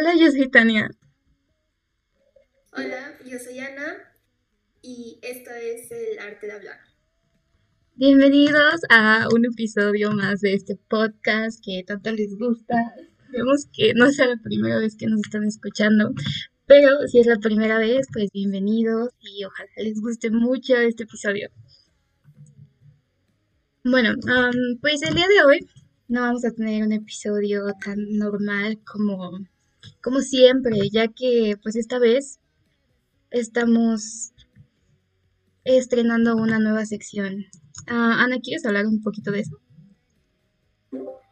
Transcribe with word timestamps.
Hola, 0.00 0.14
yo 0.14 0.30
soy 0.30 0.48
Tania. 0.48 0.88
Hola, 2.72 3.18
yo 3.26 3.36
soy 3.36 3.58
Ana 3.58 3.96
y 4.80 5.18
esto 5.22 5.50
es 5.50 5.90
el 5.90 6.20
arte 6.20 6.46
de 6.46 6.52
hablar. 6.52 6.78
Bienvenidos 7.96 8.82
a 8.90 9.26
un 9.34 9.44
episodio 9.44 10.12
más 10.12 10.40
de 10.40 10.54
este 10.54 10.76
podcast 10.76 11.58
que 11.64 11.82
tanto 11.84 12.12
les 12.12 12.38
gusta. 12.38 12.76
Vemos 13.32 13.66
que 13.72 13.92
no 13.94 14.12
sea 14.12 14.28
la 14.28 14.36
primera 14.40 14.78
vez 14.78 14.94
que 14.96 15.08
nos 15.08 15.18
están 15.18 15.42
escuchando, 15.42 16.12
pero 16.66 17.08
si 17.08 17.18
es 17.18 17.26
la 17.26 17.38
primera 17.38 17.78
vez, 17.78 18.06
pues 18.12 18.30
bienvenidos 18.30 19.08
y 19.18 19.44
ojalá 19.46 19.70
les 19.78 20.00
guste 20.00 20.30
mucho 20.30 20.76
este 20.76 21.02
episodio. 21.02 21.50
Bueno, 23.82 24.14
pues 24.80 25.02
el 25.02 25.14
día 25.14 25.26
de 25.26 25.42
hoy 25.44 25.68
no 26.06 26.20
vamos 26.20 26.44
a 26.44 26.52
tener 26.52 26.84
un 26.84 26.92
episodio 26.92 27.64
tan 27.84 27.98
normal 28.16 28.78
como, 28.84 29.40
como 30.02 30.20
siempre, 30.20 30.76
ya 30.90 31.08
que 31.08 31.56
pues 31.62 31.76
esta 31.76 31.98
vez 31.98 32.38
estamos 33.30 34.32
estrenando 35.64 36.36
una 36.36 36.58
nueva 36.58 36.86
sección. 36.86 37.44
Ah, 37.86 38.22
Ana, 38.24 38.40
¿quieres 38.40 38.64
hablar 38.64 38.86
un 38.86 39.02
poquito 39.02 39.30
de 39.30 39.40
eso? 39.40 39.60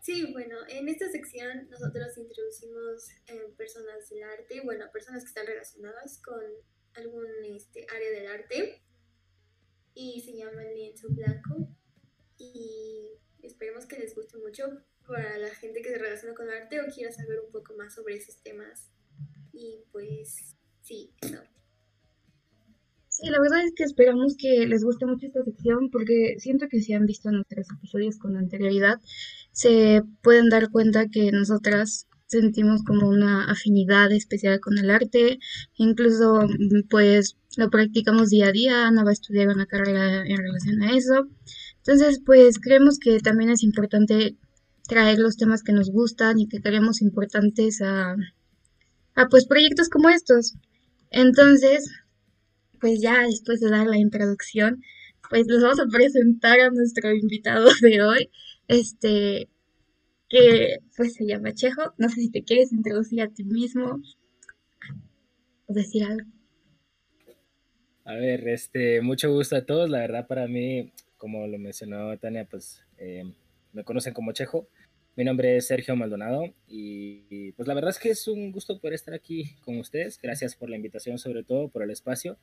Sí, 0.02 0.30
bueno, 0.32 0.56
en 0.68 0.88
esta 0.88 1.10
sección 1.10 1.68
nosotros 1.68 2.16
introducimos 2.16 3.08
eh, 3.26 3.52
personas 3.56 4.08
del 4.08 4.22
arte, 4.22 4.60
bueno, 4.62 4.84
personas 4.92 5.24
que 5.24 5.28
están 5.28 5.46
relacionadas 5.46 6.20
con 6.22 6.40
algún 6.94 7.26
este, 7.44 7.86
área 7.92 8.10
del 8.10 8.26
arte 8.28 8.82
y 9.94 10.20
se 10.20 10.36
llama 10.36 10.62
el 10.62 10.76
lienzo 10.76 11.08
blanco 11.10 11.68
y 12.38 13.18
esperemos 13.42 13.86
que 13.86 13.98
les 13.98 14.14
guste 14.14 14.38
mucho 14.38 14.64
para 15.06 15.38
la 15.38 15.50
gente 15.50 15.82
que 15.82 15.90
se 15.90 15.98
relaciona 15.98 16.34
con 16.34 16.48
arte 16.50 16.80
o 16.80 16.92
quiera 16.92 17.12
saber 17.12 17.40
un 17.44 17.52
poco 17.52 17.74
más 17.76 17.94
sobre 17.94 18.16
esos 18.16 18.42
temas 18.42 18.90
y 19.52 19.84
pues 19.92 20.56
sí, 20.82 21.10
eso. 21.22 21.38
Sí, 23.08 23.30
la 23.30 23.40
verdad 23.40 23.64
es 23.64 23.72
que 23.74 23.84
esperamos 23.84 24.36
que 24.36 24.66
les 24.66 24.84
guste 24.84 25.06
mucho 25.06 25.26
esta 25.26 25.42
sección 25.42 25.90
porque 25.90 26.36
siento 26.38 26.68
que 26.68 26.80
si 26.80 26.92
han 26.92 27.06
visto 27.06 27.30
nuestros 27.30 27.66
episodios 27.70 28.18
con 28.18 28.36
anterioridad, 28.36 29.00
se 29.52 30.02
pueden 30.22 30.50
dar 30.50 30.70
cuenta 30.70 31.08
que 31.08 31.32
nosotras 31.32 32.06
sentimos 32.26 32.82
como 32.84 33.08
una 33.08 33.50
afinidad 33.50 34.12
especial 34.12 34.60
con 34.60 34.76
el 34.76 34.90
arte, 34.90 35.38
incluso 35.76 36.46
pues 36.90 37.36
lo 37.56 37.70
practicamos 37.70 38.28
día 38.28 38.48
a 38.48 38.52
día, 38.52 38.86
Ana 38.86 39.04
va 39.04 39.10
a 39.10 39.14
estudiar 39.14 39.48
una 39.48 39.66
carrera 39.66 40.26
en 40.26 40.36
relación 40.36 40.82
a 40.82 40.94
eso. 40.94 41.26
Entonces, 41.78 42.20
pues 42.24 42.58
creemos 42.58 42.98
que 42.98 43.20
también 43.20 43.50
es 43.50 43.62
importante 43.62 44.36
traer 44.86 45.18
los 45.18 45.36
temas 45.36 45.62
que 45.62 45.72
nos 45.72 45.90
gustan 45.90 46.38
y 46.38 46.48
que 46.48 46.60
creemos 46.60 47.02
importantes 47.02 47.82
a, 47.82 48.16
a 49.14 49.28
pues 49.28 49.46
proyectos 49.46 49.88
como 49.88 50.08
estos. 50.08 50.54
Entonces, 51.10 51.90
pues 52.80 53.00
ya 53.00 53.22
después 53.22 53.60
de 53.60 53.70
dar 53.70 53.86
la 53.86 53.98
introducción, 53.98 54.82
pues 55.28 55.46
les 55.46 55.62
vamos 55.62 55.80
a 55.80 55.86
presentar 55.86 56.60
a 56.60 56.70
nuestro 56.70 57.12
invitado 57.12 57.68
de 57.80 58.02
hoy, 58.02 58.30
este, 58.68 59.48
que 60.28 60.78
pues 60.96 61.14
se 61.14 61.26
llama 61.26 61.52
Chejo. 61.52 61.94
No 61.98 62.08
sé 62.08 62.22
si 62.22 62.30
te 62.30 62.44
quieres 62.44 62.72
introducir 62.72 63.22
a 63.22 63.28
ti 63.28 63.44
mismo 63.44 64.00
o 65.66 65.72
decir 65.72 66.04
algo. 66.04 66.28
A 68.04 68.14
ver, 68.14 68.46
este, 68.48 69.00
mucho 69.00 69.32
gusto 69.32 69.56
a 69.56 69.64
todos. 69.64 69.90
La 69.90 69.98
verdad 69.98 70.26
para 70.28 70.46
mí, 70.46 70.92
como 71.16 71.46
lo 71.46 71.58
mencionó 71.58 72.16
Tania, 72.18 72.46
pues 72.48 72.84
eh, 72.98 73.24
me 73.76 73.84
conocen 73.84 74.14
como 74.14 74.32
Chejo. 74.32 74.66
Mi 75.16 75.24
nombre 75.24 75.56
es 75.56 75.66
Sergio 75.66 75.94
Maldonado 75.96 76.54
y, 76.66 77.52
pues 77.52 77.68
la 77.68 77.74
verdad 77.74 77.90
es 77.90 77.98
que 77.98 78.10
es 78.10 78.26
un 78.26 78.50
gusto 78.50 78.80
poder 78.80 78.94
estar 78.94 79.14
aquí 79.14 79.54
con 79.60 79.78
ustedes. 79.78 80.18
Gracias 80.20 80.56
por 80.56 80.70
la 80.70 80.76
invitación, 80.76 81.18
sobre 81.18 81.44
todo 81.44 81.68
por 81.68 81.82
el 81.82 81.90
espacio. 81.90 82.38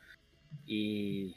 Y 0.66 1.36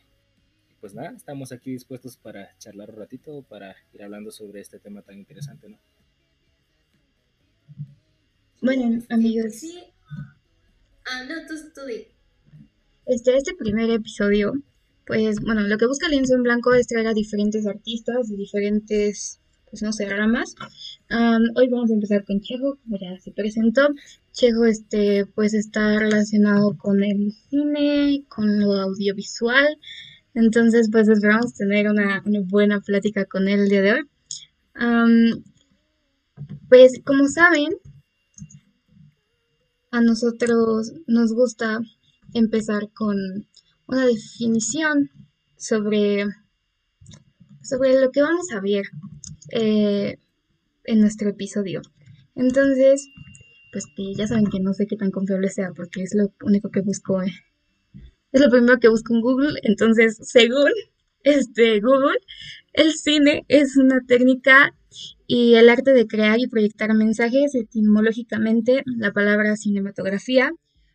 pues 0.80 0.94
nada, 0.94 1.14
estamos 1.16 1.50
aquí 1.50 1.72
dispuestos 1.72 2.18
para 2.18 2.56
charlar 2.58 2.90
un 2.90 2.96
ratito, 2.96 3.42
para 3.48 3.74
ir 3.94 4.02
hablando 4.02 4.30
sobre 4.30 4.60
este 4.60 4.78
tema 4.78 5.00
tan 5.00 5.18
interesante, 5.18 5.68
¿no? 5.68 5.78
Bueno, 8.60 9.02
amigos. 9.08 9.54
Sí. 9.54 9.78
Ah, 11.06 11.24
no, 11.26 11.46
tú, 11.46 11.54
tú 11.74 11.80
Este, 13.06 13.36
este 13.36 13.54
primer 13.54 13.88
episodio, 13.90 14.52
pues 15.06 15.40
bueno, 15.40 15.62
lo 15.62 15.78
que 15.78 15.86
busca 15.86 16.08
Lienzo 16.08 16.34
en 16.34 16.42
Blanco 16.42 16.74
es 16.74 16.86
traer 16.86 17.06
a 17.06 17.14
diferentes 17.14 17.66
artistas 17.66 18.28
de 18.28 18.36
diferentes 18.36 19.40
pues 19.76 19.82
no 19.82 19.92
sé, 19.92 20.08
ramas. 20.08 20.54
hoy 21.54 21.68
vamos 21.68 21.90
a 21.90 21.94
empezar 21.94 22.24
con 22.24 22.40
Chejo, 22.40 22.78
como 22.82 22.96
ya 22.98 23.20
se 23.20 23.30
presentó. 23.30 23.82
Chejo 24.32 24.64
este, 24.64 25.26
pues 25.26 25.52
está 25.52 25.98
relacionado 25.98 26.78
con 26.78 27.04
el 27.04 27.30
cine, 27.50 28.24
con 28.26 28.58
lo 28.58 28.72
audiovisual. 28.72 29.66
Entonces, 30.32 30.88
pues 30.90 31.10
esperamos 31.10 31.52
tener 31.52 31.90
una, 31.90 32.22
buena 32.46 32.80
plática 32.80 33.26
con 33.26 33.48
él 33.48 33.60
el 33.60 33.68
día 33.68 33.82
de 33.82 33.92
hoy. 33.92 35.44
pues 36.70 36.98
como 37.04 37.28
saben, 37.28 37.74
a 39.90 40.00
nosotros 40.00 40.94
nos 41.06 41.34
gusta 41.34 41.80
empezar 42.32 42.88
con 42.94 43.18
una 43.88 44.06
definición 44.06 45.10
sobre, 45.58 46.24
sobre 47.62 48.00
lo 48.00 48.10
que 48.10 48.22
vamos 48.22 48.50
a 48.52 48.60
ver 48.60 48.86
eh, 49.50 50.18
en 50.84 51.00
nuestro 51.00 51.30
episodio. 51.30 51.82
Entonces, 52.34 53.08
pues 53.72 53.86
que 53.96 54.14
ya 54.14 54.26
saben 54.26 54.46
que 54.46 54.60
no 54.60 54.72
sé 54.72 54.86
qué 54.86 54.96
tan 54.96 55.10
confiable 55.10 55.50
sea 55.50 55.72
porque 55.74 56.02
es 56.02 56.14
lo 56.14 56.32
único 56.42 56.70
que 56.70 56.80
busco. 56.80 57.22
Eh. 57.22 57.32
Es 58.32 58.40
lo 58.40 58.50
primero 58.50 58.78
que 58.78 58.88
busco 58.88 59.14
en 59.14 59.20
Google. 59.20 59.58
Entonces, 59.62 60.18
según 60.22 60.70
este 61.22 61.80
Google, 61.80 62.18
el 62.72 62.92
cine 62.92 63.44
es 63.48 63.76
una 63.76 64.00
técnica 64.06 64.74
y 65.26 65.54
el 65.54 65.68
arte 65.68 65.92
de 65.92 66.06
crear 66.06 66.38
y 66.38 66.46
proyectar 66.46 66.92
mensajes. 66.94 67.54
Etimológicamente, 67.54 68.82
la 68.84 69.12
palabra 69.12 69.56
cinematografía 69.56 70.50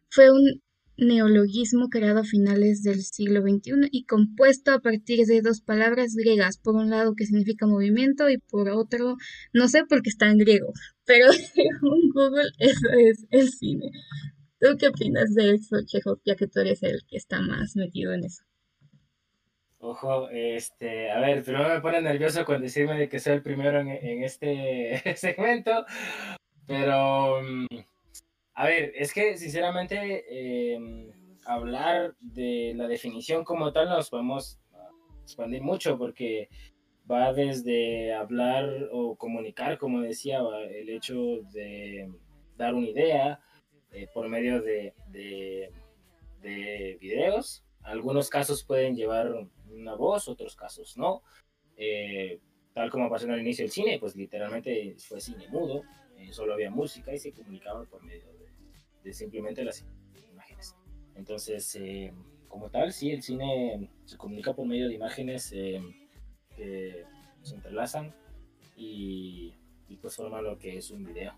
fue 0.09 0.31
un 0.31 0.61
neologismo 0.97 1.89
creado 1.89 2.19
a 2.19 2.23
finales 2.23 2.83
del 2.83 3.01
siglo 3.03 3.41
XXI 3.41 3.89
y 3.91 4.05
compuesto 4.05 4.71
a 4.71 4.79
partir 4.79 5.25
de 5.25 5.41
dos 5.41 5.61
palabras 5.61 6.15
griegas, 6.15 6.57
por 6.57 6.75
un 6.75 6.89
lado 6.89 7.13
que 7.15 7.25
significa 7.25 7.67
movimiento 7.67 8.29
y 8.29 8.37
por 8.37 8.69
otro, 8.69 9.15
no 9.53 9.67
sé 9.67 9.85
por 9.85 10.01
qué 10.01 10.09
está 10.09 10.29
en 10.29 10.37
griego, 10.37 10.71
pero 11.05 11.31
según 11.31 12.09
Google 12.13 12.51
eso 12.59 12.89
es 12.99 13.25
el 13.31 13.49
cine. 13.49 13.91
¿Tú 14.59 14.77
qué 14.77 14.89
opinas 14.89 15.33
de 15.33 15.55
eso, 15.55 15.77
Chejo, 15.85 16.19
ya 16.23 16.35
que 16.35 16.47
tú 16.47 16.59
eres 16.59 16.83
el 16.83 17.01
que 17.07 17.17
está 17.17 17.41
más 17.41 17.75
metido 17.75 18.13
en 18.13 18.25
eso? 18.25 18.43
Ojo, 19.79 20.29
este, 20.29 21.09
a 21.09 21.19
ver, 21.19 21.41
pero 21.43 21.67
me 21.67 21.81
pone 21.81 21.99
nervioso 22.03 22.45
con 22.45 22.61
decirme 22.61 22.99
de 22.99 23.09
que 23.09 23.19
soy 23.19 23.33
el 23.33 23.41
primero 23.41 23.79
en, 23.79 23.87
en 23.87 24.23
este 24.23 25.01
segmento, 25.15 25.85
pero 26.67 27.41
mm, 27.41 27.65
a 28.53 28.65
ver, 28.65 28.91
es 28.95 29.13
que 29.13 29.37
sinceramente 29.37 30.73
em, 30.75 31.11
hablar 31.45 32.15
de 32.19 32.73
la 32.75 32.87
definición 32.87 33.43
como 33.43 33.71
tal 33.71 33.89
nos 33.89 34.09
podemos 34.09 34.59
expandir 35.23 35.61
mucho 35.61 35.97
porque 35.97 36.49
va 37.09 37.33
desde 37.33 38.13
hablar 38.13 38.89
o 38.91 39.15
comunicar, 39.15 39.77
como 39.77 40.01
decía, 40.01 40.39
el 40.69 40.89
hecho 40.89 41.41
de 41.51 42.09
dar 42.57 42.75
una 42.75 42.87
idea 42.87 43.39
eh, 43.91 44.07
por 44.13 44.27
medio 44.29 44.61
de, 44.61 44.93
de, 46.41 46.97
videos. 46.99 47.63
Algunos 47.83 48.29
casos 48.29 48.63
pueden 48.63 48.95
llevar 48.95 49.47
una 49.69 49.95
voz, 49.95 50.27
otros 50.27 50.55
casos 50.55 50.97
no. 50.97 51.23
Eh, 51.75 52.39
tal 52.73 52.89
como 52.89 53.09
pasó 53.09 53.25
en 53.25 53.33
el 53.33 53.41
inicio 53.41 53.65
del 53.65 53.71
cine, 53.71 53.97
pues 53.99 54.15
literalmente 54.15 54.95
fue 54.99 55.19
cine 55.19 55.47
mudo, 55.49 55.83
eh, 56.17 56.31
solo 56.31 56.53
había 56.53 56.69
música 56.69 57.13
y 57.13 57.17
se 57.17 57.33
comunicaba 57.33 57.83
por 57.85 58.03
medio 58.03 58.31
de 58.33 58.40
simplemente 59.11 59.63
las 59.63 59.85
imágenes. 60.31 60.75
Entonces, 61.15 61.75
eh, 61.75 62.13
como 62.47 62.69
tal, 62.69 62.91
sí, 62.91 63.11
el 63.11 63.21
cine 63.21 63.89
se 64.05 64.17
comunica 64.17 64.53
por 64.53 64.67
medio 64.67 64.87
de 64.87 64.95
imágenes 64.95 65.51
eh, 65.53 65.81
que 66.55 67.05
se 67.41 67.55
entrelazan 67.55 68.13
y, 68.75 69.55
y, 69.87 69.97
pues 69.97 70.15
forman 70.15 70.43
lo 70.43 70.57
que 70.57 70.77
es 70.77 70.91
un 70.91 71.03
video. 71.03 71.33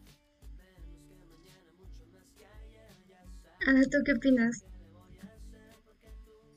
Ana, 3.65 3.83
¿tú 3.83 3.97
qué 4.05 4.13
opinas? 4.13 4.65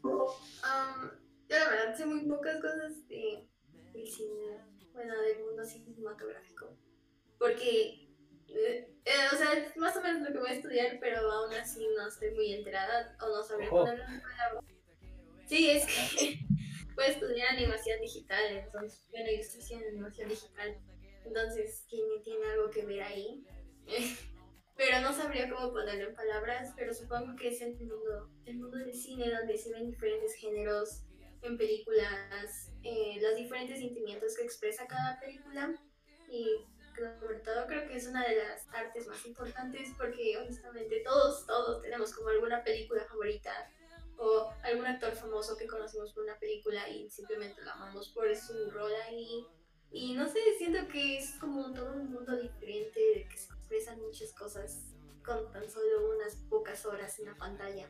Um, 0.02 1.10
yo 1.48 1.56
la 1.56 1.68
verdad 1.68 1.94
sé 1.96 2.06
muy 2.06 2.26
pocas 2.26 2.60
cosas 2.60 3.06
de, 3.08 3.48
del 3.92 4.06
cine, 4.06 4.58
bueno, 4.92 5.14
del 5.20 5.44
mundo 5.44 5.64
cinematográfico, 5.64 6.76
porque 7.38 8.05
o 9.32 9.36
sea, 9.36 9.52
es 9.52 9.76
más 9.76 9.96
o 9.96 10.02
menos 10.02 10.22
lo 10.22 10.32
que 10.32 10.38
voy 10.38 10.50
a 10.50 10.54
estudiar, 10.54 10.98
pero 11.00 11.30
aún 11.30 11.54
así 11.54 11.86
no 11.96 12.08
estoy 12.08 12.30
muy 12.32 12.54
enterada 12.54 13.16
o 13.20 13.28
no 13.28 13.42
sabría 13.42 13.70
ponerlo 13.70 14.04
en 14.04 14.20
palabras. 14.20 14.64
Sí, 15.46 15.70
es 15.70 15.86
que 15.86 16.40
voy 16.94 17.04
a 17.04 17.08
estudiar 17.08 17.48
animación 17.50 18.00
digital, 18.00 18.44
entonces, 18.50 19.06
bueno, 19.10 19.30
yo 19.30 19.38
estoy 19.38 19.60
haciendo 19.60 19.88
animación 19.88 20.28
digital, 20.28 20.76
entonces 21.24 21.84
tiene, 21.88 22.18
tiene 22.22 22.46
algo 22.46 22.70
que 22.70 22.84
ver 22.84 23.02
ahí. 23.02 23.44
pero 24.76 25.00
no 25.00 25.12
sabría 25.12 25.48
cómo 25.48 25.72
ponerlo 25.72 26.10
en 26.10 26.14
palabras, 26.14 26.72
pero 26.76 26.92
supongo 26.92 27.34
que 27.36 27.48
es 27.48 27.62
el 27.62 27.76
mundo, 27.76 28.30
el 28.44 28.58
mundo 28.58 28.76
del 28.76 28.92
cine 28.92 29.30
donde 29.30 29.56
se 29.56 29.72
ven 29.72 29.86
diferentes 29.86 30.34
géneros 30.34 31.02
en 31.42 31.56
películas, 31.56 32.72
eh, 32.82 33.18
los 33.20 33.36
diferentes 33.36 33.78
sentimientos 33.78 34.36
que 34.36 34.44
expresa 34.44 34.86
cada 34.86 35.18
película 35.18 35.74
y 36.30 36.66
sobre 37.20 37.38
todo 37.40 37.66
creo 37.66 37.86
que 37.88 37.96
es 37.96 38.06
una 38.06 38.26
de 38.26 38.36
las 38.36 38.66
artes 38.68 39.06
más 39.06 39.24
importantes 39.26 39.90
porque 39.96 40.36
honestamente 40.38 41.02
todos, 41.04 41.46
todos 41.46 41.82
tenemos 41.82 42.14
como 42.14 42.28
alguna 42.30 42.62
película 42.62 43.04
favorita 43.04 43.52
o 44.18 44.50
algún 44.62 44.86
actor 44.86 45.12
famoso 45.12 45.56
que 45.56 45.66
conocemos 45.66 46.12
por 46.12 46.24
una 46.24 46.38
película 46.38 46.88
y 46.88 47.08
simplemente 47.10 47.62
lo 47.62 47.70
amamos 47.72 48.08
por 48.10 48.34
su 48.34 48.70
rol 48.70 48.92
ahí. 49.06 49.46
Y 49.90 50.14
no 50.14 50.26
sé, 50.26 50.38
siento 50.58 50.88
que 50.88 51.18
es 51.18 51.32
como 51.38 51.72
todo 51.72 51.92
un 51.94 52.12
mundo 52.12 52.36
diferente, 52.36 53.00
de 53.00 53.28
que 53.28 53.36
se 53.36 53.52
expresan 53.52 54.00
muchas 54.00 54.32
cosas 54.32 54.94
con 55.24 55.50
tan 55.52 55.68
solo 55.70 56.14
unas 56.14 56.36
pocas 56.48 56.84
horas 56.86 57.18
en 57.18 57.26
la 57.26 57.34
pantalla. 57.34 57.88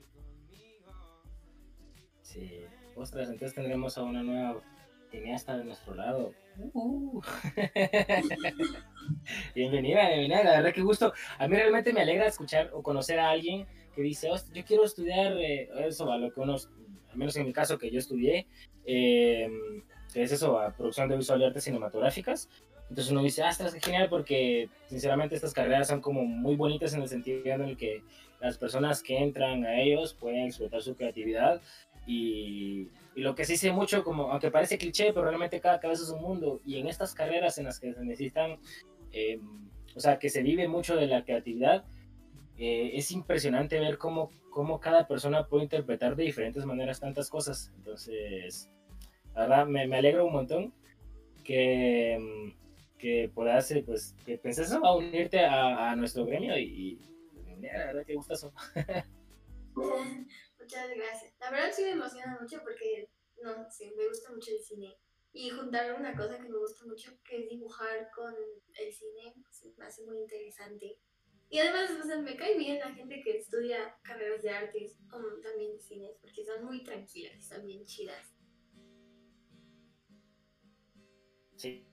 Sí, 2.23 2.65
ostras, 2.97 3.29
entonces 3.29 3.55
tendremos 3.55 3.97
a 3.97 4.03
una 4.03 4.23
nueva 4.23 4.63
cineasta 5.11 5.57
de 5.57 5.65
nuestro 5.65 5.95
lado. 5.95 6.33
Uh. 6.73 7.21
bienvenida, 9.55 10.09
bienvenida, 10.09 10.45
la 10.45 10.57
verdad 10.59 10.73
que 10.73 10.83
gusto. 10.83 11.13
A 11.39 11.49
mí 11.49 11.57
realmente 11.57 11.93
me 11.93 12.01
alegra 12.01 12.27
escuchar 12.27 12.71
o 12.73 12.83
conocer 12.83 13.19
a 13.19 13.31
alguien 13.31 13.67
que 13.95 14.03
dice, 14.03 14.29
yo 14.53 14.65
quiero 14.65 14.85
estudiar 14.85 15.37
eh, 15.39 15.69
eso, 15.87 16.11
a 16.11 16.19
lo 16.19 16.33
que 16.33 16.41
unos, 16.41 16.71
al 17.11 17.17
menos 17.17 17.37
en 17.37 17.47
mi 17.47 17.53
caso 17.53 17.79
que 17.79 17.91
yo 17.91 17.99
estudié, 17.99 18.47
eh, 18.85 19.49
que 20.13 20.23
es 20.23 20.33
eso, 20.33 20.59
a 20.59 20.75
producción 20.75 21.09
de 21.09 21.17
visual 21.17 21.41
y 21.41 21.45
artes 21.45 21.65
cinematográficas. 21.65 22.49
Entonces 22.89 23.11
uno 23.11 23.23
dice, 23.23 23.43
ah, 23.43 23.51
está 23.51 23.69
genial 23.81 24.09
porque 24.09 24.69
sinceramente 24.89 25.35
estas 25.35 25.53
carreras 25.53 25.89
son 25.89 26.01
como 26.01 26.25
muy 26.25 26.57
bonitas 26.57 26.95
en 26.95 27.03
el 27.03 27.09
sentido 27.09 27.43
en 27.47 27.63
el 27.63 27.77
que 27.77 28.03
las 28.41 28.59
personas 28.59 29.03
que 29.03 29.19
entran 29.19 29.65
a 29.65 29.81
ellos 29.81 30.15
pueden 30.15 30.47
explotar 30.47 30.83
su 30.83 30.95
creatividad 30.95 31.61
y, 32.07 32.89
y 33.17 33.23
lo 33.23 33.35
que 33.35 33.47
se 33.47 33.55
dice 33.55 33.73
mucho, 33.73 34.05
como 34.05 34.31
aunque 34.31 34.51
parece 34.51 34.77
cliché, 34.77 35.07
pero 35.15 35.25
realmente 35.25 35.59
cada 35.59 35.81
cabeza 35.81 36.03
es 36.03 36.11
un 36.11 36.21
mundo 36.21 36.61
y 36.67 36.77
en 36.79 36.87
estas 36.87 37.15
carreras 37.15 37.57
en 37.57 37.65
las 37.65 37.81
que 37.81 37.95
se 37.95 38.05
necesitan, 38.05 38.59
eh, 39.11 39.41
o 39.95 40.01
sea, 40.01 40.19
que 40.19 40.29
se 40.29 40.43
vive 40.43 40.69
mucho 40.69 40.97
de 40.97 41.07
la 41.07 41.25
creatividad, 41.25 41.87
eh, 42.59 42.91
es 42.93 43.11
impresionante 43.13 43.81
ver 43.81 43.97
cómo, 43.97 44.31
cómo 44.51 44.81
cada 44.81 45.09
persona 45.09 45.47
puede 45.47 45.65
interpretar 45.65 46.15
de 46.15 46.25
diferentes 46.25 46.67
maneras 46.67 47.01
tantas 47.01 47.31
cosas. 47.31 47.73
Entonces, 47.79 48.71
la 49.35 49.41
verdad, 49.41 49.67
me, 49.67 49.87
me 49.87 49.97
alegro 49.97 50.27
un 50.27 50.35
montón 50.35 50.75
que, 51.43 52.53
que 52.99 53.31
puedas, 53.35 53.71
eh, 53.71 53.83
pues, 53.83 54.15
que 54.27 54.37
penses 54.37 54.71
a 54.73 54.93
unirte 54.93 55.41
a, 55.41 55.91
a, 55.91 55.97
nuestro 55.97 56.27
gremio 56.27 56.59
y, 56.59 56.63
y 56.65 57.63
la 57.63 57.87
verdad 57.87 58.05
que 58.05 58.15
gustazo. 58.15 58.53
Muchas 60.67 60.97
gracias. 60.97 61.33
La 61.39 61.51
verdad 61.53 61.71
sí 61.73 61.83
me 61.85 61.91
emociona 61.93 62.39
mucho 62.41 62.61
porque, 62.65 63.09
no 63.41 63.71
sí, 63.71 63.93
me 63.97 64.09
gusta 64.09 64.33
mucho 64.33 64.51
el 64.51 64.59
cine. 64.59 64.99
Y 65.33 65.49
juntar 65.51 65.95
una 65.95 66.17
cosa 66.17 66.41
que 66.41 66.49
me 66.49 66.59
gusta 66.59 66.85
mucho, 66.87 67.13
que 67.23 67.45
es 67.45 67.51
dibujar 67.51 68.11
con 68.13 68.35
el 68.35 68.93
cine, 68.93 69.33
me 69.79 69.87
hace 69.87 70.05
muy 70.05 70.19
interesante. 70.19 70.99
Y 71.51 71.59
además, 71.61 71.91
o 72.03 72.21
me 72.21 72.37
cae 72.37 72.59
bien 72.59 72.81
la 72.81 72.93
gente 72.93 73.21
que 73.23 73.37
estudia 73.37 73.97
carreras 74.03 74.43
de 74.43 74.51
artes 74.51 74.99
o 75.13 75.41
también 75.41 75.75
de 75.75 75.79
cines, 75.79 76.19
porque 76.21 76.45
son 76.45 76.65
muy 76.65 76.83
tranquilas 76.83 77.39
y 77.39 77.43
son 77.43 77.65
bien 77.65 77.85
chidas. 77.85 78.35
Sí, 81.55 81.87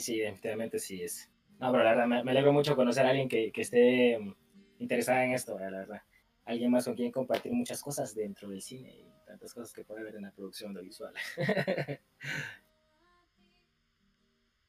sí, 0.00 0.18
definitivamente 0.18 0.78
sí 0.78 1.02
es. 1.02 1.32
No, 1.58 1.72
pero 1.72 1.82
la 1.82 1.94
verdad, 1.94 2.24
me, 2.24 2.30
alegro 2.30 2.52
mucho 2.52 2.76
conocer 2.76 3.06
a 3.06 3.08
alguien 3.08 3.30
que, 3.30 3.50
que 3.52 3.62
esté 3.62 4.18
mm, 4.18 4.34
interesada 4.80 5.24
en 5.24 5.32
esto, 5.32 5.58
la 5.58 5.70
verdad. 5.70 6.02
Alguien 6.46 6.70
más 6.70 6.84
con 6.84 6.94
quien 6.94 7.10
compartir 7.10 7.52
muchas 7.52 7.80
cosas 7.80 8.14
dentro 8.14 8.48
del 8.48 8.60
cine 8.60 8.94
y 8.94 9.06
tantas 9.26 9.54
cosas 9.54 9.72
que 9.72 9.84
puede 9.84 10.02
haber 10.02 10.16
en 10.16 10.22
la 10.22 10.30
producción 10.32 10.70
audiovisual. 10.76 11.14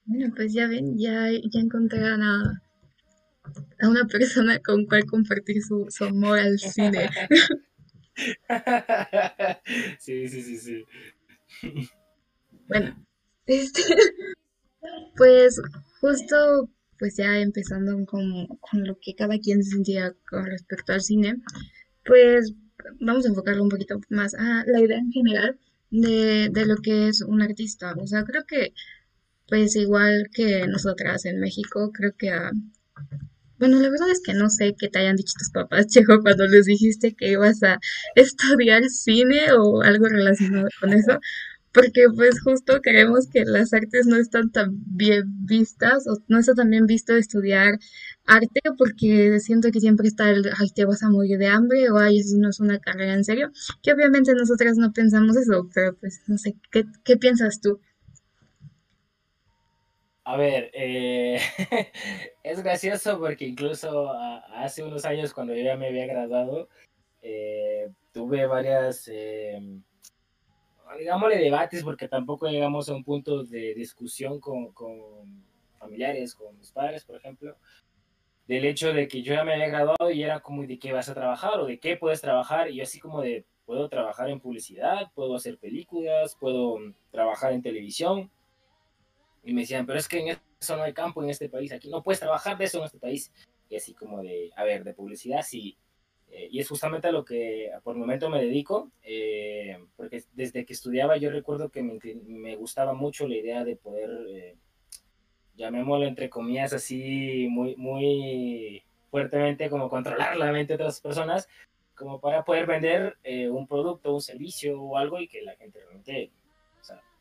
bueno, 0.05 0.33
pues 0.35 0.53
ya 0.53 0.67
ven, 0.67 0.97
ya, 0.97 1.27
ya 1.31 1.59
encontraron 1.59 2.23
a 2.23 2.61
a 3.81 3.89
una 3.89 4.05
persona 4.05 4.59
con 4.59 4.85
cual 4.85 5.05
compartir 5.05 5.61
su, 5.63 5.87
amor 6.05 6.39
al 6.39 6.59
cine. 6.59 7.09
Sí, 9.99 10.29
sí, 10.29 10.41
sí, 10.41 10.57
sí. 10.57 10.85
Bueno, 12.69 12.95
este, 13.45 13.81
pues 15.17 15.61
justo 15.99 16.69
pues 17.05 17.17
ya 17.17 17.37
empezando 17.37 18.03
con, 18.07 18.47
con, 18.59 18.83
lo 18.83 18.97
que 18.99 19.13
cada 19.13 19.37
quien 19.37 19.61
sentía 19.63 20.15
con 20.27 20.43
respecto 20.47 20.91
al 20.91 21.01
cine, 21.01 21.35
pues 22.03 22.53
vamos 22.99 23.25
a 23.25 23.29
enfocarlo 23.29 23.61
un 23.61 23.69
poquito 23.69 24.01
más 24.09 24.33
a 24.33 24.63
la 24.65 24.79
idea 24.79 24.97
en 24.97 25.11
general 25.11 25.59
de, 25.91 26.49
de 26.51 26.65
lo 26.65 26.77
que 26.77 27.09
es 27.09 27.21
un 27.21 27.43
artista. 27.43 27.93
O 28.01 28.07
sea, 28.07 28.23
creo 28.23 28.43
que 28.47 28.73
pues 29.47 29.75
igual 29.75 30.31
que 30.33 30.65
nosotras 30.67 31.25
en 31.25 31.39
México, 31.39 31.91
creo 31.93 32.15
que 32.17 32.31
a 32.31 32.49
bueno, 33.59 33.79
la 33.79 33.89
verdad 33.91 34.09
es 34.09 34.21
que 34.25 34.33
no 34.33 34.49
sé 34.49 34.75
qué 34.75 34.89
te 34.89 34.97
hayan 34.97 35.15
dicho 35.15 35.35
tus 35.37 35.51
papás, 35.51 35.85
Checo, 35.93 36.21
cuando 36.21 36.47
les 36.47 36.65
dijiste 36.65 37.13
que 37.13 37.33
ibas 37.33 37.61
a 37.61 37.79
estudiar 38.15 38.83
cine 38.89 39.51
o 39.53 39.83
algo 39.83 40.07
relacionado 40.07 40.67
con 40.81 40.91
eso, 40.91 41.19
porque 41.75 42.05
pues 42.15 42.41
justo 42.41 42.81
creemos 42.81 43.27
que 43.29 43.43
las 43.45 43.73
artes 43.73 44.07
no 44.07 44.15
están 44.15 44.49
tan 44.51 44.81
bien 44.87 45.45
vistas 45.45 46.07
o 46.07 46.17
no 46.29 46.39
está 46.39 46.55
tan 46.55 46.69
bien 46.69 46.85
visto 46.85 47.13
estudiar 47.15 47.77
arte 48.25 48.61
porque 48.77 49.39
siento 49.41 49.69
que 49.71 49.81
siempre 49.81 50.07
está 50.07 50.29
el, 50.29 50.49
ay, 50.57 50.69
te 50.73 50.85
vas 50.85 51.03
a 51.03 51.09
morir 51.09 51.37
de 51.37 51.47
hambre 51.47 51.91
o 51.91 51.97
ay, 51.97 52.19
eso 52.19 52.37
no 52.37 52.49
es 52.49 52.61
una 52.61 52.79
carrera 52.79 53.13
en 53.13 53.25
serio, 53.25 53.51
que 53.83 53.91
obviamente 53.91 54.33
nosotras 54.33 54.77
no 54.77 54.93
pensamos 54.93 55.35
eso, 55.35 55.69
pero 55.73 55.95
pues 55.97 56.23
no 56.27 56.37
sé, 56.37 56.55
¿qué, 56.71 56.85
qué 57.03 57.17
piensas 57.17 57.59
tú? 57.59 57.81
A 60.23 60.37
ver, 60.37 60.71
eh, 60.73 61.39
es 62.43 62.63
gracioso 62.63 63.19
porque 63.19 63.45
incluso 63.45 64.11
hace 64.11 64.81
unos 64.81 65.05
años 65.05 65.33
cuando 65.33 65.53
yo 65.53 65.61
ya 65.63 65.75
me 65.75 65.87
había 65.87 66.07
graduado, 66.07 66.69
eh, 67.21 67.89
tuve 68.11 68.47
varias, 68.47 69.07
eh, 69.07 69.59
digámosle 70.97 71.37
debates 71.37 71.83
porque 71.83 72.07
tampoco 72.07 72.47
llegamos 72.47 72.89
a 72.89 72.95
un 72.95 73.03
punto 73.03 73.43
de 73.43 73.73
discusión 73.73 74.39
con, 74.39 74.71
con, 74.71 75.43
familiares, 75.79 76.35
con 76.35 76.57
mis 76.57 76.71
padres, 76.71 77.03
por 77.05 77.15
ejemplo, 77.15 77.55
del 78.47 78.65
hecho 78.65 78.93
de 78.93 79.07
que 79.07 79.21
yo 79.21 79.33
ya 79.33 79.43
me 79.43 79.53
había 79.53 79.67
graduado 79.67 80.11
y 80.11 80.23
era 80.23 80.39
como 80.39 80.63
de 80.65 80.79
qué 80.79 80.93
vas 80.93 81.09
a 81.09 81.13
trabajar 81.13 81.59
o 81.59 81.65
de 81.65 81.79
qué 81.79 81.97
puedes 81.97 82.21
trabajar 82.21 82.69
y 82.69 82.77
yo 82.77 82.83
así 82.83 82.99
como 82.99 83.21
de 83.21 83.45
puedo 83.65 83.89
trabajar 83.89 84.29
en 84.29 84.39
publicidad, 84.39 85.11
puedo 85.13 85.35
hacer 85.35 85.57
películas, 85.57 86.35
puedo 86.39 86.77
trabajar 87.11 87.53
en 87.53 87.61
televisión 87.61 88.29
y 89.43 89.53
me 89.53 89.61
decían, 89.61 89.85
pero 89.85 89.99
es 89.99 90.07
que 90.07 90.19
en 90.19 90.37
eso 90.59 90.75
no 90.75 90.83
hay 90.83 90.93
campo 90.93 91.23
en 91.23 91.29
este 91.29 91.49
país, 91.49 91.71
aquí 91.71 91.89
no 91.89 92.03
puedes 92.03 92.19
trabajar 92.19 92.57
de 92.57 92.65
eso 92.65 92.79
en 92.79 92.85
este 92.85 92.99
país. 92.99 93.31
Y 93.69 93.75
así 93.75 93.93
como 93.93 94.21
de, 94.21 94.51
a 94.55 94.63
ver, 94.63 94.83
de 94.83 94.93
publicidad 94.93 95.41
sí. 95.43 95.77
Eh, 96.35 96.49
y 96.51 96.59
es 96.59 96.67
justamente 96.67 97.07
a 97.07 97.13
lo 97.13 97.23
que 97.23 97.71
por 97.81 97.95
el 97.95 98.01
momento 98.01 98.29
me 98.29 98.41
dedico, 98.41 98.91
eh, 99.03 99.79
porque 99.95 100.21
desde 100.33 100.65
que 100.65 100.73
estudiaba 100.73 101.15
yo 101.15 101.29
recuerdo 101.29 101.69
que 101.69 101.81
me, 101.81 101.97
me 102.27 102.57
gustaba 102.57 102.93
mucho 102.93 103.25
la 103.25 103.37
idea 103.37 103.63
de 103.63 103.77
poder, 103.77 104.09
eh, 104.27 104.57
llamémoslo 105.55 106.05
entre 106.05 106.29
comillas 106.29 106.73
así, 106.73 107.47
muy, 107.49 107.77
muy 107.77 108.83
fuertemente 109.11 109.69
como 109.69 109.89
controlar 109.89 110.35
la 110.35 110.51
mente 110.51 110.73
de 110.73 110.83
otras 110.83 110.99
personas, 110.99 111.47
como 111.95 112.19
para 112.19 112.43
poder 112.43 112.65
vender 112.65 113.17
eh, 113.23 113.49
un 113.49 113.65
producto, 113.65 114.13
un 114.13 114.21
servicio 114.21 114.81
o 114.81 114.97
algo 114.97 115.21
y 115.21 115.29
que 115.29 115.41
la 115.41 115.55
gente 115.55 115.79
realmente 115.79 116.31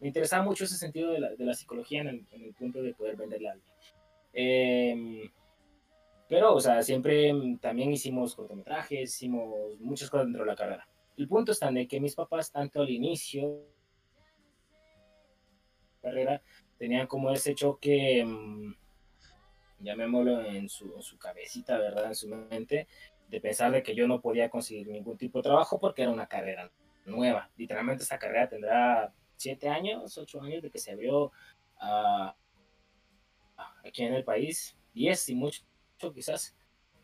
me 0.00 0.08
interesaba 0.08 0.42
mucho 0.42 0.64
ese 0.64 0.76
sentido 0.76 1.12
de 1.12 1.20
la, 1.20 1.30
de 1.30 1.44
la 1.44 1.54
psicología 1.54 2.00
en 2.00 2.08
el, 2.08 2.26
en 2.32 2.42
el, 2.42 2.52
punto 2.52 2.82
de 2.82 2.92
poder 2.94 3.14
venderle 3.14 3.48
a 3.48 3.52
alguien. 3.52 5.32
Pero, 6.28 6.54
o 6.54 6.60
sea, 6.60 6.82
siempre 6.82 7.32
también 7.60 7.92
hicimos 7.92 8.34
cortometrajes, 8.34 9.14
hicimos 9.14 9.78
muchas 9.78 10.08
cosas 10.08 10.26
dentro 10.26 10.44
de 10.44 10.50
la 10.50 10.56
carrera. 10.56 10.88
El 11.16 11.28
punto 11.28 11.52
está 11.52 11.68
en 11.68 11.86
que 11.86 12.00
mis 12.00 12.14
papás, 12.14 12.50
tanto 12.50 12.80
al 12.80 12.90
inicio 12.90 13.48
de 13.50 13.66
la 15.92 16.10
carrera, 16.10 16.42
tenían 16.78 17.06
como 17.06 17.30
ese 17.30 17.54
choque, 17.54 18.24
mmm, 18.24 18.74
llamémoslo 19.80 20.44
en 20.44 20.68
su, 20.68 20.96
en 20.96 21.02
su 21.02 21.18
cabecita, 21.18 21.78
¿verdad? 21.78 22.06
En 22.06 22.14
su 22.14 22.28
mente, 22.28 22.88
de 23.28 23.40
pensar 23.40 23.70
de 23.70 23.82
que 23.82 23.94
yo 23.94 24.08
no 24.08 24.20
podía 24.20 24.48
conseguir 24.48 24.88
ningún 24.88 25.18
tipo 25.18 25.38
de 25.38 25.44
trabajo 25.44 25.78
porque 25.78 26.02
era 26.02 26.10
una 26.10 26.26
carrera 26.26 26.72
nueva. 27.04 27.50
Literalmente 27.56 28.02
esta 28.02 28.18
carrera 28.18 28.48
tendrá 28.48 29.14
siete 29.36 29.68
años, 29.68 30.16
ocho 30.16 30.40
años 30.40 30.62
de 30.62 30.70
que 30.70 30.78
se 30.78 30.92
abrió 30.92 31.26
uh, 31.26 32.30
aquí 33.84 34.04
en 34.04 34.14
el 34.14 34.24
país, 34.24 34.76
diez 34.94 35.28
y 35.28 35.34
mucho 35.34 35.62
quizás. 35.98 36.54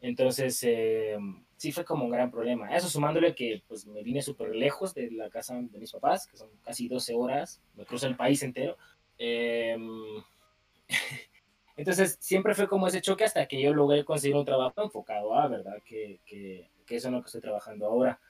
Entonces, 0.00 0.62
eh, 0.62 1.18
sí 1.56 1.72
fue 1.72 1.84
como 1.84 2.04
un 2.04 2.10
gran 2.10 2.30
problema. 2.30 2.74
Eso 2.74 2.88
sumándole 2.88 3.34
que 3.34 3.62
pues 3.68 3.86
me 3.86 4.02
vine 4.02 4.22
súper 4.22 4.54
lejos 4.54 4.94
de 4.94 5.10
la 5.10 5.28
casa 5.28 5.54
de 5.54 5.78
mis 5.78 5.92
papás, 5.92 6.26
que 6.26 6.36
son 6.36 6.48
casi 6.64 6.88
12 6.88 7.14
horas, 7.14 7.62
me 7.74 7.84
cruzo 7.84 8.06
el 8.06 8.16
país 8.16 8.42
entero. 8.42 8.76
Eh, 9.18 9.76
Entonces, 11.76 12.18
siempre 12.20 12.54
fue 12.54 12.68
como 12.68 12.86
ese 12.86 13.00
choque 13.00 13.24
hasta 13.24 13.46
que 13.46 13.60
yo 13.60 13.72
logré 13.72 14.04
conseguir 14.04 14.36
un 14.36 14.44
trabajo 14.44 14.82
enfocado 14.82 15.34
a, 15.34 15.48
¿verdad? 15.48 15.76
Que, 15.84 16.20
que, 16.26 16.70
que 16.86 16.96
eso 16.96 17.08
es 17.08 17.12
lo 17.14 17.20
que 17.22 17.26
estoy 17.26 17.40
trabajando 17.40 17.86
ahora. 17.86 18.20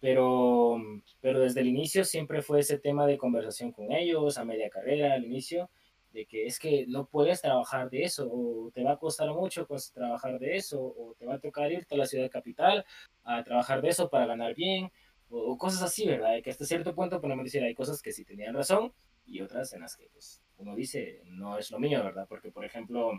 Pero, 0.00 0.78
pero 1.20 1.40
desde 1.40 1.60
el 1.60 1.68
inicio 1.68 2.04
siempre 2.04 2.40
fue 2.40 2.60
ese 2.60 2.78
tema 2.78 3.06
de 3.06 3.18
conversación 3.18 3.72
con 3.72 3.92
ellos, 3.92 4.38
a 4.38 4.44
media 4.44 4.70
carrera, 4.70 5.14
al 5.14 5.24
inicio, 5.24 5.70
de 6.12 6.26
que 6.26 6.46
es 6.46 6.58
que 6.58 6.86
no 6.88 7.06
puedes 7.06 7.40
trabajar 7.40 7.88
de 7.90 8.02
eso, 8.02 8.28
o 8.30 8.70
te 8.72 8.82
va 8.82 8.92
a 8.92 8.98
costar 8.98 9.28
mucho 9.32 9.66
pues, 9.66 9.92
trabajar 9.92 10.38
de 10.38 10.56
eso, 10.56 10.80
o 10.80 11.14
te 11.18 11.26
va 11.26 11.34
a 11.34 11.40
tocar 11.40 11.70
irte 11.70 11.94
a 11.94 11.98
la 11.98 12.06
ciudad 12.06 12.30
capital 12.30 12.84
a 13.24 13.44
trabajar 13.44 13.80
de 13.80 13.88
eso 13.88 14.10
para 14.10 14.26
ganar 14.26 14.54
bien, 14.54 14.90
o, 15.28 15.56
cosas 15.56 15.82
así, 15.82 16.06
¿verdad? 16.06 16.42
que 16.42 16.50
hasta 16.50 16.64
cierto 16.64 16.94
punto 16.94 17.20
podemos 17.20 17.44
decir, 17.44 17.62
hay 17.62 17.74
cosas 17.74 18.02
que 18.02 18.12
sí 18.12 18.24
tenían 18.24 18.54
razón 18.54 18.92
y 19.24 19.40
otras 19.40 19.72
en 19.72 19.82
las 19.82 19.96
que, 19.96 20.08
pues, 20.12 20.42
uno 20.58 20.74
dice, 20.74 21.22
no 21.26 21.56
es 21.56 21.70
lo 21.70 21.78
mío, 21.78 22.02
¿verdad? 22.02 22.26
Porque, 22.28 22.50
por 22.50 22.64
ejemplo, 22.64 23.12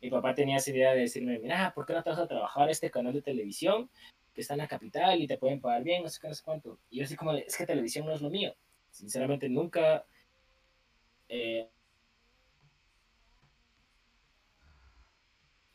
mi 0.00 0.10
papá 0.10 0.34
tenía 0.34 0.56
esa 0.56 0.70
idea 0.70 0.94
de 0.94 1.00
decirme, 1.00 1.38
mira, 1.38 1.72
¿por 1.74 1.84
qué 1.84 1.92
no 1.92 2.02
te 2.02 2.10
vas 2.10 2.18
a 2.18 2.26
trabajar 2.26 2.70
este 2.70 2.90
canal 2.90 3.12
de 3.12 3.22
televisión 3.22 3.90
que 4.32 4.40
está 4.40 4.54
en 4.54 4.58
la 4.58 4.68
capital 4.68 5.20
y 5.20 5.26
te 5.26 5.36
pueden 5.36 5.60
pagar 5.60 5.84
bien, 5.84 6.02
no 6.02 6.08
sé 6.08 6.18
qué, 6.20 6.28
no 6.28 6.34
sé 6.34 6.42
cuánto? 6.42 6.78
Y 6.88 6.98
yo 6.98 7.04
así 7.04 7.16
como, 7.16 7.34
es 7.34 7.56
que 7.56 7.66
televisión 7.66 8.06
no 8.06 8.12
es 8.12 8.22
lo 8.22 8.30
mío. 8.30 8.54
Sinceramente, 8.90 9.48
nunca... 9.50 10.06
Eh, 11.28 11.68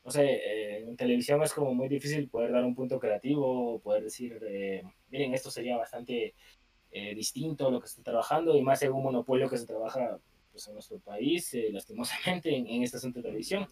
no 0.08 0.12
sé, 0.12 0.24
eh, 0.24 0.78
en 0.88 0.96
televisión 0.96 1.44
es 1.44 1.54
como 1.54 1.74
muy 1.74 1.90
difícil 1.90 2.30
poder 2.30 2.54
dar 2.54 2.64
un 2.64 2.74
punto 2.74 2.98
creativo, 2.98 3.78
poder 3.82 4.04
decir, 4.04 4.42
eh, 4.48 4.82
miren, 5.10 5.34
esto 5.34 5.52
sería 5.52 5.76
bastante 5.76 6.34
eh, 6.92 7.14
distinto 7.14 7.68
a 7.68 7.72
lo 7.72 7.82
que 7.82 7.88
está 7.88 8.04
trabajando, 8.04 8.56
y 8.56 8.62
más 8.62 8.82
en 8.84 8.94
un 8.94 9.04
monopolio 9.04 9.50
que 9.50 9.58
se 9.58 9.66
trabaja 9.66 10.18
pues, 10.50 10.66
en 10.70 10.76
nuestro 10.76 11.00
país, 11.00 11.54
lastimosamente, 11.72 12.56
en, 12.56 12.68
en, 12.68 12.84
esta 12.84 13.00
de 13.06 13.22
televisión. 13.22 13.68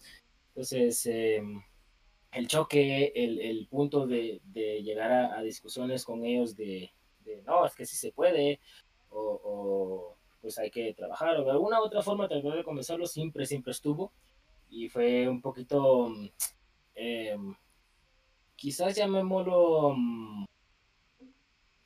Entonces, 0.48 1.06
el 1.06 2.46
choque, 2.48 3.12
el, 3.14 3.40
el 3.40 3.66
punto 3.68 4.06
de, 4.06 4.42
de 4.44 4.82
llegar 4.82 5.10
a, 5.10 5.38
a, 5.38 5.42
discusiones 5.42 6.04
con 6.04 6.22
ellos 6.26 6.54
de, 6.54 6.90
de, 7.24 7.40
no, 7.44 7.64
es 7.64 7.74
que 7.74 7.86
sí 7.86 7.96
se 7.96 8.12
puede, 8.12 8.60
o, 9.08 9.40
o, 9.42 10.16
pues 10.42 10.58
hay 10.58 10.70
que 10.70 10.92
trabajar, 10.92 11.38
o 11.38 11.44
de 11.44 11.50
alguna 11.52 11.80
otra 11.80 12.02
forma 12.02 12.28
tratar 12.28 12.58
de 12.58 12.62
convencerlo, 12.62 13.06
siempre, 13.06 13.46
siempre 13.46 13.72
estuvo 13.72 14.12
y 14.76 14.90
fue 14.90 15.26
un 15.26 15.40
poquito, 15.40 16.12
eh, 16.94 17.34
quizás 18.54 18.94
llamémoslo, 18.94 19.94
mm, 19.96 20.44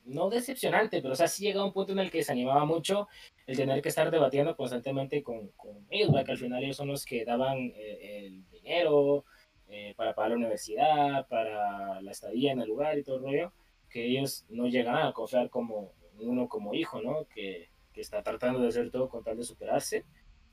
no 0.06 0.28
decepcionante, 0.28 1.00
pero 1.00 1.12
o 1.12 1.16
sea, 1.16 1.28
sí 1.28 1.44
llega 1.44 1.64
un 1.64 1.72
punto 1.72 1.92
en 1.92 2.00
el 2.00 2.10
que 2.10 2.24
se 2.24 2.32
animaba 2.32 2.64
mucho 2.64 3.06
el 3.46 3.56
tener 3.56 3.80
que 3.80 3.90
estar 3.90 4.10
debatiendo 4.10 4.56
constantemente 4.56 5.22
con, 5.22 5.48
con 5.50 5.86
ellos, 5.88 6.10
que 6.24 6.32
al 6.32 6.38
final 6.38 6.64
ellos 6.64 6.76
son 6.76 6.88
los 6.88 7.04
que 7.04 7.24
daban 7.24 7.58
eh, 7.76 8.26
el 8.26 8.50
dinero 8.50 9.24
eh, 9.68 9.94
para 9.96 10.12
pagar 10.12 10.30
la 10.30 10.38
universidad, 10.38 11.28
para 11.28 12.00
la 12.00 12.10
estadía 12.10 12.50
en 12.50 12.60
el 12.60 12.68
lugar 12.68 12.98
y 12.98 13.04
todo 13.04 13.18
el 13.18 13.22
rollo, 13.22 13.52
que 13.88 14.04
ellos 14.04 14.46
no 14.48 14.66
llegan 14.66 14.96
a 14.96 15.12
confiar 15.12 15.48
como 15.48 15.92
uno 16.18 16.48
como 16.48 16.74
hijo, 16.74 17.00
¿no? 17.00 17.24
Que, 17.32 17.68
que 17.92 18.00
está 18.00 18.22
tratando 18.24 18.60
de 18.60 18.68
hacer 18.68 18.90
todo 18.90 19.08
con 19.08 19.22
tal 19.22 19.36
de 19.36 19.44
superarse. 19.44 20.04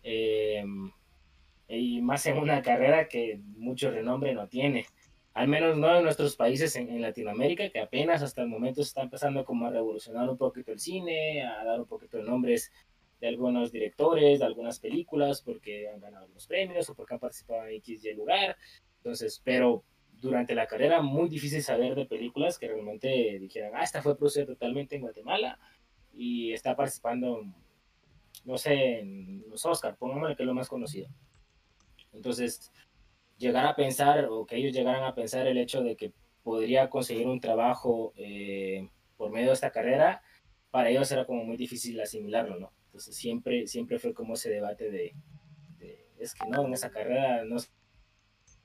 Eh, 0.03 0.63
y 1.67 2.01
más 2.01 2.25
en 2.25 2.37
una 2.37 2.61
carrera 2.61 3.07
que 3.07 3.39
mucho 3.57 3.91
renombre 3.91 4.33
no 4.33 4.47
tiene. 4.47 4.85
Al 5.33 5.47
menos 5.47 5.77
no 5.77 5.95
en 5.95 6.03
nuestros 6.03 6.35
países 6.35 6.75
en, 6.75 7.01
Latinoamérica, 7.01 7.69
que 7.69 7.79
apenas 7.79 8.23
hasta 8.23 8.41
el 8.41 8.47
momento 8.47 8.81
se 8.81 8.87
está 8.87 9.01
empezando 9.03 9.45
como 9.45 9.67
a 9.67 9.69
revolucionar 9.69 10.29
un 10.29 10.37
poquito 10.37 10.71
el 10.71 10.79
cine, 10.79 11.45
a 11.45 11.63
dar 11.63 11.79
un 11.79 11.85
poquito 11.85 12.17
de 12.17 12.23
nombres 12.23 12.71
de 13.19 13.27
algunos 13.27 13.71
directores, 13.71 14.39
de 14.39 14.45
algunas 14.45 14.79
películas, 14.79 15.41
porque 15.41 15.89
han 15.89 15.99
ganado 15.99 16.23
algunos 16.23 16.47
premios 16.47 16.89
o 16.89 16.95
porque 16.95 17.13
han 17.13 17.19
participado 17.19 17.67
en 17.67 17.75
X 17.75 18.05
y 18.05 18.13
lugar. 18.13 18.57
Entonces, 18.97 19.41
pero 19.43 19.83
durante 20.21 20.55
la 20.55 20.65
carrera 20.65 21.01
muy 21.01 21.29
difícil 21.29 21.61
saber 21.61 21.95
de 21.95 22.05
películas 22.05 22.57
que 22.57 22.67
realmente 22.67 23.37
dijeran, 23.39 23.73
ah, 23.75 23.83
esta 23.83 24.01
fue 24.01 24.17
producida 24.17 24.45
totalmente 24.45 24.95
en 24.95 25.01
Guatemala 25.01 25.59
y 26.13 26.51
está 26.53 26.75
participando, 26.75 27.43
no 28.43 28.57
sé, 28.57 28.99
en 28.99 29.45
los 29.49 29.65
Oscar, 29.65 29.95
pongámosle 29.97 30.35
que 30.35 30.43
es 30.43 30.47
lo 30.47 30.55
más 30.55 30.67
conocido. 30.67 31.09
Entonces, 32.17 32.71
llegar 33.37 33.65
a 33.65 33.75
pensar 33.75 34.25
o 34.29 34.45
que 34.45 34.57
ellos 34.57 34.73
llegaran 34.73 35.03
a 35.03 35.15
pensar 35.15 35.47
el 35.47 35.57
hecho 35.57 35.81
de 35.81 35.95
que 35.95 36.11
podría 36.43 36.89
conseguir 36.89 37.27
un 37.27 37.39
trabajo 37.39 38.13
eh, 38.17 38.89
por 39.15 39.31
medio 39.31 39.47
de 39.47 39.53
esta 39.53 39.71
carrera, 39.71 40.21
para 40.71 40.89
ellos 40.89 41.11
era 41.11 41.25
como 41.25 41.43
muy 41.43 41.57
difícil 41.57 41.99
asimilarlo, 42.01 42.59
¿no? 42.59 42.71
Entonces 42.87 43.15
siempre, 43.15 43.67
siempre 43.67 43.99
fue 43.99 44.13
como 44.13 44.33
ese 44.33 44.49
debate 44.49 44.89
de, 44.89 45.15
es 46.19 46.33
que 46.33 46.47
no, 46.47 46.65
en 46.65 46.73
esa 46.73 46.89
carrera 46.89 47.43
no 47.45 47.57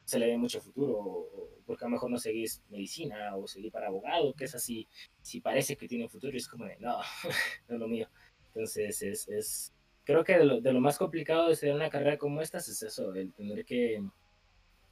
se 0.05 0.19
le 0.19 0.27
ve 0.27 0.37
mucho 0.37 0.61
futuro, 0.61 1.29
porque 1.67 1.85
a 1.85 1.89
lo 1.89 1.93
mejor 1.93 2.11
no 2.11 2.19
seguís 2.19 2.63
medicina 2.69 3.37
o 3.37 3.47
seguir 3.47 3.71
para 3.71 3.89
abogado, 3.89 4.35
que 4.35 4.45
es 4.45 4.55
así, 4.55 4.89
si 5.21 5.41
parece 5.41 5.77
que 5.77 5.89
tiene 5.89 6.09
futuro, 6.09 6.37
es 6.37 6.49
como 6.49 6.65
de, 6.67 6.77
no, 6.79 6.99
no 7.69 7.75
es 7.75 7.81
lo 7.81 7.89
mío. 7.89 8.09
Entonces 8.47 9.03
es, 9.03 9.29
es, 9.29 9.73
creo 10.05 10.25
que 10.25 10.39
de 10.39 10.45
lo, 10.45 10.61
de 10.61 10.73
lo 10.73 10.81
más 10.81 10.99
complicado 10.99 11.49
de 11.49 11.57
ser 11.57 11.75
una 11.75 11.91
carrera 11.91 12.19
como 12.19 12.41
esta 12.41 12.59
es 12.59 12.83
eso, 12.83 13.15
el 13.15 13.33
tener 13.33 13.65
que 13.65 14.03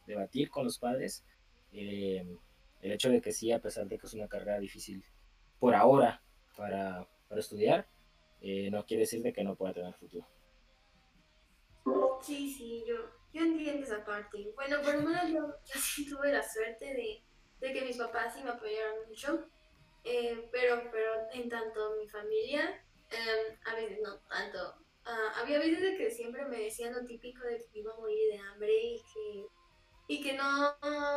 debatir 0.06 0.50
con 0.50 0.64
los 0.64 0.78
padres. 0.78 1.24
Eh, 1.72 2.24
el 2.82 2.92
hecho 2.92 3.10
de 3.10 3.20
que 3.20 3.32
sí, 3.32 3.52
a 3.52 3.60
pesar 3.60 3.86
de 3.86 3.98
que 3.98 4.06
es 4.06 4.14
una 4.14 4.28
carrera 4.28 4.58
difícil 4.58 5.04
por 5.58 5.74
ahora 5.74 6.22
para, 6.56 7.06
para 7.28 7.40
estudiar, 7.40 7.86
eh, 8.40 8.70
no 8.70 8.84
quiere 8.86 9.02
decir 9.02 9.22
de 9.22 9.32
que 9.32 9.44
no 9.44 9.54
pueda 9.54 9.74
tener 9.74 9.94
futuro. 9.94 10.26
Sí, 12.22 12.52
sí, 12.52 12.84
yo, 12.86 12.96
yo 13.32 13.42
entiendo 13.42 13.84
esa 13.84 14.04
parte. 14.04 14.52
Bueno, 14.54 14.80
por 14.82 14.94
lo 14.94 15.02
menos 15.02 15.28
yo, 15.28 15.54
yo 15.64 15.80
sí 15.80 16.08
tuve 16.08 16.32
la 16.32 16.42
suerte 16.42 16.86
de, 16.86 17.22
de, 17.60 17.72
que 17.72 17.84
mis 17.84 17.96
papás 17.96 18.34
sí 18.34 18.42
me 18.42 18.50
apoyaron 18.50 19.08
mucho, 19.08 19.46
eh, 20.04 20.48
pero, 20.52 20.90
pero 20.90 21.12
en 21.32 21.48
tanto 21.48 21.96
mi 21.96 22.08
familia, 22.08 22.82
eh, 23.10 23.58
a 23.64 23.74
veces 23.74 23.98
no 24.02 24.18
tanto 24.20 24.79
Ah, 25.04 25.32
había 25.36 25.58
veces 25.58 25.80
de 25.80 25.96
que 25.96 26.10
siempre 26.10 26.44
me 26.44 26.60
decían 26.60 26.94
lo 26.94 27.04
típico 27.06 27.42
de 27.44 27.56
que 27.72 27.78
iba 27.78 27.92
a 27.92 27.96
morir 27.96 28.32
de 28.32 28.38
hambre 28.38 28.72
y 28.72 28.98
que, 28.98 29.46
y 30.08 30.22
que 30.22 30.34
no, 30.34 30.76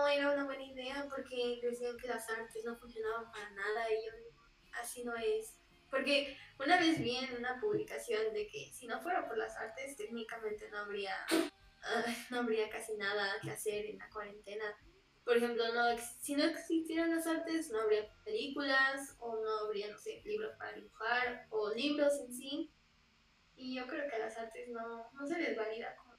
era 0.10 0.32
una 0.32 0.46
buena 0.46 0.64
idea 0.64 1.08
porque 1.10 1.60
decían 1.62 1.98
que 1.98 2.08
las 2.08 2.30
artes 2.30 2.64
no 2.64 2.78
funcionaban 2.78 3.32
para 3.32 3.50
nada 3.52 3.92
y 3.92 4.06
yo 4.06 4.12
así 4.82 5.04
no 5.04 5.16
es. 5.16 5.58
Porque 5.90 6.36
una 6.60 6.80
vez 6.80 7.00
vi 7.00 7.18
en 7.18 7.38
una 7.38 7.60
publicación 7.60 8.34
de 8.34 8.48
que 8.48 8.72
si 8.74 8.88
no 8.88 9.02
fuera 9.02 9.28
por 9.28 9.38
las 9.38 9.56
artes 9.58 9.96
técnicamente 9.96 10.70
no 10.72 10.80
habría, 10.80 11.16
ah, 11.84 12.06
no 12.32 12.40
habría 12.40 12.70
casi 12.70 12.96
nada 12.96 13.40
que 13.42 13.52
hacer 13.52 13.86
en 13.86 14.00
la 14.00 14.10
cuarentena. 14.10 14.66
Por 15.24 15.38
ejemplo, 15.38 15.64
no, 15.74 15.98
si 16.20 16.36
no 16.36 16.44
existieran 16.46 17.16
las 17.16 17.28
artes 17.28 17.70
no 17.70 17.82
habría 17.82 18.10
películas 18.26 19.16
o 19.20 19.36
no 19.36 19.60
habría, 19.66 19.90
no 19.90 19.98
sé, 19.98 20.22
libros 20.26 20.56
para 20.58 20.74
dibujar 20.74 21.48
o 21.50 21.74
libros 21.74 22.14
en 22.22 22.34
sí 22.34 22.73
y 23.64 23.76
yo 23.76 23.88
creo 23.88 24.10
que 24.10 24.20
las 24.20 24.38
artes 24.38 24.68
no, 24.68 25.10
no 25.14 25.26
se 25.26 25.40
les 25.40 25.56
valida 25.56 25.96
como, 25.96 26.18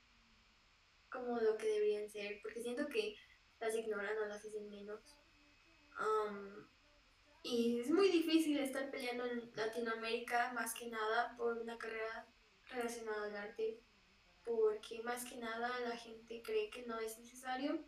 como 1.11 1.41
lo 1.41 1.59
que 1.59 1.67
deberían 1.67 2.09
ser, 2.09 2.41
porque 2.43 2.63
siento 2.63 2.89
que 2.89 3.15
las 3.61 3.75
ignoran 3.77 4.17
o 4.17 4.27
las 4.27 4.43
hacen 4.43 4.71
menos. 4.71 5.19
Um, 6.01 6.67
y 7.43 7.81
es 7.81 7.91
muy 7.91 8.09
difícil 8.09 8.59
estar 8.59 8.91
peleando 8.91 9.27
en 9.27 9.53
Latinoamérica 9.55 10.55
más 10.55 10.73
que 10.73 10.89
nada 10.89 11.37
por 11.37 11.59
una 11.59 11.77
carrera 11.77 12.27
relacionada 12.71 13.27
al 13.27 13.37
arte, 13.37 13.79
porque 14.43 15.03
más 15.03 15.27
que 15.27 15.37
nada 15.37 15.69
la 15.81 15.97
gente 15.99 16.43
cree 16.43 16.71
que 16.71 16.87
no 16.87 16.99
es 16.99 17.19
necesario 17.19 17.85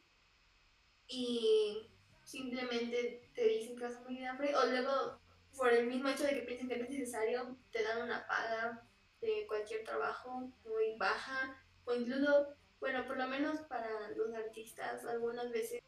y 1.09 1.91
simplemente 2.25 3.31
te 3.35 3.49
dicen 3.49 3.77
que 3.77 3.85
vas 3.85 3.97
a 3.97 4.01
morir 4.03 4.21
de 4.21 4.27
hambre 4.27 4.55
o 4.55 4.67
luego 4.67 5.19
por 5.57 5.73
el 5.73 5.87
mismo 5.87 6.11
hecho 6.11 6.25
de 6.25 6.35
que 6.35 6.43
piensen 6.43 6.69
que 6.69 6.77
no 6.77 6.85
es 6.85 6.91
necesario 6.91 7.57
te 7.71 7.83
dan 7.83 8.03
una 8.03 8.27
paga 8.27 8.86
de 9.21 9.47
cualquier 9.47 9.85
trabajo 9.85 10.53
muy 10.65 10.97
baja 10.99 11.63
o 11.85 11.95
incluso, 11.95 12.49
bueno, 12.81 13.07
por 13.07 13.17
lo 13.17 13.27
menos 13.27 13.61
para 13.63 14.11
los 14.11 14.35
artistas, 14.35 15.05
algunas 15.05 15.51
veces 15.51 15.83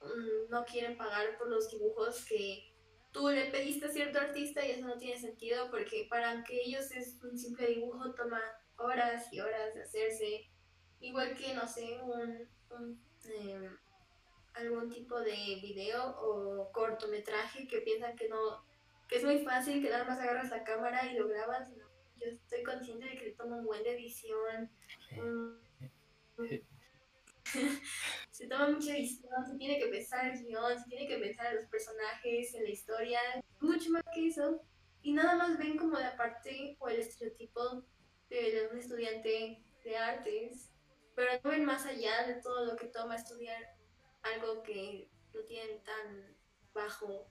mm, 0.00 0.50
no 0.50 0.64
quieren 0.64 0.96
pagar 0.96 1.36
por 1.36 1.48
los 1.48 1.70
dibujos 1.70 2.24
que 2.24 2.72
tú 3.12 3.28
le 3.28 3.50
pediste 3.50 3.86
a 3.86 3.90
cierto 3.90 4.18
artista 4.18 4.64
y 4.64 4.72
eso 4.72 4.86
no 4.86 4.98
tiene 4.98 5.18
sentido 5.18 5.70
porque 5.70 6.06
para 6.08 6.44
que 6.44 6.60
ellos 6.60 6.90
es 6.92 7.18
un 7.22 7.38
simple 7.38 7.66
dibujo 7.66 8.14
toma 8.14 8.40
horas 8.78 9.32
y 9.32 9.40
horas 9.40 9.74
de 9.74 9.82
hacerse. 9.82 10.50
Igual 11.00 11.34
que, 11.34 11.54
no 11.54 11.66
sé, 11.66 11.98
un, 12.02 12.48
em, 13.24 13.78
algún 14.54 14.90
tipo 14.90 15.20
de 15.20 15.58
video 15.62 16.16
o 16.20 16.70
cortometraje 16.72 17.66
que 17.66 17.80
piensan 17.80 18.16
que 18.16 18.28
no, 18.28 18.64
que 19.08 19.16
es 19.16 19.24
muy 19.24 19.38
fácil, 19.38 19.82
que 19.82 19.90
nada 19.90 20.04
más 20.04 20.18
agarras 20.18 20.50
la 20.50 20.64
cámara 20.64 21.10
y 21.10 21.16
lo 21.16 21.28
grabas 21.28 21.70
yo 22.18 22.26
estoy 22.28 22.62
consciente 22.62 23.06
de 23.06 23.16
que 23.16 23.32
toma 23.32 23.56
un 23.56 23.66
buen 23.66 23.82
de 23.82 23.94
edición. 23.94 24.70
se 28.30 28.46
toma 28.48 28.70
mucha 28.70 28.96
edición, 28.96 29.46
se 29.46 29.56
tiene 29.56 29.78
que 29.78 29.86
pensar 29.86 30.26
el 30.26 30.44
guion, 30.44 30.78
se 30.78 30.88
tiene 30.88 31.06
que 31.08 31.18
pensar 31.18 31.46
en 31.46 31.56
los 31.56 31.66
personajes, 31.66 32.54
en 32.54 32.64
la 32.64 32.70
historia, 32.70 33.20
mucho 33.60 33.90
más 33.90 34.02
que 34.14 34.28
eso. 34.28 34.62
Y 35.02 35.12
nada 35.12 35.36
más 35.36 35.58
ven 35.58 35.76
como 35.76 35.98
la 35.98 36.16
parte 36.16 36.76
o 36.80 36.88
el 36.88 37.00
estereotipo 37.00 37.84
de 38.28 38.68
un 38.72 38.78
estudiante 38.78 39.62
de 39.84 39.96
artes. 39.96 40.72
pero 41.14 41.32
no 41.42 41.50
ven 41.50 41.64
más 41.64 41.86
allá 41.86 42.26
de 42.26 42.42
todo 42.42 42.66
lo 42.66 42.76
que 42.76 42.88
toma 42.88 43.16
estudiar 43.16 43.76
algo 44.22 44.62
que 44.62 45.08
lo 45.32 45.44
tienen 45.44 45.82
tan 45.84 46.36
bajo 46.74 47.28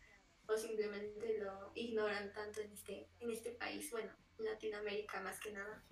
o 0.47 0.57
simplemente 0.57 1.37
lo 1.39 1.71
ignoran 1.75 2.31
tanto 2.33 2.61
en 2.61 2.71
este, 2.71 3.09
en 3.19 3.31
este 3.31 3.51
país, 3.51 3.91
bueno, 3.91 4.11
Latinoamérica 4.39 5.21
más 5.21 5.39
que 5.39 5.51
nada. 5.51 5.83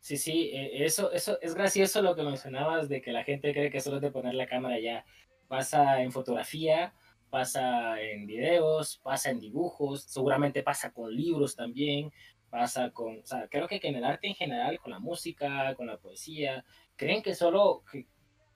Sí, 0.00 0.16
sí, 0.16 0.50
e, 0.52 0.84
eso, 0.84 1.10
eso 1.12 1.38
es 1.40 1.54
gracioso 1.54 2.02
lo 2.02 2.14
que 2.14 2.22
mencionabas 2.22 2.88
de 2.88 3.00
que 3.00 3.12
la 3.12 3.24
gente 3.24 3.52
cree 3.52 3.70
que 3.70 3.80
solo 3.80 4.00
de 4.00 4.10
poner 4.10 4.34
la 4.34 4.46
cámara 4.46 4.78
ya 4.78 5.04
pasa 5.48 6.02
en 6.02 6.12
fotografía, 6.12 6.94
pasa 7.30 8.00
en 8.00 8.26
videos, 8.26 9.00
pasa 9.02 9.30
en 9.30 9.40
dibujos, 9.40 10.02
seguramente 10.04 10.62
pasa 10.62 10.92
con 10.92 11.14
libros 11.14 11.56
también, 11.56 12.12
pasa 12.50 12.90
con, 12.90 13.18
o 13.18 13.26
sea, 13.26 13.48
creo 13.48 13.66
que 13.66 13.80
en 13.82 13.96
el 13.96 14.04
arte 14.04 14.28
en 14.28 14.34
general, 14.34 14.78
con 14.78 14.92
la 14.92 15.00
música, 15.00 15.74
con 15.74 15.86
la 15.86 15.96
poesía, 15.96 16.64
creen 16.96 17.22
que 17.22 17.34
solo 17.34 17.82
que 17.90 18.06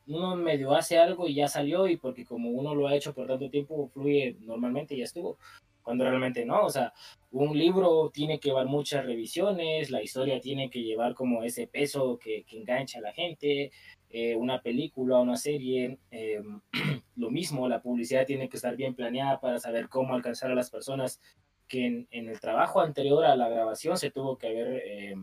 uno 0.06 0.36
medio 0.36 0.74
hace 0.74 0.98
algo 0.98 1.26
y 1.26 1.34
ya 1.34 1.48
salió 1.48 1.86
y 1.88 1.96
porque 1.96 2.24
como 2.24 2.50
uno 2.50 2.74
lo 2.74 2.88
ha 2.88 2.94
hecho 2.94 3.14
por 3.14 3.26
tanto 3.26 3.50
tiempo 3.50 3.88
fluye 3.88 4.36
normalmente 4.40 4.94
y 4.94 4.98
ya 4.98 5.04
estuvo, 5.04 5.38
cuando 5.88 6.04
realmente 6.04 6.44
no, 6.44 6.66
o 6.66 6.68
sea, 6.68 6.92
un 7.30 7.56
libro 7.56 8.10
tiene 8.12 8.38
que 8.38 8.50
llevar 8.50 8.66
muchas 8.66 9.06
revisiones, 9.06 9.90
la 9.90 10.02
historia 10.02 10.38
tiene 10.38 10.68
que 10.68 10.82
llevar 10.82 11.14
como 11.14 11.42
ese 11.44 11.66
peso 11.66 12.18
que, 12.18 12.44
engancha 12.50 12.98
a 12.98 13.00
la 13.00 13.14
gente, 13.14 13.72
eh, 14.10 14.36
una 14.36 14.60
película, 14.60 15.18
una 15.18 15.38
serie, 15.38 15.96
eh, 16.10 16.42
lo 17.16 17.30
mismo, 17.30 17.66
la 17.70 17.80
publicidad 17.80 18.26
tiene 18.26 18.50
que 18.50 18.58
estar 18.58 18.76
bien 18.76 18.94
planeada 18.94 19.40
para 19.40 19.58
saber 19.58 19.88
cómo 19.88 20.14
alcanzar 20.14 20.50
a 20.50 20.54
las 20.54 20.68
personas 20.68 21.22
que 21.66 21.86
en, 21.86 22.28
el 22.28 22.38
trabajo 22.38 22.82
anterior 22.82 23.24
a 23.24 23.34
la 23.34 23.48
grabación 23.48 23.96
se 23.96 24.10
tuvo 24.10 24.36
que 24.36 24.48
haber 24.48 24.82
eh, 24.84 25.14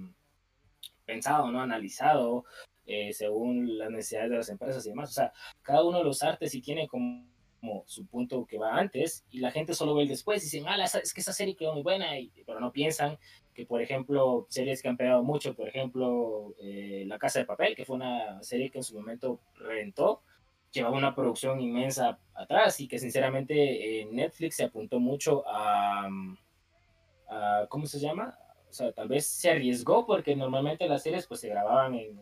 pensado, 1.06 1.52
¿no? 1.52 1.62
Analizado 1.62 2.46
eh, 2.88 3.14
según 3.14 3.78
las 3.78 3.92
necesidades 3.92 4.32
de 4.32 4.38
las 4.38 4.50
empresas 4.50 4.84
y 4.84 4.90
demás. 4.90 5.12
O 5.12 5.14
sea, 5.14 5.32
cada 5.62 5.84
uno 5.84 6.00
de 6.00 6.06
los 6.06 6.24
artes 6.24 6.52
sí 6.52 6.60
tiene 6.60 6.88
como, 6.88 7.35
su 7.86 8.06
punto 8.06 8.46
que 8.46 8.58
va 8.58 8.76
antes 8.78 9.26
y 9.30 9.40
la 9.40 9.52
gente 9.52 9.74
solo 9.74 9.96
ve 9.96 10.04
el 10.04 10.10
después 10.10 10.42
y 10.42 10.46
dicen, 10.46 10.66
ah, 10.68 10.84
es 10.84 11.14
que 11.14 11.22
esa 11.22 11.34
serie 11.34 11.56
quedó 11.56 11.74
muy 11.74 11.84
buena, 11.84 12.18
y, 12.20 12.32
pero 12.46 12.60
no 12.60 12.72
piensan 12.72 13.18
que, 13.54 13.66
por 13.66 13.82
ejemplo, 13.82 14.46
series 14.50 14.82
que 14.82 14.90
han 14.90 14.98
pegado 14.98 15.24
mucho, 15.24 15.56
por 15.56 15.68
ejemplo, 15.68 16.54
eh, 16.60 17.06
La 17.08 17.18
Casa 17.18 17.40
de 17.40 17.46
Papel, 17.46 17.76
que 17.76 17.86
fue 17.86 17.96
una 17.96 18.44
serie 18.44 18.70
que 18.70 18.80
en 18.80 18.84
su 18.84 18.96
momento 18.96 19.40
reventó, 19.56 20.22
llevaba 20.72 20.98
una 20.98 21.16
producción 21.16 21.62
inmensa 21.62 22.20
atrás 22.34 22.80
y 22.82 22.88
que 22.88 23.00
sinceramente 23.00 24.02
eh, 24.02 24.06
Netflix 24.12 24.58
se 24.58 24.66
apuntó 24.66 25.00
mucho 25.00 25.44
a, 25.48 26.10
a, 27.30 27.66
¿cómo 27.70 27.86
se 27.86 28.00
llama? 28.00 28.38
O 28.70 28.74
sea, 28.74 28.92
tal 28.92 29.08
vez 29.08 29.26
se 29.26 29.50
arriesgó 29.50 30.06
porque 30.06 30.36
normalmente 30.36 30.88
las 30.88 31.04
series 31.04 31.28
pues 31.28 31.40
se 31.40 31.48
grababan 31.48 31.96
en 31.96 32.20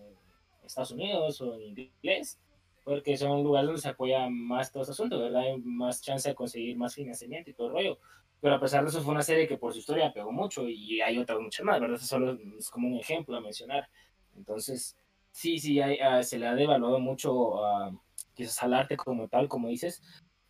Estados 0.63 0.91
Unidos 0.91 1.41
o 1.41 1.55
en 1.55 1.77
inglés, 1.79 2.39
porque 2.84 3.18
son 3.18 3.44
lugares 3.44 3.68
donde 3.68 3.82
se 3.82 3.90
apoya 3.90 4.28
más 4.30 4.72
todo 4.72 4.84
ese 4.84 4.92
asunto, 4.92 5.20
¿verdad? 5.20 5.42
Hay 5.42 5.58
más 5.62 6.02
chance 6.02 6.30
de 6.30 6.36
conseguir 6.36 6.78
más 6.78 6.96
financiamiento 6.96 7.50
y 7.50 7.54
todo 7.54 7.68
el 7.68 7.74
rollo. 7.74 8.00
Pero 8.42 8.56
a 8.56 8.60
pesar 8.60 8.84
de 8.84 8.90
eso 8.90 9.02
fue 9.02 9.13
una 9.13 9.22
serie 9.22 9.48
que 9.48 9.58
por 9.58 9.72
su 9.72 9.80
historia 9.80 10.12
pegó 10.12 10.32
mucho 10.32 10.68
y 10.68 11.00
hay 11.00 11.18
otras 11.18 11.40
muchas 11.40 11.66
más, 11.66 11.80
¿verdad? 11.80 11.96
Eso 11.96 12.06
solo 12.06 12.38
es 12.58 12.70
como 12.70 12.90
un 12.90 13.00
ejemplo 13.00 13.38
a 13.38 13.42
mencionar. 13.42 13.90
Entonces, 14.36 14.98
sí, 15.32 15.60
sí, 15.60 15.80
hay, 15.80 15.98
ah, 16.00 16.22
se 16.24 16.38
le 16.38 16.48
ha 16.48 16.56
devaluado 16.56 17.00
mucho 17.00 17.66
a 17.66 17.92
quizás 18.34 18.62
al 18.63 18.74
arte 18.74 18.98
como 18.98 19.28
tal, 19.28 19.48
como 19.48 19.70
dices, 19.70 20.02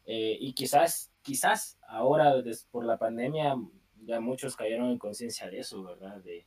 eh, 0.06 0.38
y 0.40 0.54
quizás, 0.54 1.12
quizás 1.22 1.78
ahora 1.88 2.34
por 2.72 2.86
la 2.86 2.98
pandemia 2.98 3.56
ya 4.06 4.20
muchos 4.20 4.56
cayeron 4.56 4.90
en 4.92 4.98
conciencia 4.98 5.50
de 5.50 5.60
eso, 5.60 5.84
¿verdad? 5.84 6.18
De, 6.24 6.46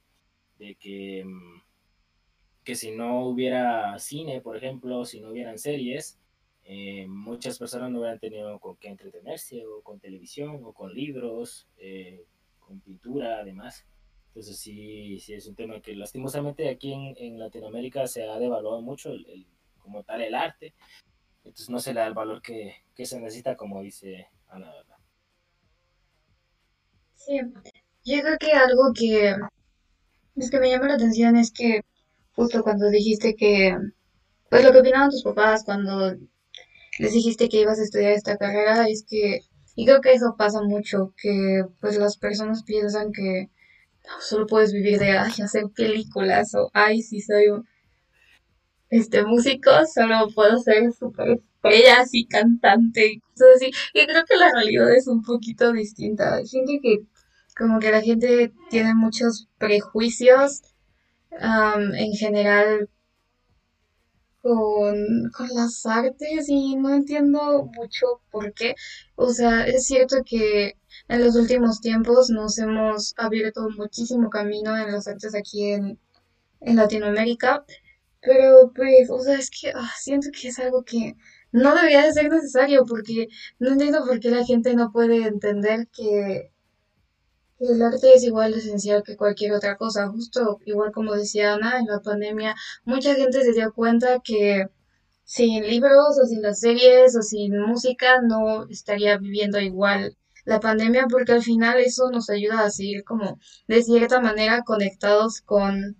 de 0.58 0.74
que, 0.74 1.24
mm, 1.24 1.62
que 2.66 2.74
si 2.74 2.90
no 2.90 3.26
hubiera 3.26 3.98
cine, 3.98 4.42
por 4.42 4.58
ejemplo, 4.58 5.06
si 5.06 5.20
no 5.20 5.30
hubieran 5.30 5.58
series, 5.58 6.18
eh, 6.64 7.06
muchas 7.08 7.58
personas 7.58 7.90
no 7.90 8.00
hubieran 8.00 8.18
tenido 8.18 8.58
con 8.60 8.76
qué 8.76 8.88
entretenerse, 8.88 9.64
o 9.64 9.82
con 9.82 9.98
televisión, 10.00 10.60
o 10.64 10.74
con 10.74 10.92
libros, 10.92 11.66
eh, 11.78 12.26
con 12.58 12.80
pintura, 12.80 13.38
además. 13.38 13.86
Entonces 14.28 14.58
sí, 14.58 15.18
sí 15.20 15.32
es 15.32 15.46
un 15.46 15.54
tema 15.54 15.80
que 15.80 15.96
lastimosamente 15.96 16.68
aquí 16.68 16.92
en, 16.92 17.14
en 17.16 17.38
Latinoamérica 17.38 18.06
se 18.06 18.24
ha 18.24 18.38
devaluado 18.38 18.82
mucho 18.82 19.12
el, 19.12 19.46
como 19.78 20.02
tal 20.02 20.20
el 20.20 20.34
arte 20.34 20.74
entonces 21.46 21.70
no 21.70 21.78
se 21.78 21.94
le 21.94 22.00
da 22.00 22.06
el 22.06 22.14
valor 22.14 22.42
que, 22.42 22.74
se 23.04 23.20
necesita, 23.20 23.56
como 23.56 23.80
dice 23.80 24.28
Ana, 24.48 24.72
¿verdad? 24.72 24.96
Sí, 27.14 27.40
yo 28.04 28.22
creo 28.22 28.38
que 28.38 28.52
algo 28.52 28.92
que, 28.92 29.36
es 30.34 30.50
que 30.50 30.58
me 30.58 30.70
llama 30.70 30.88
la 30.88 30.94
atención 30.94 31.36
es 31.36 31.52
que 31.52 31.82
justo 32.36 32.62
cuando 32.62 32.88
dijiste 32.90 33.34
que, 33.34 33.76
pues 34.50 34.62
lo 34.62 34.70
que 34.70 34.78
opinaban 34.80 35.10
tus 35.10 35.24
papás 35.24 35.64
cuando 35.64 36.14
les 36.98 37.12
dijiste 37.12 37.48
que 37.48 37.60
ibas 37.62 37.80
a 37.80 37.82
estudiar 37.82 38.12
esta 38.12 38.36
carrera, 38.36 38.86
es 38.88 39.04
que, 39.08 39.40
y 39.74 39.86
creo 39.86 40.00
que 40.00 40.12
eso 40.12 40.36
pasa 40.38 40.60
mucho, 40.62 41.12
que 41.16 41.64
pues 41.80 41.98
las 41.98 42.18
personas 42.18 42.62
piensan 42.62 43.10
que 43.12 43.50
solo 44.20 44.46
puedes 44.46 44.72
vivir 44.72 44.98
de, 44.98 45.18
ay, 45.18 45.32
hacer 45.42 45.64
películas, 45.74 46.54
o, 46.54 46.70
ay, 46.72 47.02
si 47.02 47.20
soy 47.20 47.46
este 48.90 49.24
músico, 49.24 49.70
solo 49.92 50.28
puedo 50.34 50.58
ser 50.58 50.92
súper 50.92 51.40
estrella, 51.40 52.00
así 52.00 52.26
cantante 52.26 53.06
y 53.06 53.20
cosas 53.20 53.48
así. 53.56 53.70
Y 53.94 54.06
creo 54.06 54.24
que 54.24 54.36
la 54.36 54.52
realidad 54.52 54.94
es 54.94 55.08
un 55.08 55.22
poquito 55.22 55.72
distinta. 55.72 56.44
Siento 56.44 56.72
que 56.82 57.00
como 57.56 57.80
que 57.80 57.90
la 57.90 58.02
gente 58.02 58.52
tiene 58.70 58.94
muchos 58.94 59.48
prejuicios 59.58 60.62
en 61.40 62.12
general 62.12 62.88
con, 64.42 65.30
con 65.36 65.48
las 65.54 65.84
artes 65.86 66.48
y 66.48 66.76
no 66.76 66.94
entiendo 66.94 67.68
mucho 67.74 68.22
por 68.30 68.52
qué. 68.54 68.74
O 69.16 69.30
sea, 69.30 69.66
es 69.66 69.86
cierto 69.86 70.18
que 70.24 70.76
en 71.08 71.24
los 71.24 71.36
últimos 71.36 71.80
tiempos 71.80 72.30
nos 72.30 72.58
hemos 72.58 73.14
abierto 73.16 73.68
muchísimo 73.76 74.30
camino 74.30 74.76
en 74.76 74.92
las 74.92 75.08
artes 75.08 75.34
aquí 75.34 75.70
en, 75.72 75.98
en 76.60 76.76
Latinoamérica, 76.76 77.64
pero 78.20 78.72
pues, 78.74 79.10
o 79.10 79.20
sea, 79.20 79.36
es 79.38 79.50
que 79.50 79.72
ah, 79.74 79.90
siento 79.98 80.28
que 80.32 80.48
es 80.48 80.58
algo 80.58 80.84
que 80.84 81.14
no 81.52 81.74
debería 81.74 82.02
de 82.04 82.12
ser 82.12 82.30
necesario 82.30 82.84
porque 82.86 83.28
no 83.58 83.70
entiendo 83.70 84.04
por 84.06 84.20
qué 84.20 84.30
la 84.30 84.44
gente 84.44 84.74
no 84.74 84.92
puede 84.92 85.26
entender 85.26 85.88
que, 85.88 86.52
el 87.58 87.82
arte 87.82 88.14
es 88.14 88.24
igual 88.24 88.54
esencial 88.54 89.02
que 89.02 89.16
cualquier 89.16 89.52
otra 89.52 89.76
cosa. 89.76 90.08
Justo 90.08 90.60
igual 90.66 90.92
como 90.92 91.14
decía 91.14 91.54
Ana, 91.54 91.78
en 91.78 91.86
la 91.86 92.00
pandemia 92.00 92.54
mucha 92.84 93.14
gente 93.14 93.42
se 93.42 93.52
dio 93.52 93.72
cuenta 93.72 94.20
que 94.22 94.68
sin 95.24 95.66
libros 95.66 96.18
o 96.22 96.26
sin 96.26 96.42
las 96.42 96.60
series 96.60 97.16
o 97.16 97.22
sin 97.22 97.58
música 97.60 98.20
no 98.22 98.68
estaría 98.68 99.18
viviendo 99.18 99.58
igual 99.60 100.16
la 100.44 100.60
pandemia 100.60 101.06
porque 101.10 101.32
al 101.32 101.42
final 101.42 101.78
eso 101.80 102.10
nos 102.10 102.30
ayuda 102.30 102.60
a 102.64 102.70
seguir 102.70 103.04
como 103.04 103.38
de 103.68 103.82
cierta 103.82 104.20
manera 104.20 104.62
conectados 104.62 105.40
con 105.40 105.96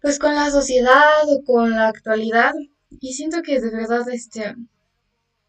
pues 0.00 0.18
con 0.18 0.34
la 0.34 0.50
sociedad 0.50 1.22
o 1.28 1.44
con 1.44 1.70
la 1.70 1.88
actualidad. 1.88 2.52
Y 2.88 3.12
siento 3.14 3.42
que 3.42 3.60
de 3.60 3.70
verdad, 3.70 4.08
este, 4.10 4.54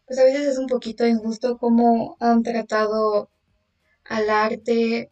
pues 0.06 0.18
a 0.18 0.24
veces 0.24 0.46
es 0.48 0.58
un 0.58 0.66
poquito 0.66 1.06
injusto 1.06 1.58
cómo 1.58 2.16
han 2.20 2.42
tratado 2.42 3.30
al 4.04 4.30
arte 4.30 5.10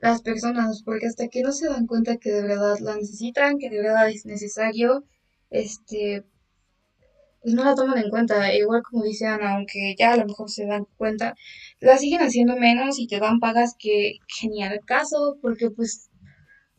las 0.00 0.22
personas, 0.22 0.82
porque 0.84 1.06
hasta 1.06 1.28
que 1.28 1.42
no 1.42 1.52
se 1.52 1.68
dan 1.68 1.86
cuenta 1.86 2.16
que 2.16 2.30
de 2.30 2.42
verdad 2.42 2.78
la 2.80 2.96
necesitan, 2.96 3.58
que 3.58 3.70
de 3.70 3.82
verdad 3.82 4.08
es 4.10 4.24
necesario, 4.26 5.04
este, 5.50 6.24
pues 7.42 7.54
no 7.54 7.64
la 7.64 7.74
toman 7.74 7.98
en 7.98 8.10
cuenta. 8.10 8.54
Igual 8.54 8.82
como 8.82 9.04
dice 9.04 9.26
Ana, 9.26 9.56
aunque 9.56 9.94
ya 9.98 10.12
a 10.12 10.16
lo 10.16 10.26
mejor 10.26 10.50
se 10.50 10.66
dan 10.66 10.86
cuenta, 10.96 11.34
la 11.80 11.98
siguen 11.98 12.20
haciendo 12.22 12.56
menos 12.56 12.98
y 12.98 13.06
te 13.06 13.18
dan 13.20 13.40
pagas 13.40 13.74
que 13.78 14.18
genial 14.28 14.80
caso, 14.86 15.38
porque 15.42 15.70
pues 15.70 16.10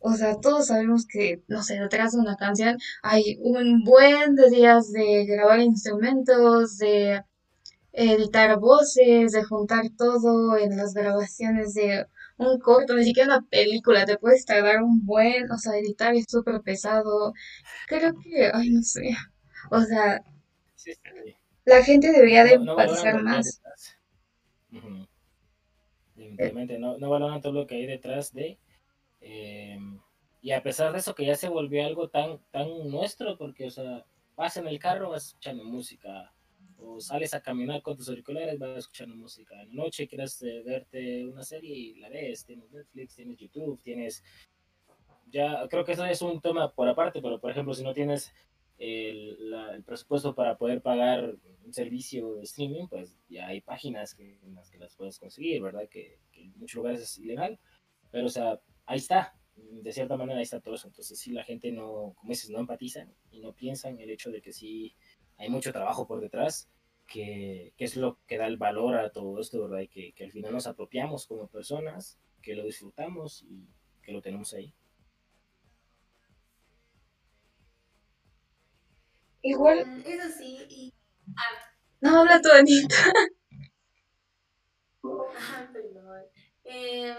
o 0.04 0.14
sea, 0.14 0.40
todos 0.40 0.66
sabemos 0.66 1.06
que, 1.06 1.42
no 1.46 1.62
sé, 1.62 1.78
detrás 1.78 2.12
de 2.12 2.18
una 2.20 2.36
canción 2.36 2.76
hay 3.02 3.38
un 3.40 3.84
buen 3.84 4.34
de 4.34 4.50
días 4.50 4.90
de 4.92 5.24
grabar 5.26 5.60
instrumentos, 5.60 6.76
de 6.78 7.22
editar 7.92 8.58
voces, 8.58 9.32
de 9.32 9.44
juntar 9.44 9.84
todo 9.96 10.56
en 10.56 10.76
las 10.76 10.94
grabaciones 10.94 11.74
de 11.74 12.06
un 12.38 12.58
corto, 12.58 12.94
ni 12.94 13.04
siquiera 13.04 13.36
una 13.36 13.46
película, 13.48 14.04
te 14.06 14.18
puedes 14.18 14.44
tardar 14.44 14.82
un 14.82 15.04
buen, 15.04 15.50
o 15.50 15.58
sea, 15.58 15.78
editar 15.78 16.14
es 16.14 16.26
súper 16.28 16.60
pesado. 16.62 17.32
Creo 17.86 18.14
que, 18.18 18.50
ay, 18.52 18.70
no 18.70 18.82
sé, 18.82 19.14
o 19.70 19.80
sea, 19.82 20.22
la 21.64 21.82
gente 21.84 22.10
debería 22.10 22.44
de 22.44 22.58
no, 22.58 22.76
más. 23.22 23.60
Evidentemente, 26.16 26.78
no, 26.78 26.98
no 26.98 27.10
valoran 27.10 27.40
todo 27.40 27.52
lo 27.52 27.66
que 27.66 27.76
hay 27.76 27.86
detrás 27.86 28.32
de 28.32 28.58
Em, 29.22 30.00
y 30.42 30.50
a 30.50 30.62
pesar 30.62 30.92
de 30.92 30.98
eso, 30.98 31.14
que 31.14 31.24
ya 31.24 31.36
se 31.36 31.48
volvió 31.48 31.86
algo 31.86 32.08
tan, 32.08 32.40
tan 32.50 32.90
nuestro, 32.90 33.38
porque, 33.38 33.66
o 33.66 33.70
sea, 33.70 34.04
vas 34.36 34.56
en 34.56 34.66
el 34.66 34.78
carro, 34.78 35.10
vas 35.10 35.28
escuchando 35.28 35.64
música, 35.64 36.34
o 36.84 37.00
sales 37.00 37.34
a 37.34 37.40
caminar 37.40 37.82
con 37.82 37.96
tus 37.96 38.08
auriculares, 38.08 38.58
vas 38.58 38.78
escuchando 38.78 39.16
música. 39.16 39.60
En 39.62 39.68
la 39.68 39.84
noche 39.84 40.08
quieres 40.08 40.42
eh, 40.42 40.62
verte 40.64 41.26
una 41.26 41.42
serie 41.42 41.74
y 41.74 41.94
la 41.96 42.08
ves, 42.08 42.44
tienes 42.44 42.70
Netflix, 42.70 43.16
tienes 43.16 43.38
YouTube, 43.38 43.80
tienes... 43.82 44.22
Ya, 45.30 45.66
creo 45.68 45.84
que 45.84 45.92
eso 45.92 46.04
es 46.04 46.20
un 46.20 46.40
tema 46.40 46.72
por 46.72 46.88
aparte, 46.88 47.22
pero 47.22 47.40
por 47.40 47.50
ejemplo, 47.50 47.72
si 47.72 47.82
no 47.82 47.94
tienes 47.94 48.32
el, 48.78 49.82
presupuesto 49.86 50.34
para 50.34 50.58
poder 50.58 50.82
pagar 50.82 51.36
un 51.64 51.72
servicio 51.72 52.34
de 52.34 52.42
streaming, 52.42 52.86
pues 52.88 53.18
ya 53.28 53.46
hay 53.46 53.60
páginas 53.60 54.14
que, 54.14 54.38
en 54.42 54.54
las 54.54 54.70
que 54.70 54.78
las 54.78 54.94
puedes 54.94 55.18
conseguir, 55.18 55.62
¿verdad? 55.62 55.88
Que, 55.88 56.18
que 56.32 56.42
en 56.42 56.58
muchos 56.58 56.76
lugares 56.76 57.00
es 57.00 57.18
ilegal, 57.18 57.58
pero 58.10 58.26
o 58.26 58.28
sea, 58.28 58.60
ahí 58.84 58.98
está, 58.98 59.34
de 59.54 59.92
cierta 59.92 60.16
manera 60.16 60.38
ahí 60.38 60.42
está 60.42 60.60
todo 60.60 60.74
eso. 60.74 60.88
Entonces, 60.88 61.18
si 61.18 61.32
la 61.32 61.44
gente 61.44 61.72
no, 61.72 62.14
como 62.16 62.30
dices, 62.30 62.50
no 62.50 62.58
empatiza 62.58 63.06
y 63.30 63.40
no 63.40 63.52
piensa 63.52 63.88
en 63.88 64.00
el 64.00 64.10
hecho 64.10 64.30
de 64.30 64.42
que 64.42 64.52
sí 64.52 64.94
hay 65.38 65.48
mucho 65.48 65.72
trabajo 65.72 66.06
por 66.06 66.20
detrás, 66.20 66.70
que, 67.06 67.72
que 67.76 67.84
es 67.84 67.96
lo 67.96 68.18
que 68.26 68.38
da 68.38 68.46
el 68.46 68.56
valor 68.56 68.96
a 68.96 69.12
todo 69.12 69.40
esto, 69.40 69.62
¿verdad? 69.62 69.80
Y 69.80 69.88
que, 69.88 70.12
que 70.14 70.24
al 70.24 70.32
final 70.32 70.52
nos 70.52 70.66
apropiamos 70.66 71.26
como 71.26 71.48
personas, 71.48 72.18
que 72.42 72.54
lo 72.54 72.64
disfrutamos 72.64 73.42
y 73.44 73.68
que 74.02 74.12
lo 74.12 74.22
tenemos 74.22 74.52
ahí. 74.54 74.74
Igual. 79.42 79.86
Mm, 79.86 80.00
eso 80.06 80.28
sí, 80.38 80.58
y. 80.68 80.94
Ah. 81.36 81.72
No 82.00 82.20
habla 82.20 82.40
tu 82.40 82.50
Anita. 82.50 82.96
Ah, 85.04 85.68
perdón. 85.72 86.24
Eh, 86.64 87.14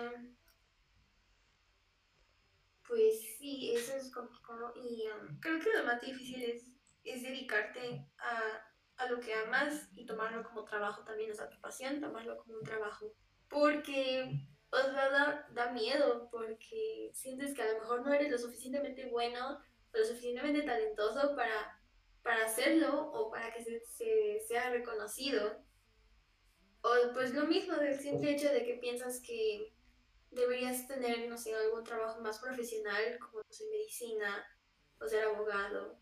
pues 2.87 3.37
sí, 3.37 3.73
eso 3.75 3.95
es 3.95 4.11
complicado 4.11 4.73
y 4.75 5.05
um, 5.09 5.39
creo 5.39 5.59
que 5.59 5.71
lo 5.77 5.85
más 5.85 6.01
difícil 6.01 6.43
es, 6.43 6.63
es 7.03 7.23
dedicarte 7.23 8.05
a, 8.17 8.61
a, 8.97 9.07
lo 9.07 9.19
que 9.19 9.33
amas 9.33 9.87
y 9.93 10.05
tomarlo 10.05 10.43
como 10.43 10.63
trabajo 10.63 11.03
también, 11.03 11.31
o 11.31 11.35
sea, 11.35 11.49
tu 11.49 11.59
pasión, 11.59 11.99
tomarlo 11.99 12.37
como 12.37 12.55
un 12.55 12.63
trabajo. 12.63 13.13
Porque 13.49 14.31
os 14.71 14.95
va 14.95 15.03
a 15.03 15.09
dar 15.09 15.53
da 15.53 15.71
miedo, 15.71 16.29
porque 16.31 17.11
sientes 17.13 17.53
que 17.53 17.61
a 17.61 17.73
lo 17.73 17.79
mejor 17.79 18.05
no 18.05 18.13
eres 18.13 18.31
lo 18.31 18.37
suficientemente 18.37 19.09
bueno, 19.09 19.59
lo 19.91 20.05
suficientemente 20.05 20.63
talentoso 20.63 21.35
para, 21.35 21.79
para 22.23 22.45
hacerlo 22.45 23.11
o 23.11 23.29
para 23.29 23.53
que 23.53 23.63
se, 23.63 23.79
se 23.85 24.39
sea 24.47 24.69
reconocido. 24.71 25.63
O 26.81 27.13
pues 27.13 27.33
lo 27.33 27.45
mismo 27.45 27.75
del 27.75 27.97
simple 27.97 28.31
hecho 28.31 28.51
de 28.51 28.65
que 28.65 28.75
piensas 28.75 29.21
que 29.21 29.73
deberías 30.31 30.87
tener, 30.87 31.29
no 31.29 31.37
sé, 31.37 31.55
algún 31.55 31.83
trabajo 31.83 32.19
más 32.21 32.39
profesional, 32.39 33.17
como, 33.19 33.39
no 33.39 33.51
sé, 33.51 33.65
medicina 33.69 34.45
o 34.99 35.07
ser 35.07 35.25
abogado, 35.25 35.99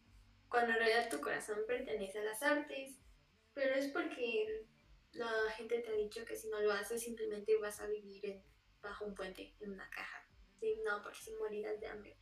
cuando 0.52 0.74
en 0.74 0.80
realidad 0.80 1.10
tu 1.10 1.22
corazón 1.22 1.60
pertenece 1.66 2.20
a 2.20 2.24
las 2.24 2.44
artes, 2.44 3.00
pero 3.54 3.74
es 3.74 3.88
porque 3.88 4.68
la 5.14 5.32
gente 5.56 5.80
te 5.80 5.90
ha 5.90 5.96
dicho 5.96 6.26
que 6.26 6.36
si 6.36 6.50
no 6.50 6.60
lo 6.60 6.72
haces 6.72 7.02
simplemente 7.02 7.58
vas 7.58 7.80
a 7.80 7.88
vivir 7.88 8.44
bajo 8.82 9.06
un 9.06 9.16
puente, 9.16 9.56
en 9.62 9.72
una 9.72 9.90
caja. 9.90 10.28
Sí, 10.60 10.82
no, 10.86 11.02
porque 11.02 11.20
si 11.20 11.34
morirás 11.34 11.80
de 11.80 11.88
hambre. 11.88 12.18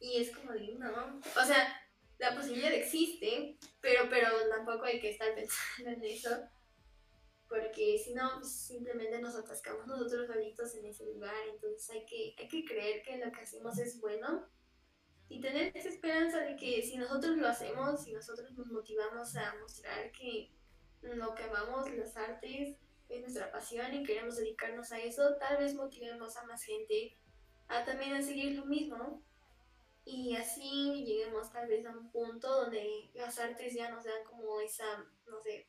Y 0.00 0.20
es 0.20 0.34
como 0.34 0.52
no, 0.52 1.20
o 1.20 1.44
sea, 1.44 1.80
la 2.18 2.34
posibilidad 2.34 2.72
existe, 2.72 3.58
pero, 3.80 4.08
pero 4.08 4.48
tampoco 4.48 4.84
hay 4.84 4.98
que 4.98 5.10
estar 5.10 5.32
pensando 5.34 5.90
en 5.90 6.04
eso 6.04 6.30
porque 7.48 7.98
si 7.98 8.14
no, 8.14 8.42
simplemente 8.42 9.20
nos 9.20 9.36
atascamos 9.36 9.86
nosotros 9.86 10.26
solitos 10.26 10.74
en 10.74 10.86
ese 10.86 11.06
lugar, 11.06 11.36
entonces 11.52 11.88
hay 11.90 12.04
que, 12.06 12.34
hay 12.38 12.48
que 12.48 12.64
creer 12.64 13.02
que 13.02 13.18
lo 13.18 13.30
que 13.30 13.42
hacemos 13.42 13.78
es 13.78 14.00
bueno 14.00 14.48
y 15.28 15.40
tener 15.40 15.76
esa 15.76 15.88
esperanza 15.88 16.40
de 16.40 16.56
que 16.56 16.82
si 16.82 16.96
nosotros 16.96 17.36
lo 17.36 17.48
hacemos, 17.48 18.04
si 18.04 18.12
nosotros 18.12 18.52
nos 18.52 18.66
motivamos 18.68 19.36
a 19.36 19.54
mostrar 19.60 20.12
que 20.12 20.50
lo 21.02 21.34
que 21.34 21.44
amamos, 21.44 21.90
las 21.90 22.16
artes, 22.16 22.76
es 23.08 23.20
nuestra 23.20 23.52
pasión 23.52 23.94
y 23.94 24.04
queremos 24.04 24.36
dedicarnos 24.36 24.90
a 24.92 24.98
eso, 24.98 25.36
tal 25.36 25.58
vez 25.58 25.74
motivemos 25.74 26.36
a 26.36 26.44
más 26.44 26.62
gente 26.62 27.16
a 27.68 27.84
también 27.84 28.14
a 28.14 28.22
seguir 28.22 28.56
lo 28.56 28.64
mismo 28.66 29.22
y 30.04 30.36
así 30.36 31.04
lleguemos 31.04 31.50
tal 31.50 31.68
vez 31.68 31.84
a 31.86 31.90
un 31.90 32.10
punto 32.10 32.48
donde 32.48 33.10
las 33.14 33.38
artes 33.38 33.74
ya 33.74 33.90
nos 33.90 34.04
dan 34.04 34.24
como 34.24 34.60
esa, 34.60 35.04
no 35.26 35.40
sé, 35.42 35.66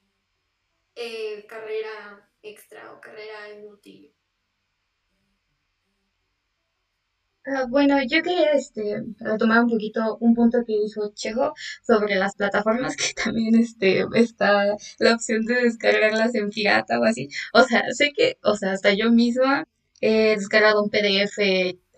eh, 0.96 1.46
carrera 1.48 2.30
extra 2.41 2.94
o 2.94 3.02
carrera 3.02 3.50
inútil? 3.50 4.14
Ah, 7.47 7.65
bueno, 7.69 7.97
yo 8.01 8.21
quería 8.23 8.51
este, 8.53 9.03
retomar 9.19 9.63
un 9.63 9.69
poquito 9.69 10.17
un 10.19 10.34
punto 10.34 10.63
que 10.65 10.73
dijo 10.84 11.12
Chejo 11.13 11.53
sobre 11.86 12.15
las 12.15 12.36
plataformas, 12.36 12.95
que 12.97 13.13
también 13.23 13.55
este, 13.55 14.05
está 14.15 14.75
la 14.99 15.13
opción 15.13 15.45
de 15.45 15.55
descargarlas 15.63 16.34
en 16.36 16.49
pirata 16.49 16.99
o 16.99 17.03
así. 17.03 17.29
O 17.53 17.63
sea, 17.63 17.84
sé 17.93 18.12
que, 18.15 18.38
o 18.43 18.55
sea, 18.55 18.71
hasta 18.73 18.93
yo 18.93 19.12
misma 19.12 19.67
he 20.01 20.36
descargado 20.36 20.84
un 20.84 20.89
PDF 20.89 21.38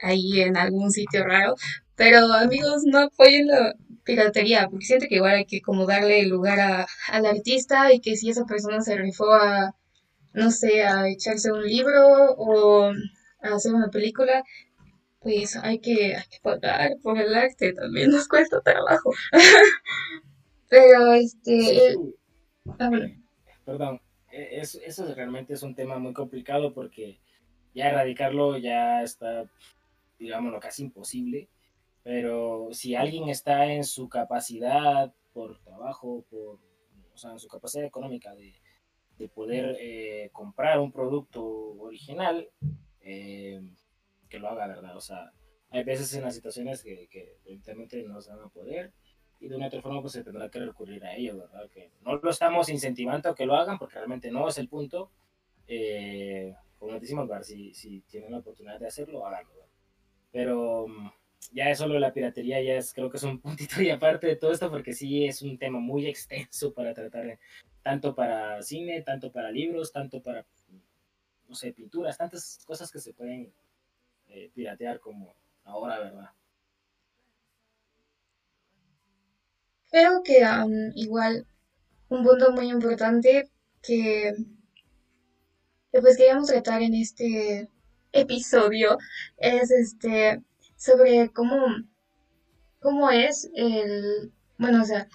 ahí 0.01 0.41
en 0.41 0.57
algún 0.57 0.91
sitio 0.91 1.23
raro, 1.23 1.55
pero 1.95 2.33
amigos, 2.33 2.83
no 2.85 2.99
apoyen 2.99 3.47
la, 3.47 3.73
piratería, 4.07 4.67
porque 4.69 4.85
siento 4.85 5.05
que 5.09 5.15
igual 5.15 5.35
hay 5.35 5.45
que 5.45 5.61
como 5.61 5.85
darle 5.85 6.25
lugar 6.25 6.59
a, 6.59 6.87
al 7.11 7.25
artista 7.25 7.93
y 7.93 7.99
que 7.99 8.15
si 8.15 8.29
esa 8.29 8.45
persona 8.45 8.81
se 8.81 8.95
rifó 8.97 9.33
a, 9.33 9.75
no 10.33 10.49
sé, 10.51 10.83
a 10.83 11.07
echarse 11.09 11.51
un 11.51 11.63
libro 11.63 12.33
o 12.37 12.91
a 13.41 13.55
hacer 13.55 13.73
una 13.73 13.89
película, 13.89 14.43
pues 15.27 15.57
hay 15.57 15.79
que, 15.79 16.15
hay 16.15 16.23
que 16.29 16.39
pagar 16.41 16.93
por 17.03 17.17
el 17.17 17.35
arte, 17.35 17.73
también 17.73 18.11
nos 18.11 18.29
cuesta 18.29 18.61
trabajo. 18.61 19.11
Pero 20.69 21.11
este... 21.11 21.97
Ah, 22.79 22.89
Perdón, 23.65 23.99
e, 24.31 24.61
eso, 24.61 24.79
eso 24.85 25.13
realmente 25.13 25.53
es 25.53 25.63
un 25.63 25.75
tema 25.75 25.99
muy 25.99 26.13
complicado 26.13 26.73
porque 26.73 27.19
ya 27.75 27.89
erradicarlo 27.89 28.57
ya 28.57 29.03
está, 29.03 29.49
digámoslo, 30.17 30.61
casi 30.61 30.83
imposible. 30.83 31.49
Pero 32.03 32.69
si 32.71 32.95
alguien 32.95 33.27
está 33.27 33.65
en 33.65 33.83
su 33.83 34.07
capacidad 34.07 35.13
por 35.33 35.59
trabajo, 35.59 36.23
por, 36.29 36.59
o 37.13 37.17
sea, 37.17 37.31
en 37.31 37.39
su 37.39 37.49
capacidad 37.49 37.83
económica 37.83 38.33
de, 38.33 38.55
de 39.17 39.27
poder 39.27 39.75
eh, 39.81 40.29
comprar 40.31 40.79
un 40.79 40.93
producto 40.93 41.43
original, 41.79 42.49
eh, 43.01 43.61
que 44.27 44.39
lo 44.39 44.49
haga, 44.49 44.67
¿verdad? 44.67 44.95
O 44.95 45.01
sea, 45.01 45.31
hay 45.69 45.83
veces 45.83 46.13
en 46.13 46.23
las 46.23 46.35
situaciones 46.35 46.83
que, 46.83 47.07
que 47.09 47.37
evidentemente 47.45 48.03
no 48.03 48.21
se 48.21 48.31
van 48.31 48.41
a 48.41 48.49
poder 48.49 48.93
y 49.39 49.47
de 49.47 49.55
una 49.55 49.67
otra 49.67 49.81
forma 49.81 50.01
pues 50.01 50.13
se 50.13 50.23
tendrá 50.23 50.49
que 50.49 50.59
recurrir 50.59 51.03
a 51.05 51.15
ello, 51.15 51.37
¿verdad? 51.37 51.69
Que 51.69 51.91
no 52.01 52.15
lo 52.15 52.29
estamos 52.29 52.69
incentivando 52.69 53.29
a 53.29 53.35
que 53.35 53.45
lo 53.45 53.55
hagan 53.55 53.77
porque 53.77 53.95
realmente 53.95 54.31
no 54.31 54.47
es 54.47 54.57
el 54.57 54.67
punto. 54.67 55.11
Eh, 55.67 56.55
como 56.79 56.99
decimos, 56.99 57.29
si, 57.45 57.73
si 57.73 58.01
tienen 58.01 58.31
la 58.31 58.39
oportunidad 58.39 58.79
de 58.79 58.87
hacerlo, 58.87 59.25
háganlo. 59.25 59.67
Pero 60.31 60.87
mm, 60.87 61.09
ya 61.51 61.69
es 61.69 61.77
solo 61.77 61.99
la 61.99 62.13
piratería, 62.13 62.61
ya 62.61 62.75
es, 62.75 62.93
creo 62.93 63.09
que 63.09 63.17
es 63.17 63.23
un 63.23 63.39
puntito 63.41 63.81
y 63.81 63.89
aparte 63.89 64.27
de 64.27 64.35
todo 64.35 64.51
esto, 64.51 64.69
porque 64.69 64.93
sí 64.93 65.25
es 65.25 65.41
un 65.41 65.57
tema 65.57 65.79
muy 65.79 66.07
extenso 66.07 66.73
para 66.73 66.93
tratar, 66.93 67.37
tanto 67.83 68.15
para 68.15 68.61
cine, 68.63 69.01
tanto 69.01 69.31
para 69.31 69.51
libros, 69.51 69.91
tanto 69.91 70.21
para, 70.21 70.45
no 71.47 71.55
sé, 71.55 71.73
pinturas, 71.73 72.17
tantas 72.17 72.63
cosas 72.65 72.91
que 72.91 72.99
se 72.99 73.13
pueden 73.13 73.53
eh, 74.29 74.51
piratear 74.53 74.99
como 74.99 75.35
ahora, 75.63 75.99
¿verdad? 75.99 76.29
Creo 79.89 80.21
que 80.23 80.43
igual 80.95 81.47
un 82.09 82.23
punto 82.23 82.51
muy 82.51 82.69
importante 82.69 83.49
que, 83.81 84.33
que 85.91 86.01
pues 86.01 86.17
queríamos 86.17 86.47
tratar 86.47 86.81
en 86.81 86.93
este 86.93 87.69
episodio 88.11 88.97
es 89.37 89.71
este 89.71 90.43
sobre 90.75 91.29
cómo, 91.29 91.65
cómo 92.79 93.09
es 93.09 93.49
el, 93.55 94.31
bueno, 94.57 94.81
o 94.81 94.85
sea, 94.85 95.07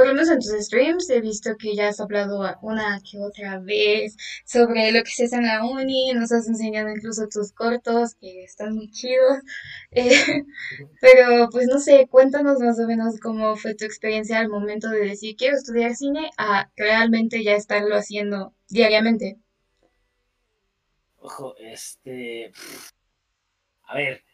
por 0.00 0.06
lo 0.08 0.14
menos 0.14 0.30
en 0.30 0.38
tus 0.38 0.64
streams 0.64 1.10
he 1.10 1.20
visto 1.20 1.58
que 1.58 1.76
ya 1.76 1.88
has 1.88 2.00
hablado 2.00 2.40
una 2.62 2.98
que 3.02 3.18
otra 3.18 3.58
vez 3.58 4.16
sobre 4.46 4.92
lo 4.92 5.02
que 5.02 5.10
se 5.10 5.24
hace 5.24 5.36
en 5.36 5.44
la 5.44 5.62
uni, 5.62 6.14
nos 6.14 6.32
has 6.32 6.48
enseñado 6.48 6.88
incluso 6.88 7.28
tus 7.28 7.52
cortos 7.52 8.14
que 8.14 8.44
están 8.44 8.76
muy 8.76 8.90
chidos, 8.90 9.40
eh, 9.90 10.10
pero 11.02 11.50
pues 11.50 11.66
no 11.66 11.78
sé, 11.78 12.06
cuéntanos 12.08 12.60
más 12.60 12.80
o 12.80 12.86
menos 12.86 13.20
cómo 13.20 13.56
fue 13.56 13.74
tu 13.74 13.84
experiencia 13.84 14.38
al 14.38 14.48
momento 14.48 14.88
de 14.88 15.00
decir 15.00 15.36
quiero 15.36 15.58
estudiar 15.58 15.94
cine 15.94 16.30
a 16.38 16.70
realmente 16.76 17.44
ya 17.44 17.52
estarlo 17.52 17.94
haciendo 17.94 18.54
diariamente. 18.70 19.38
Ojo, 21.18 21.54
este... 21.58 22.52
A 23.82 23.96
ver, 23.96 24.24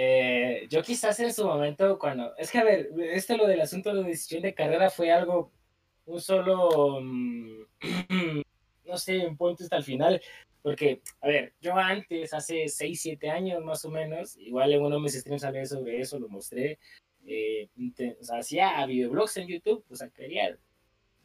eh, 0.00 0.68
yo 0.70 0.80
quizás 0.80 1.18
en 1.18 1.32
su 1.32 1.44
momento, 1.44 1.98
cuando. 1.98 2.36
Es 2.36 2.52
que, 2.52 2.58
a 2.58 2.64
ver, 2.64 2.90
esto 3.12 3.36
lo 3.36 3.48
del 3.48 3.60
asunto 3.60 3.92
de 3.92 4.04
decisión 4.04 4.42
de 4.42 4.54
carrera 4.54 4.90
fue 4.90 5.10
algo. 5.10 5.50
Un 6.06 6.20
solo. 6.20 7.00
Mm, 7.00 7.62
no 8.84 8.96
sé, 8.96 9.26
un 9.26 9.36
punto 9.36 9.64
hasta 9.64 9.76
el 9.76 9.82
final. 9.82 10.22
Porque, 10.62 11.02
a 11.20 11.26
ver, 11.26 11.54
yo 11.60 11.74
antes, 11.74 12.32
hace 12.32 12.68
6, 12.68 13.00
7 13.00 13.28
años 13.28 13.64
más 13.64 13.84
o 13.84 13.90
menos, 13.90 14.36
igual 14.36 14.72
en 14.72 14.82
uno 14.82 14.96
de 14.96 15.02
mis 15.02 15.14
streams 15.14 15.42
hablé 15.42 15.66
sobre 15.66 16.00
eso, 16.00 16.20
lo 16.20 16.28
mostré. 16.28 16.78
Eh, 17.26 17.68
o 18.20 18.24
sea, 18.24 18.38
hacía 18.38 18.86
videoblogs 18.86 19.36
en 19.38 19.48
YouTube, 19.48 19.84
o 19.90 19.96
sea, 19.96 20.10
quería. 20.10 20.56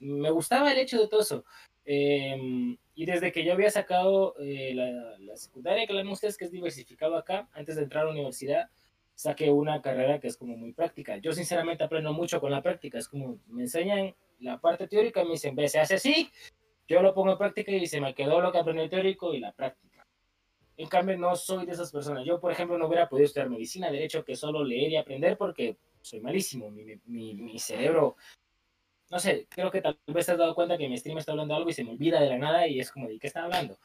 Me 0.04 0.30
gustaba 0.32 0.72
el 0.72 0.78
hecho 0.78 1.00
de 1.00 1.08
todo 1.08 1.22
eso. 1.22 1.46
Em, 1.86 2.78
y 2.96 3.06
desde 3.06 3.32
que 3.32 3.44
yo 3.44 3.54
había 3.54 3.72
sacado 3.72 4.36
eh, 4.40 4.74
la, 4.74 5.36
secundaria, 5.36 5.88
que 5.88 5.94
la 5.94 6.10
ustedes 6.10 6.38
que 6.38 6.46
es 6.46 6.52
diversificado 6.52 7.18
acá, 7.18 7.50
antes 7.54 7.76
de 7.76 7.84
entrar 7.84 8.04
a 8.04 8.06
la 8.06 8.12
universidad, 8.12 8.70
saqué 9.16 9.50
una 9.50 9.82
carrera 9.82 10.20
que 10.20 10.28
es 10.28 10.38
como 10.38 10.56
muy 10.58 10.74
práctica. 10.74 11.18
Yo 11.18 11.34
sinceramente 11.34 11.84
aprendo 11.84 12.14
mucho 12.14 12.40
con 12.40 12.52
la 12.52 12.62
práctica, 12.62 12.98
es 12.98 13.08
como 13.08 13.40
me 13.48 13.64
enseñan 13.64 14.16
la 14.40 14.60
parte 14.60 14.88
teórica 14.88 15.22
y 15.22 15.26
me 15.26 15.32
dicen, 15.32 15.56
ve, 15.56 15.68
se 15.68 15.80
hace 15.80 15.96
así, 15.96 16.30
yo 16.88 17.02
lo 17.02 17.14
pongo 17.14 17.32
en 17.32 17.38
práctica 17.38 17.72
y 17.72 17.88
se 17.88 18.02
me 18.02 18.14
quedó 18.14 18.42
lo 18.42 18.52
que 18.52 18.60
aprendí 18.60 18.90
teórico 18.90 19.34
y 19.34 19.40
la 19.40 19.54
práctica. 19.54 20.06
En 20.76 20.88
cambio, 20.88 21.18
no 21.18 21.36
soy 21.36 21.66
de 21.66 21.74
esas 21.74 21.92
personas. 21.92 22.26
Yo, 22.26 22.40
por 22.40 22.52
ejemplo, 22.52 22.78
no 22.78 22.88
hubiera 22.88 23.08
podido 23.08 23.26
estudiar 23.26 23.50
medicina, 23.50 23.92
derecho, 23.92 24.26
que 24.26 24.36
solo 24.36 24.64
leer 24.64 24.92
y 24.92 24.98
aprender 24.98 25.38
porque 25.38 25.78
soy 26.02 26.20
malísimo. 26.20 26.72
Mi, 26.72 26.84
mi, 27.06 27.36
mi 27.36 27.60
cerebro, 27.60 28.16
no 29.10 29.20
sé, 29.20 29.48
creo 29.50 29.72
que 29.72 29.82
tal 29.82 30.00
vez 30.08 30.26
te 30.26 30.32
has 30.32 30.38
dado 30.38 30.56
cuenta 30.56 30.78
que 30.78 30.90
mi 30.90 30.98
stream 30.98 31.18
está 31.18 31.32
hablando 31.32 31.56
algo 31.56 31.70
y 31.70 31.74
se 31.74 31.84
me 31.84 31.92
olvida 31.92 32.20
de 32.20 32.30
la 32.30 32.38
nada 32.38 32.68
y 32.68 32.80
es 32.80 32.92
como, 32.92 33.08
¿de 33.08 33.20
qué 33.20 33.28
está 33.28 33.44
hablando? 33.44 33.78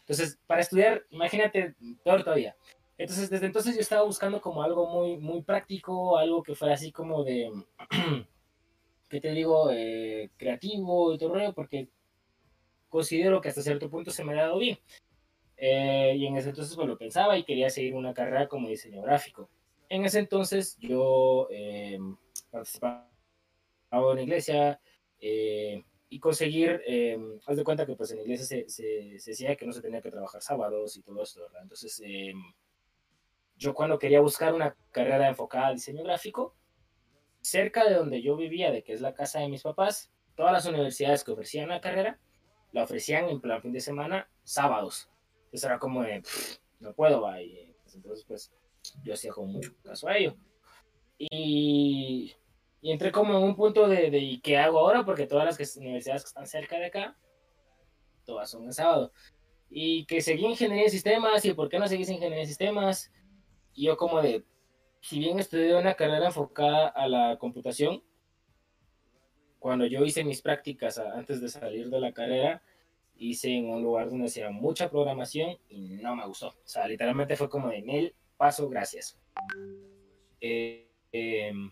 Entonces, 0.00 0.38
para 0.46 0.60
estudiar, 0.60 1.04
imagínate, 1.10 1.74
peor 2.04 2.22
todavía. 2.22 2.56
Entonces, 2.98 3.30
desde 3.30 3.46
entonces 3.46 3.74
yo 3.74 3.80
estaba 3.80 4.02
buscando 4.02 4.40
como 4.40 4.62
algo 4.62 4.86
muy, 4.86 5.16
muy 5.16 5.42
práctico, 5.42 6.18
algo 6.18 6.42
que 6.42 6.54
fuera 6.54 6.74
así 6.74 6.92
como 6.92 7.24
de, 7.24 7.50
¿qué 9.08 9.20
te 9.20 9.30
digo? 9.32 9.70
Eh, 9.70 10.30
creativo 10.36 11.14
y 11.14 11.18
todo 11.18 11.34
rollo, 11.34 11.52
porque 11.54 11.88
considero 12.88 13.40
que 13.40 13.48
hasta 13.48 13.62
cierto 13.62 13.88
punto 13.90 14.10
se 14.10 14.24
me 14.24 14.32
ha 14.32 14.42
dado 14.42 14.58
bien. 14.58 14.78
Eh, 15.56 16.14
y 16.16 16.26
en 16.26 16.36
ese 16.36 16.50
entonces 16.50 16.74
pues 16.74 16.88
lo 16.88 16.96
pensaba 16.96 17.36
y 17.36 17.44
quería 17.44 17.68
seguir 17.68 17.94
una 17.94 18.14
carrera 18.14 18.48
como 18.48 18.68
diseño 18.68 19.02
gráfico. 19.02 19.50
En 19.88 20.04
ese 20.04 20.18
entonces 20.18 20.78
yo 20.78 21.48
eh, 21.50 21.98
participaba 22.50 23.09
en 23.90 23.98
una 23.98 24.22
iglesia 24.22 24.80
y 25.20 26.18
conseguir, 26.20 26.82
haz 27.46 27.56
de 27.56 27.64
cuenta 27.64 27.86
que 27.86 27.94
pues 27.94 28.10
en 28.10 28.18
la 28.18 28.22
iglesia 28.22 28.46
se, 28.46 28.68
se, 28.68 29.18
se, 29.18 29.30
decía 29.30 29.56
que 29.56 29.66
no 29.66 29.72
se 29.72 29.82
tenía 29.82 30.00
que 30.00 30.10
trabajar 30.10 30.42
sábados 30.42 30.96
y 30.96 31.02
todo 31.02 31.22
esto, 31.22 31.42
¿verdad? 31.42 31.62
Entonces 31.62 32.02
yo 33.56 33.74
cuando 33.74 33.98
quería 33.98 34.20
buscar 34.20 34.54
una 34.54 34.74
carrera 34.90 35.28
enfocada 35.28 35.68
al 35.68 35.74
diseño 35.74 36.02
gráfico, 36.02 36.56
cerca 37.42 37.84
de 37.84 37.94
donde 37.94 38.22
yo 38.22 38.34
vivía, 38.36 38.70
de 38.70 38.82
que 38.82 38.94
es 38.94 39.02
la 39.02 39.12
casa 39.12 39.40
de 39.40 39.48
mis 39.48 39.62
papás, 39.62 40.10
todas 40.34 40.52
las 40.52 40.66
universidades 40.66 41.22
que 41.22 41.32
ofrecían 41.32 41.68
la 41.68 41.80
carrera, 41.80 42.18
la 42.72 42.84
ofrecían 42.84 43.28
en 43.28 43.40
plan 43.40 43.60
fin 43.60 43.72
de 43.72 43.80
semana, 43.80 44.30
sábados. 44.44 45.10
Entonces 45.44 45.64
era 45.64 45.78
como 45.78 46.02
de, 46.02 46.22
no 46.78 46.94
puedo, 46.94 47.20
va. 47.20 47.42
Y, 47.42 47.74
pues, 47.82 47.94
entonces, 47.94 48.24
pues, 48.26 48.52
yo 49.02 49.12
hacía 49.12 49.32
como 49.32 49.48
mucho 49.48 49.74
caso 49.82 50.08
a 50.08 50.16
ello. 50.16 50.36
Y, 51.18 52.32
y 52.82 52.92
entré 52.92 53.12
como 53.12 53.36
en 53.36 53.42
un 53.42 53.54
punto 53.54 53.88
de, 53.88 54.10
de, 54.10 54.40
qué 54.42 54.56
hago 54.56 54.78
ahora? 54.78 55.04
Porque 55.04 55.26
todas 55.26 55.44
las 55.44 55.76
universidades 55.76 56.22
que 56.22 56.28
están 56.28 56.46
cerca 56.46 56.78
de 56.78 56.86
acá, 56.86 57.16
todas 58.24 58.50
son 58.50 58.64
en 58.64 58.72
sábado. 58.72 59.12
Y 59.68 60.06
que 60.06 60.20
seguí 60.20 60.46
ingeniería 60.46 60.84
de 60.84 60.90
sistemas, 60.90 61.44
y 61.44 61.52
por 61.52 61.68
qué 61.68 61.78
no 61.78 61.86
seguís 61.86 62.08
ingeniería 62.08 62.40
de 62.40 62.46
sistemas, 62.46 63.12
y 63.74 63.86
yo 63.86 63.96
como 63.96 64.22
de, 64.22 64.44
si 65.00 65.18
bien 65.18 65.38
estudié 65.38 65.76
una 65.76 65.94
carrera 65.94 66.26
enfocada 66.26 66.88
a 66.88 67.06
la 67.06 67.36
computación, 67.38 68.02
cuando 69.58 69.84
yo 69.86 70.04
hice 70.04 70.24
mis 70.24 70.40
prácticas 70.40 70.98
antes 70.98 71.40
de 71.40 71.48
salir 71.48 71.90
de 71.90 72.00
la 72.00 72.12
carrera, 72.12 72.62
hice 73.16 73.54
en 73.54 73.66
un 73.66 73.82
lugar 73.82 74.08
donde 74.08 74.26
hacía 74.26 74.50
mucha 74.50 74.90
programación 74.90 75.58
y 75.68 75.98
no 75.98 76.16
me 76.16 76.26
gustó. 76.26 76.48
O 76.48 76.54
sea, 76.64 76.88
literalmente 76.88 77.36
fue 77.36 77.50
como 77.50 77.68
de, 77.68 77.78
el 77.86 78.14
paso, 78.38 78.68
gracias. 78.70 79.20
Eh, 80.40 80.88
em, 81.12 81.70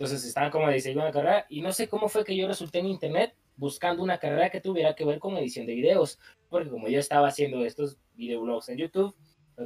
entonces 0.00 0.24
estaban 0.24 0.50
como 0.50 0.66
de 0.66 0.92
una 0.96 1.12
carrera 1.12 1.44
y 1.50 1.60
no 1.60 1.72
sé 1.72 1.86
cómo 1.86 2.08
fue 2.08 2.24
que 2.24 2.34
yo 2.34 2.48
resulté 2.48 2.78
en 2.78 2.86
internet 2.86 3.34
buscando 3.54 4.02
una 4.02 4.16
carrera 4.16 4.48
que 4.48 4.58
tuviera 4.58 4.94
que 4.94 5.04
ver 5.04 5.18
con 5.18 5.36
edición 5.36 5.66
de 5.66 5.74
videos, 5.74 6.18
porque 6.48 6.70
como 6.70 6.88
yo 6.88 6.98
estaba 6.98 7.28
haciendo 7.28 7.62
estos 7.66 7.98
videoblogs 8.14 8.70
en 8.70 8.78
YouTube, 8.78 9.14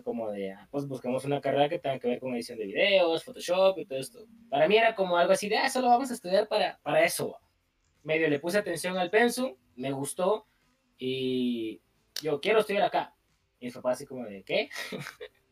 como 0.03 0.33
de, 0.33 0.51
ah, 0.51 0.67
pues 0.73 0.89
buscamos 0.89 1.25
una 1.25 1.41
carrera 1.41 1.69
que 1.69 1.79
tenga 1.79 2.01
que 2.01 2.09
ver 2.09 2.19
con 2.19 2.35
edición 2.35 2.59
de 2.59 2.67
videos, 2.67 3.23
Photoshop 3.23 3.79
y 3.79 3.87
todo 3.87 4.01
esto. 4.01 4.27
Para 4.51 4.67
mí 4.67 4.77
era 4.77 4.97
como 4.97 5.17
algo 5.17 5.33
así 5.33 5.49
de, 5.49 5.57
ah, 5.57 5.71
solo 5.71 5.87
vamos 5.87 6.11
a 6.11 6.15
estudiar 6.15 6.49
para, 6.49 6.81
para 6.83 7.05
eso. 7.05 7.39
Medio 8.03 8.29
le 8.29 8.41
puse 8.41 8.59
atención 8.59 8.99
al 8.99 9.11
pensum, 9.11 9.55
me 9.77 9.93
gustó 9.93 10.49
y 10.99 11.81
yo 12.21 12.41
quiero 12.41 12.59
estudiar 12.59 12.83
acá. 12.83 13.15
Y 13.61 13.67
mi 13.67 13.71
papá 13.71 13.93
así 13.93 14.05
como 14.05 14.25
de, 14.25 14.43
¿qué? 14.43 14.69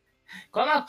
¿Cómo? 0.50 0.86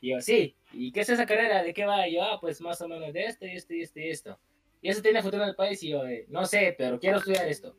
Y 0.00 0.10
yo, 0.10 0.20
sí. 0.20 0.56
¿Y 0.72 0.92
qué 0.92 1.00
es 1.00 1.08
esa 1.08 1.26
carrera? 1.26 1.62
¿De 1.62 1.74
qué 1.74 1.84
va? 1.86 2.06
Y 2.08 2.14
yo, 2.14 2.22
ah, 2.22 2.38
pues 2.40 2.60
más 2.60 2.80
o 2.80 2.88
menos 2.88 3.12
de 3.12 3.24
esto 3.24 3.46
y 3.46 3.50
esto 3.50 3.74
y 3.74 3.82
esto 3.82 4.00
y 4.00 4.08
esto. 4.10 4.40
Y 4.80 4.88
eso 4.90 5.02
tiene 5.02 5.22
futuro 5.22 5.42
en 5.42 5.50
el 5.50 5.56
país 5.56 5.82
y 5.82 5.90
yo, 5.90 6.06
eh, 6.06 6.26
no 6.28 6.44
sé, 6.44 6.74
pero 6.78 6.98
quiero 6.98 7.18
estudiar 7.18 7.48
esto. 7.48 7.76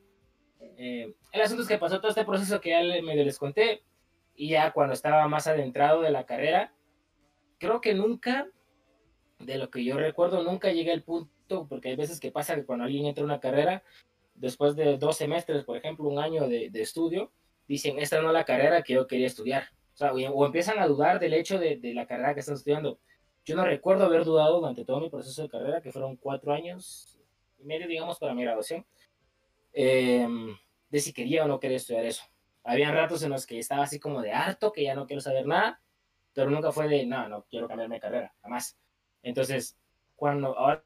Eh, 0.76 1.14
el 1.32 1.40
asunto 1.40 1.62
es 1.62 1.68
que 1.68 1.78
pasó 1.78 1.98
todo 1.98 2.10
este 2.10 2.24
proceso 2.24 2.60
que 2.60 2.70
ya 2.70 2.80
medio 3.02 3.24
les 3.24 3.38
conté 3.38 3.82
y 4.34 4.50
ya 4.50 4.72
cuando 4.72 4.94
estaba 4.94 5.26
más 5.28 5.46
adentrado 5.46 6.02
de 6.02 6.10
la 6.10 6.26
carrera, 6.26 6.74
creo 7.58 7.80
que 7.80 7.94
nunca, 7.94 8.48
de 9.38 9.58
lo 9.58 9.70
que 9.70 9.84
yo 9.84 9.96
recuerdo, 9.96 10.42
nunca 10.42 10.72
llegué 10.72 10.92
al 10.92 11.02
punto, 11.02 11.66
porque 11.68 11.90
hay 11.90 11.96
veces 11.96 12.20
que 12.20 12.32
pasa 12.32 12.54
que 12.54 12.64
cuando 12.64 12.84
alguien 12.84 13.06
entra 13.06 13.22
a 13.22 13.26
una 13.26 13.40
carrera, 13.40 13.82
después 14.34 14.74
de 14.76 14.96
dos 14.96 15.16
semestres, 15.16 15.64
por 15.64 15.76
ejemplo, 15.76 16.08
un 16.08 16.18
año 16.18 16.48
de, 16.48 16.70
estudio, 16.74 17.32
dicen, 17.68 17.98
esta 17.98 18.20
no 18.20 18.28
es 18.28 18.34
la 18.34 18.44
carrera 18.44 18.82
que 18.82 18.94
yo 18.94 19.06
quería 19.06 19.26
estudiar. 19.26 19.68
Sea, 20.00 20.14
o 20.14 20.46
empiezan 20.46 20.78
a 20.78 20.86
dudar 20.86 21.20
del 21.20 21.34
hecho 21.34 21.58
de, 21.58 21.78
la 21.94 22.06
carrera 22.06 22.32
que 22.32 22.40
están 22.40 22.54
estudiando. 22.54 22.98
Yo 23.44 23.54
no 23.54 23.66
recuerdo 23.66 24.06
haber 24.06 24.24
dudado 24.24 24.58
durante 24.58 24.82
todo 24.82 24.98
mi 24.98 25.10
proceso 25.10 25.42
de 25.42 25.50
carrera, 25.50 25.82
que 25.82 25.92
fueron 25.92 26.16
cuatro 26.16 26.54
años 26.54 27.20
y 27.58 27.64
medio, 27.64 27.86
digamos, 27.86 28.18
para 28.18 28.32
mi 28.32 28.42
graduación, 28.42 28.86
em, 29.74 30.56
de 30.88 31.00
si 31.00 31.12
quería 31.12 31.44
o 31.44 31.48
no 31.48 31.60
quería 31.60 31.76
estudiar 31.76 32.06
eso. 32.06 32.24
Habían 32.64 32.94
ratos 32.94 33.22
en 33.22 33.28
los 33.28 33.44
que 33.44 33.58
estaba 33.58 33.82
así 33.82 34.00
como 34.00 34.22
de 34.22 34.32
harto, 34.32 34.72
que 34.72 34.84
ya 34.84 34.94
no 34.94 35.06
quiero 35.06 35.20
saber 35.20 35.46
nada, 35.46 35.82
pero 36.32 36.48
nunca 36.48 36.72
fue 36.72 36.88
de, 36.88 37.04
no, 37.04 37.28
no 37.28 37.44
quiero 37.50 37.68
cambiarme 37.68 37.96
de 37.96 38.00
carrera, 38.00 38.34
jamás. 38.40 38.78
Entonces, 39.22 39.78
cuando 40.16 40.58
ahora 40.58 40.82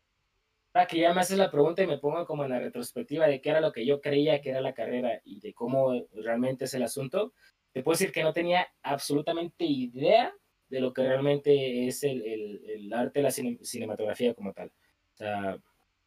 que 0.88 0.98
ya 0.98 1.14
me 1.14 1.20
haces 1.20 1.38
la 1.38 1.53
pregunta 1.53 1.85
y 1.85 1.87
me 1.87 1.98
pongo 1.98 2.27
como 2.27 2.42
en 2.42 2.50
la 2.50 2.59
retrospectiva 2.59 3.29
de 3.29 3.40
qué 3.40 3.50
era 3.50 3.61
lo 3.61 3.70
que 3.70 3.87
yo 3.87 4.00
creía 4.00 4.40
que 4.40 4.50
era 4.50 4.61
la 4.61 4.74
carrera 4.74 5.20
y 5.24 5.38
de 5.38 5.55
cómo 5.55 5.92
realmente 6.14 6.64
es 6.64 6.74
el 6.74 6.83
asunto, 6.83 7.33
te 7.74 7.82
puedo 7.82 7.92
decir 7.92 8.10
que 8.10 8.22
no 8.22 8.32
tenía 8.32 8.66
absolutamente 8.82 9.66
idea 9.66 10.32
de 10.70 10.80
lo 10.80 10.94
que 10.94 11.02
realmente 11.06 11.87
es 11.87 12.02
el, 12.02 12.22
el, 12.22 12.70
el 12.70 12.92
arte 12.94 13.20
de 13.20 13.24
la 13.24 13.30
cinematografía 13.30 14.32
como 14.32 14.54
tal. 14.54 14.72
O 15.12 15.16
sea, 15.16 15.58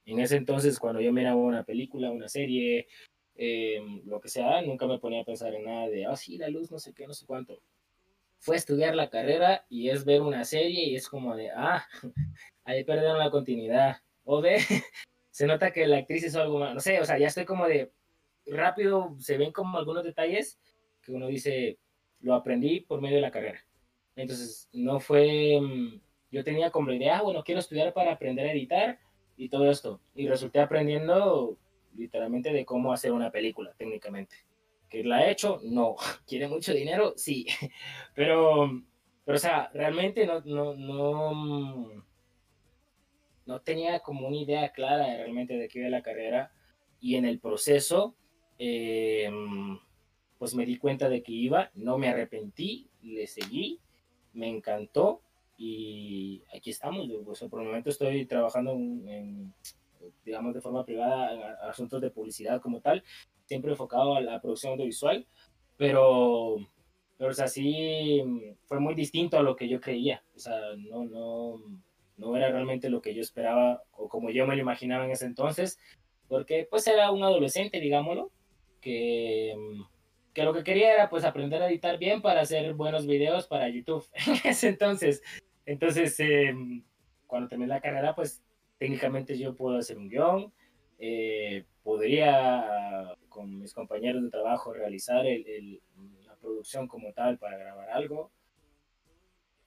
en 0.06 0.20
ese 0.20 0.38
entonces, 0.38 0.80
cuando 0.80 1.02
yo 1.02 1.14
miraba 1.14 1.36
una 1.36 1.64
película, 1.64 2.10
una 2.10 2.28
serie, 2.28 2.88
Em, 3.40 4.02
lo 4.06 4.20
que 4.20 4.30
sea, 4.30 4.62
nunca 4.64 4.88
me 4.88 4.98
ponía 4.98 5.22
a 5.22 5.26
pensar 5.26 5.54
en 5.54 5.64
nada 5.64 5.88
de, 5.90 6.08
ah, 6.08 6.16
sí, 6.16 6.38
la 6.40 6.50
luz, 6.50 6.72
no 6.72 6.80
sé 6.80 6.94
qué, 6.94 7.06
no 7.06 7.14
sé 7.14 7.26
cuánto. 7.28 7.62
Fue 8.40 8.56
estudiar 8.56 8.96
la 8.96 9.10
carrera 9.10 9.66
y 9.70 9.90
es 9.90 10.06
ver 10.06 10.22
una 10.22 10.44
serie 10.44 10.86
y 10.86 10.96
es 10.96 11.08
como 11.08 11.36
de, 11.36 11.52
ah, 11.52 11.86
ahí 12.66 12.84
perdieron 12.84 13.20
la 13.20 13.30
continuidad. 13.30 13.98
O 14.24 14.42
ve, 14.42 14.58
se 15.30 15.46
nota 15.46 15.72
que 15.72 15.86
la 15.86 16.00
actriz 16.00 16.24
hizo 16.26 16.42
algo 16.42 16.60
más, 16.60 16.74
no 16.74 16.80
sé, 16.80 17.00
o 17.00 17.06
sea, 17.06 17.20
ya 17.20 17.28
estoy 17.28 17.46
como 17.46 17.68
de, 17.68 17.92
rápido 18.48 19.16
se 19.20 19.38
ven 19.38 19.52
como 19.52 19.78
algunos 19.78 20.04
detalles 20.04 20.60
que 21.08 21.14
uno 21.14 21.28
dice, 21.28 21.80
lo 22.20 22.36
aprendí 22.36 22.82
por 22.82 23.02
medio 23.02 23.16
de 23.16 23.22
la 23.22 23.32
carrera. 23.32 23.66
Entonces, 24.16 24.70
no 24.74 25.00
fue, 25.00 25.58
mm, 25.62 26.02
yo 26.32 26.44
tenía 26.44 26.70
como 26.70 26.90
la 26.90 26.96
idea, 26.96 27.20
ah, 27.20 27.22
bueno, 27.22 27.44
quiero 27.44 27.60
estudiar 27.60 27.94
para 27.94 28.12
aprender 28.12 28.46
a 28.46 28.52
editar 28.52 29.00
y 29.38 29.48
todo 29.50 29.72
esto. 29.72 30.02
Y 30.14 30.28
resulté 30.28 30.60
aprendiendo 30.60 31.58
literalmente 31.96 32.52
de 32.52 32.66
cómo 32.66 32.92
hacer 32.92 33.14
una 33.14 33.32
película 33.32 33.74
técnicamente. 33.78 34.36
¿Que 34.90 35.04
la 35.04 35.18
ha 35.18 35.30
hecho? 35.32 35.62
No. 35.64 35.96
¿Quiere 36.28 36.48
mucho 36.48 36.74
dinero? 36.74 37.14
Sí. 37.16 37.48
Pero, 38.14 38.84
pero 39.26 39.36
o 39.36 39.40
sea, 39.40 39.70
realmente 39.74 40.26
no, 40.26 40.40
no, 40.42 40.74
no, 40.74 42.06
no 43.46 43.62
tenía 43.62 44.00
como 44.00 44.28
una 44.28 44.38
idea 44.38 44.72
clara 44.72 45.06
realmente 45.18 45.58
de 45.58 45.68
qué 45.68 45.80
iba 45.80 45.90
la 45.90 46.02
carrera 46.02 46.52
y 47.02 47.16
en 47.16 47.26
el 47.26 47.40
proceso, 47.40 48.16
eh, 48.58 49.30
pues 50.38 50.56
me 50.56 50.66
di 50.66 50.78
cuenta 50.78 51.10
de 51.10 51.24
que 51.24 51.32
iba, 51.32 51.72
no 51.76 51.98
me 51.98 52.10
arrepentí, 52.10 52.90
le 53.02 53.28
seguí, 53.28 53.80
me 54.34 54.50
encantó 54.50 55.22
y 55.58 56.44
aquí 56.56 56.70
estamos. 56.70 57.08
Pues, 57.26 57.44
por 57.50 57.62
el 57.62 57.68
momento 57.68 57.90
estoy 57.90 58.26
trabajando 58.26 58.74
en 58.74 59.54
digamos, 60.26 60.54
de 60.54 60.62
forma 60.62 60.86
privada 60.86 61.58
a, 61.62 61.70
asuntos 61.70 62.02
de 62.02 62.12
publicidad 62.12 62.62
como 62.62 62.82
tal, 62.82 63.04
siempre 63.46 63.72
enfocado 63.72 64.16
a 64.16 64.22
la 64.22 64.42
producción 64.42 64.74
audiovisual, 64.74 65.26
pero, 65.78 66.58
pero 67.18 67.32
o 67.32 67.34
sea, 67.34 67.48
sí 67.48 68.22
fue 68.66 68.80
muy 68.80 68.96
distinto 68.96 69.38
a 69.38 69.44
lo 69.44 69.56
que 69.56 69.68
yo 69.68 69.80
creía, 69.80 70.24
o 70.36 70.40
sea, 70.40 70.60
no, 70.78 71.06
no, 71.06 71.62
no 72.18 72.36
era 72.36 72.52
realmente 72.52 72.90
lo 72.90 73.02
que 73.02 73.14
yo 73.14 73.22
esperaba 73.22 73.84
o 73.92 74.10
como 74.10 74.30
yo 74.30 74.46
me 74.46 74.56
lo 74.56 74.62
imaginaba 74.62 75.06
en 75.06 75.12
ese 75.12 75.26
entonces, 75.26 75.80
porque 76.28 76.68
pues 76.70 76.86
era 76.88 77.12
un 77.12 77.24
adolescente, 77.24 77.80
digámoslo, 77.80 78.32
que, 78.82 79.56
que 80.38 80.44
lo 80.44 80.54
que 80.54 80.64
quería 80.64 80.94
era 80.94 81.10
pues 81.10 81.24
aprender 81.24 81.64
a 81.64 81.68
editar 81.68 81.98
bien 81.98 82.22
para 82.22 82.42
hacer 82.42 82.72
buenos 82.76 83.08
videos 83.08 83.48
para 83.48 83.70
YouTube 83.70 84.08
entonces. 84.62 85.24
Entonces, 85.66 86.20
em, 86.20 86.84
cuando 87.26 87.48
terminé 87.50 87.70
la 87.70 87.82
carrera, 87.82 88.14
pues 88.14 88.44
técnicamente 88.78 89.36
yo 89.36 89.56
puedo 89.56 89.80
hacer 89.80 89.98
un 89.98 90.10
guion, 90.10 90.54
eh, 91.00 91.66
podría 91.82 93.16
con 93.30 93.58
mis 93.58 93.74
compañeros 93.74 94.22
de 94.22 94.30
trabajo 94.30 94.72
realizar 94.74 95.26
la 95.26 96.36
producción 96.36 96.88
como 96.88 97.12
tal 97.14 97.40
para 97.40 97.58
grabar 97.58 97.90
algo. 97.90 98.32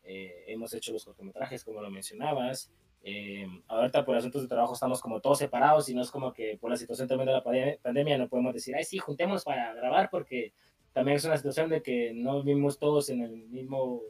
eh, 0.05 0.45
hemos 0.47 0.73
hecho 0.73 0.93
los 0.93 1.05
cortometrajes, 1.05 1.65
como 1.65 1.83
lo 1.83 1.91
mencionabas. 1.91 2.71
Eh, 3.03 3.47
ahorita 3.69 4.05
por 4.05 4.17
asuntos 4.17 4.43
de 4.43 4.49
trabajo 4.49 4.75
estamos 4.75 5.01
como 5.01 5.21
todos 5.21 5.39
separados 5.39 5.89
y 5.89 5.95
no 5.95 6.03
es 6.03 6.11
como 6.11 6.33
que 6.33 6.59
por 6.61 6.71
la 6.71 6.77
situación 6.77 7.09
también 7.09 7.29
de 7.29 7.33
la 7.33 7.79
pandemia 7.83 8.19
no 8.19 8.29
podemos 8.29 8.53
decir, 8.53 8.75
ay, 8.77 8.85
sí, 8.85 8.99
juntémonos 8.99 9.45
para 9.45 9.73
grabar 9.75 10.11
porque 10.11 10.53
también 10.93 11.17
es 11.17 11.25
una 11.25 11.37
situación 11.37 11.71
de 11.71 11.83
que 11.83 12.13
no 12.13 12.43
vivimos 12.43 12.79
todos 12.79 13.09
en 13.09 13.23
el 13.23 13.37
mismo 13.49 14.03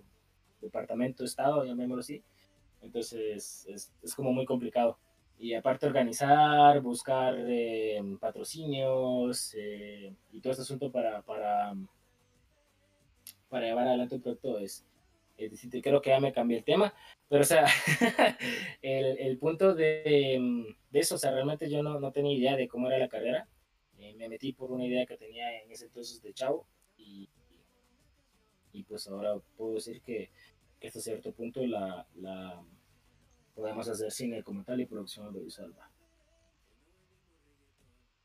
departamento, 0.61 1.24
estado, 1.24 1.64
llamémoslo 1.64 2.00
así. 2.00 2.22
Entonces 2.83 3.66
es, 3.68 3.92
es 4.03 4.14
como 4.14 4.33
muy 4.33 4.44
complicado. 4.46 4.98
Y 5.40 5.55
aparte 5.55 5.87
organizar, 5.87 6.83
buscar 6.83 7.35
eh, 7.35 7.98
patrocinios 8.20 9.55
eh, 9.57 10.14
y 10.33 10.40
todo 10.42 10.50
este 10.50 10.64
asunto 10.64 10.92
para, 10.92 11.22
para, 11.22 11.74
para 13.48 13.66
llevar 13.66 13.88
adelante 13.88 14.16
un 14.16 14.20
proyecto 14.20 14.59
es, 14.59 14.85
es 15.46 15.50
decir, 15.50 15.83
creo 15.83 16.00
que 16.00 16.11
ya 16.11 16.20
me 16.20 16.33
cambié 16.33 16.59
el 16.59 16.64
tema, 16.64 16.94
pero 17.29 17.42
o 17.42 17.44
sea, 17.44 17.66
el, 18.83 19.18
el, 19.18 19.38
punto 19.38 19.74
de, 19.74 20.74
de, 20.90 21.00
eso, 21.00 21.14
o 21.14 21.18
sea, 21.18 21.33
realmente 21.33 21.70
yo 21.70 21.83
no, 21.83 22.00
no 22.00 22.12
tenía 22.12 22.37
idea 22.37 22.57
de 22.57 22.68
cómo 22.68 22.88
era 22.88 22.98
la 22.98 23.09
carrera, 23.09 23.48
eh, 23.98 24.14
me 24.16 24.29
metí 24.29 24.53
por 24.53 24.70
una 24.70 24.87
idea 24.87 25.07
que 25.07 25.16
tenía 25.16 25.62
en 25.62 25.70
ese 25.70 25.87
entonces 25.87 26.22
de 26.22 26.33
chavo 26.33 26.66
y, 26.96 27.29
y 28.72 28.83
pues 28.85 29.07
ahora 29.09 29.38
puedo 29.57 29.74
decir 29.74 30.00
que, 30.00 30.31
que 30.79 30.88
hasta 30.88 31.00
cierto 31.00 31.33
punto 31.33 31.64
la, 31.66 32.07
la 32.16 32.62
podemos 33.55 33.88
hacer 33.88 34.11
cine 34.11 34.42
como 34.42 34.64
tal 34.64 34.81
y 34.81 34.87
producción 34.87 35.26
audiovisual. 35.26 35.74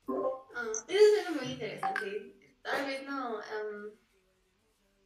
Ah, 0.08 0.72
eso 0.88 0.88
es 0.88 1.42
muy 1.42 1.54
interesante. 1.54 2.58
Tal 2.62 2.86
vez 2.86 3.06
no, 3.06 3.40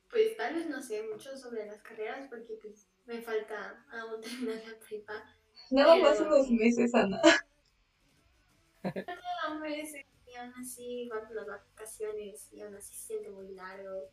pues 0.10 0.36
tal 0.38 0.56
vez 0.56 0.68
no 0.68 0.82
sé 0.82 1.04
mucho 1.04 1.36
sobre 1.38 1.66
las 1.66 1.82
carreras 1.82 2.28
porque 2.30 2.58
pues 2.62 2.88
me 3.06 3.22
falta 3.22 3.86
aún 3.92 4.22
terminar 4.22 4.62
la 4.66 4.80
prepa. 4.80 5.36
Nada 5.72 5.96
más 5.98 6.20
unos 6.20 6.50
meses, 6.50 6.94
Ana. 6.96 7.22
Nada 8.84 9.60
meses 9.60 10.06
y 10.26 10.36
aún 10.36 10.54
así 10.60 11.08
van 11.10 11.34
las 11.36 11.48
vacaciones 11.48 12.50
y 12.52 12.62
aún 12.62 12.76
así 12.76 12.94
se 12.94 13.08
siente 13.08 13.30
muy 13.30 13.50
largo. 13.50 14.10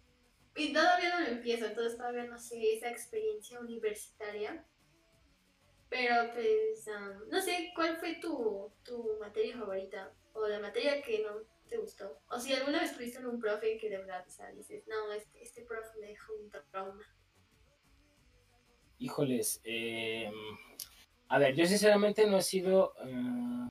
Y 0.55 0.73
todavía 0.73 1.19
no 1.19 1.21
lo 1.21 1.33
empiezo, 1.33 1.67
entonces 1.67 1.99
todavía 1.99 2.25
no 2.25 2.39
sé 2.39 2.75
esa 2.75 2.91
experiencia 2.91 3.61
universitaria 3.61 4.65
pero 5.89 6.33
pues, 6.33 6.89
no 7.31 7.41
sé, 7.41 7.73
¿cuál 7.75 7.97
fue 7.97 8.17
tu, 8.21 8.73
tu 8.83 9.17
materia 9.21 9.57
favorita? 9.57 10.13
O 10.33 10.47
la 10.47 10.59
materia 10.59 11.01
que 11.03 11.23
no 11.23 11.43
te 11.67 11.79
gustó. 11.79 12.21
O 12.29 12.39
si 12.39 12.55
alguna 12.55 12.81
vez 12.81 12.95
tuviste 12.95 13.25
un 13.27 13.39
profe 13.39 13.79
que 13.79 13.91
de 13.91 13.99
verdad, 13.99 14.25
o 14.27 14.31
sea, 14.31 14.51
dices, 14.53 14.87
no, 14.87 15.13
este, 15.13 15.43
este 15.43 15.63
profe 15.63 15.99
me 16.01 16.09
dejó 16.09 16.33
un 16.35 16.51
trauma. 16.71 17.03
Híjoles, 18.99 19.61
eh, 19.65 20.31
a 21.29 21.39
ver, 21.39 21.55
yo 21.55 21.67
sinceramente 21.67 22.27
no 22.27 22.39
he 22.39 22.43
sido... 22.43 22.95
Uh, 23.05 23.69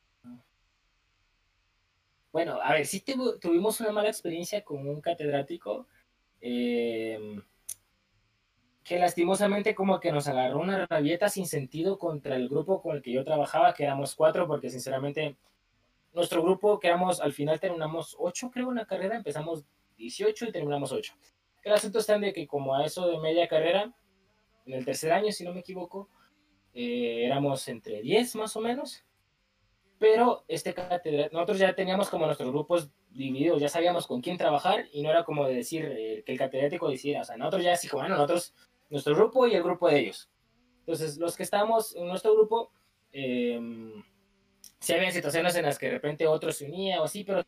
bueno, 2.31 2.59
a 2.61 2.73
ver, 2.73 2.85
sí 2.85 3.03
tuvimos 3.41 3.79
una 3.79 3.91
mala 3.91 4.09
experiencia 4.09 4.63
con 4.63 4.87
un 4.87 4.99
catedrático. 5.01 5.87
Eh, 6.41 7.39
que 8.85 8.99
lastimosamente 8.99 9.73
como 9.73 9.99
que 9.99 10.11
nos 10.11 10.27
agarró 10.27 10.59
una 10.59 10.85
rabieta 10.85 11.27
sin 11.27 11.47
sentido 11.47 11.97
contra 11.97 12.35
el 12.35 12.47
grupo 12.47 12.83
con 12.83 12.95
el 12.95 13.01
que 13.01 13.11
yo 13.11 13.23
trabajaba, 13.23 13.73
que 13.73 13.83
éramos 13.83 14.13
cuatro, 14.13 14.47
porque 14.47 14.69
sinceramente 14.69 15.37
nuestro 16.15 16.41
grupo, 16.41 16.79
que 16.79 16.87
éramos, 16.87 17.19
al 17.19 17.33
final 17.33 17.59
terminamos 17.59 18.15
ocho, 18.17 18.49
creo, 18.49 18.69
en 18.69 18.77
la 18.77 18.85
carrera, 18.85 19.17
empezamos 19.17 19.65
18 19.97 20.45
y 20.45 20.51
terminamos 20.51 20.91
ocho. 20.91 21.13
El 21.61 21.73
asunto 21.73 21.99
está 21.99 22.15
en 22.15 22.21
de 22.21 22.33
que 22.33 22.47
como 22.47 22.75
a 22.75 22.85
eso 22.85 23.07
de 23.07 23.19
media 23.19 23.47
carrera, 23.47 23.93
en 24.65 24.73
el 24.73 24.85
tercer 24.85 25.11
año, 25.11 25.31
si 25.31 25.43
no 25.43 25.53
me 25.53 25.59
equivoco, 25.59 26.09
eh, 26.73 27.25
éramos 27.25 27.67
entre 27.67 28.01
10 28.01 28.35
más 28.37 28.55
o 28.55 28.61
menos, 28.61 29.03
pero 29.99 30.45
este 30.47 30.73
nosotros 31.31 31.59
ya 31.59 31.75
teníamos 31.75 32.09
como 32.09 32.25
nuestros 32.25 32.49
grupos 32.49 32.89
divididos, 33.09 33.61
ya 33.61 33.69
sabíamos 33.69 34.07
con 34.07 34.21
quién 34.21 34.37
trabajar 34.37 34.85
y 34.91 35.01
no 35.01 35.09
era 35.09 35.23
como 35.23 35.45
de 35.47 35.55
decir 35.55 35.85
eh, 35.85 36.23
que 36.25 36.31
el 36.31 36.37
catedrático 36.37 36.89
decidiera, 36.89 37.21
o 37.21 37.25
sea, 37.25 37.37
nosotros 37.37 37.63
ya 37.63 37.73
así 37.73 37.87
como, 37.87 38.03
bueno, 38.03 38.15
nosotros 38.15 38.53
nuestro 38.89 39.15
grupo 39.15 39.47
y 39.47 39.55
el 39.55 39.63
grupo 39.63 39.89
de 39.89 39.99
ellos. 39.99 40.29
Entonces, 40.79 41.17
los 41.17 41.35
que 41.35 41.43
estamos 41.43 41.95
en 41.95 42.07
nuestro 42.07 42.33
grupo, 42.35 42.71
eh, 43.11 43.59
si 44.85 44.93
había 44.93 45.09
situaciones 45.09 45.55
en 45.55 45.65
las 45.65 45.79
que 45.79 45.87
de 45.87 45.93
repente 45.93 46.27
otro 46.27 46.51
se 46.51 46.65
unía 46.65 47.01
o 47.01 47.05
así, 47.05 47.23
pero 47.23 47.43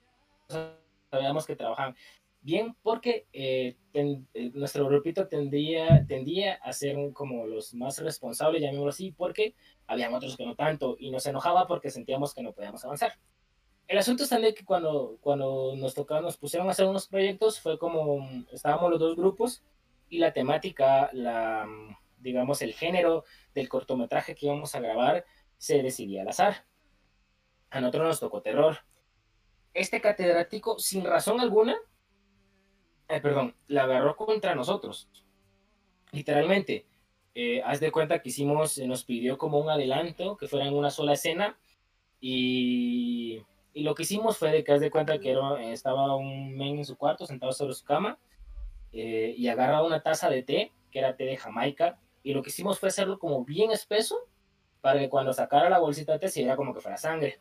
sabíamos 1.11 1.45
que 1.45 1.55
trabajaban 1.55 1.95
bien 2.41 2.75
porque 2.81 3.27
eh, 3.31 3.77
eh, 3.93 4.51
nuestro 4.55 4.87
grupito 4.87 5.27
tendía, 5.27 6.03
tendía 6.07 6.55
a 6.55 6.73
ser 6.73 6.95
como 7.13 7.45
los 7.45 7.75
más 7.75 7.99
responsables, 7.99 8.63
llamémoslo 8.63 8.89
así, 8.89 9.11
porque 9.11 9.53
habían 9.85 10.15
otros 10.15 10.35
que 10.35 10.47
no 10.47 10.55
tanto 10.55 10.95
y 10.99 11.11
nos 11.11 11.27
enojaba 11.27 11.67
porque 11.67 11.91
sentíamos 11.91 12.33
que 12.33 12.41
no 12.41 12.53
podíamos 12.53 12.83
avanzar. 12.83 13.19
El 13.87 13.99
asunto 13.99 14.23
es 14.23 14.29
también 14.29 14.55
que 14.55 14.65
cuando, 14.65 15.19
cuando 15.21 15.75
nos 15.75 15.93
tocaba, 15.93 16.21
nos 16.21 16.37
pusieron 16.37 16.67
a 16.67 16.71
hacer 16.71 16.87
unos 16.87 17.07
proyectos, 17.07 17.59
fue 17.59 17.77
como 17.77 18.27
estábamos 18.51 18.89
los 18.89 18.99
dos 18.99 19.15
grupos 19.15 19.61
y 20.09 20.17
la 20.17 20.33
temática, 20.33 21.11
la, 21.13 21.67
digamos, 22.17 22.63
el 22.63 22.73
género 22.73 23.25
del 23.53 23.69
cortometraje 23.69 24.33
que 24.33 24.47
íbamos 24.47 24.73
a 24.73 24.79
grabar 24.79 25.23
se 25.59 25.83
decidía 25.83 26.23
al 26.23 26.29
azar. 26.29 26.65
A 27.69 27.81
nosotros 27.81 28.07
nos 28.07 28.19
tocó 28.19 28.41
terror. 28.41 28.77
Este 29.73 30.01
catedrático, 30.01 30.79
sin 30.79 31.03
razón 31.03 31.39
alguna, 31.39 31.75
eh, 33.09 33.21
perdón, 33.21 33.55
la 33.67 33.83
agarró 33.83 34.15
contra 34.15 34.55
nosotros. 34.55 35.09
Literalmente, 36.11 36.87
eh, 37.35 37.61
haz 37.63 37.79
de 37.79 37.91
cuenta 37.91 38.19
que 38.21 38.29
hicimos, 38.29 38.77
nos 38.79 39.03
pidió 39.03 39.37
como 39.37 39.59
un 39.59 39.69
adelanto, 39.69 40.37
que 40.37 40.47
fuera 40.47 40.65
en 40.65 40.73
una 40.73 40.89
sola 40.89 41.13
escena, 41.13 41.57
y, 42.19 43.43
y 43.73 43.83
lo 43.83 43.93
que 43.93 44.03
hicimos 44.03 44.37
fue 44.37 44.51
de 44.51 44.63
que 44.63 44.71
haz 44.71 44.79
de 44.79 44.89
cuenta 44.89 45.19
que 45.19 45.31
era, 45.31 45.63
estaba 45.71 46.15
un 46.15 46.57
men 46.57 46.79
en 46.79 46.85
su 46.85 46.97
cuarto, 46.97 47.25
sentado 47.25 47.51
sobre 47.51 47.73
su 47.73 47.85
cama, 47.85 48.17
eh, 48.91 49.35
y 49.37 49.47
agarraba 49.49 49.85
una 49.85 50.01
taza 50.01 50.29
de 50.29 50.41
té, 50.41 50.71
que 50.89 50.99
era 50.99 51.15
té 51.15 51.25
de 51.25 51.37
Jamaica, 51.37 51.99
y 52.23 52.33
lo 52.33 52.41
que 52.41 52.49
hicimos 52.49 52.79
fue 52.79 52.89
hacerlo 52.89 53.19
como 53.19 53.45
bien 53.45 53.71
espeso, 53.71 54.17
para 54.81 54.99
que 54.99 55.09
cuando 55.09 55.33
sacara 55.33 55.69
la 55.69 55.79
bolsita 55.79 56.13
de 56.13 56.19
té 56.19 56.29
se 56.29 56.39
viera 56.39 56.55
como 56.55 56.73
que 56.73 56.81
fuera 56.81 56.97
sangre. 56.97 57.39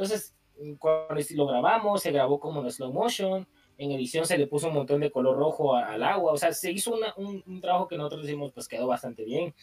Entonces, 0.00 0.34
cuando 0.78 1.22
lo 1.34 1.46
grabamos, 1.46 2.00
se 2.00 2.10
grabó 2.10 2.40
como 2.40 2.62
en 2.62 2.70
slow 2.70 2.90
motion, 2.90 3.46
en 3.76 3.92
edición 3.92 4.24
se 4.24 4.38
le 4.38 4.46
puso 4.46 4.68
un 4.68 4.74
montón 4.74 5.02
de 5.02 5.10
color 5.10 5.36
rojo 5.36 5.76
al 5.76 6.02
agua, 6.02 6.32
o 6.32 6.38
sea, 6.38 6.54
se 6.54 6.72
hizo 6.72 6.94
un, 6.94 7.42
un, 7.46 7.60
trabajo 7.60 7.86
que 7.86 7.98
nosotros 7.98 8.22
decimos, 8.22 8.50
pues 8.52 8.66
quedó 8.66 8.86
bastante 8.86 9.24
bien. 9.24 9.54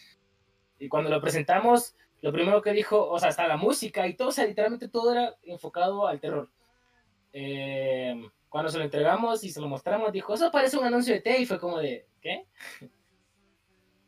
Y 0.78 0.88
cuando 0.88 1.10
lo 1.10 1.20
presentamos, 1.20 1.96
lo 2.20 2.30
primero 2.32 2.62
que 2.62 2.70
dijo, 2.70 3.08
o 3.08 3.18
sea, 3.18 3.30
hasta 3.30 3.48
la 3.48 3.56
música 3.56 4.06
y 4.06 4.14
todo, 4.14 4.28
o 4.28 4.32
sea, 4.32 4.46
literalmente 4.46 4.86
todo 4.86 5.10
era 5.10 5.34
enfocado 5.42 6.06
al 6.06 6.20
terror. 6.20 6.48
Eh, 7.32 8.14
cuando 8.48 8.70
se 8.70 8.78
lo 8.78 8.84
entregamos 8.84 9.42
y 9.42 9.50
se 9.50 9.60
lo 9.60 9.66
mostramos, 9.66 10.12
dijo, 10.12 10.34
eso 10.34 10.52
parece 10.52 10.78
un 10.78 10.84
anuncio 10.84 11.14
de 11.14 11.20
té 11.20 11.40
y 11.40 11.46
fue 11.46 11.58
como 11.58 11.78
de, 11.78 12.06
¿qué? 12.20 12.46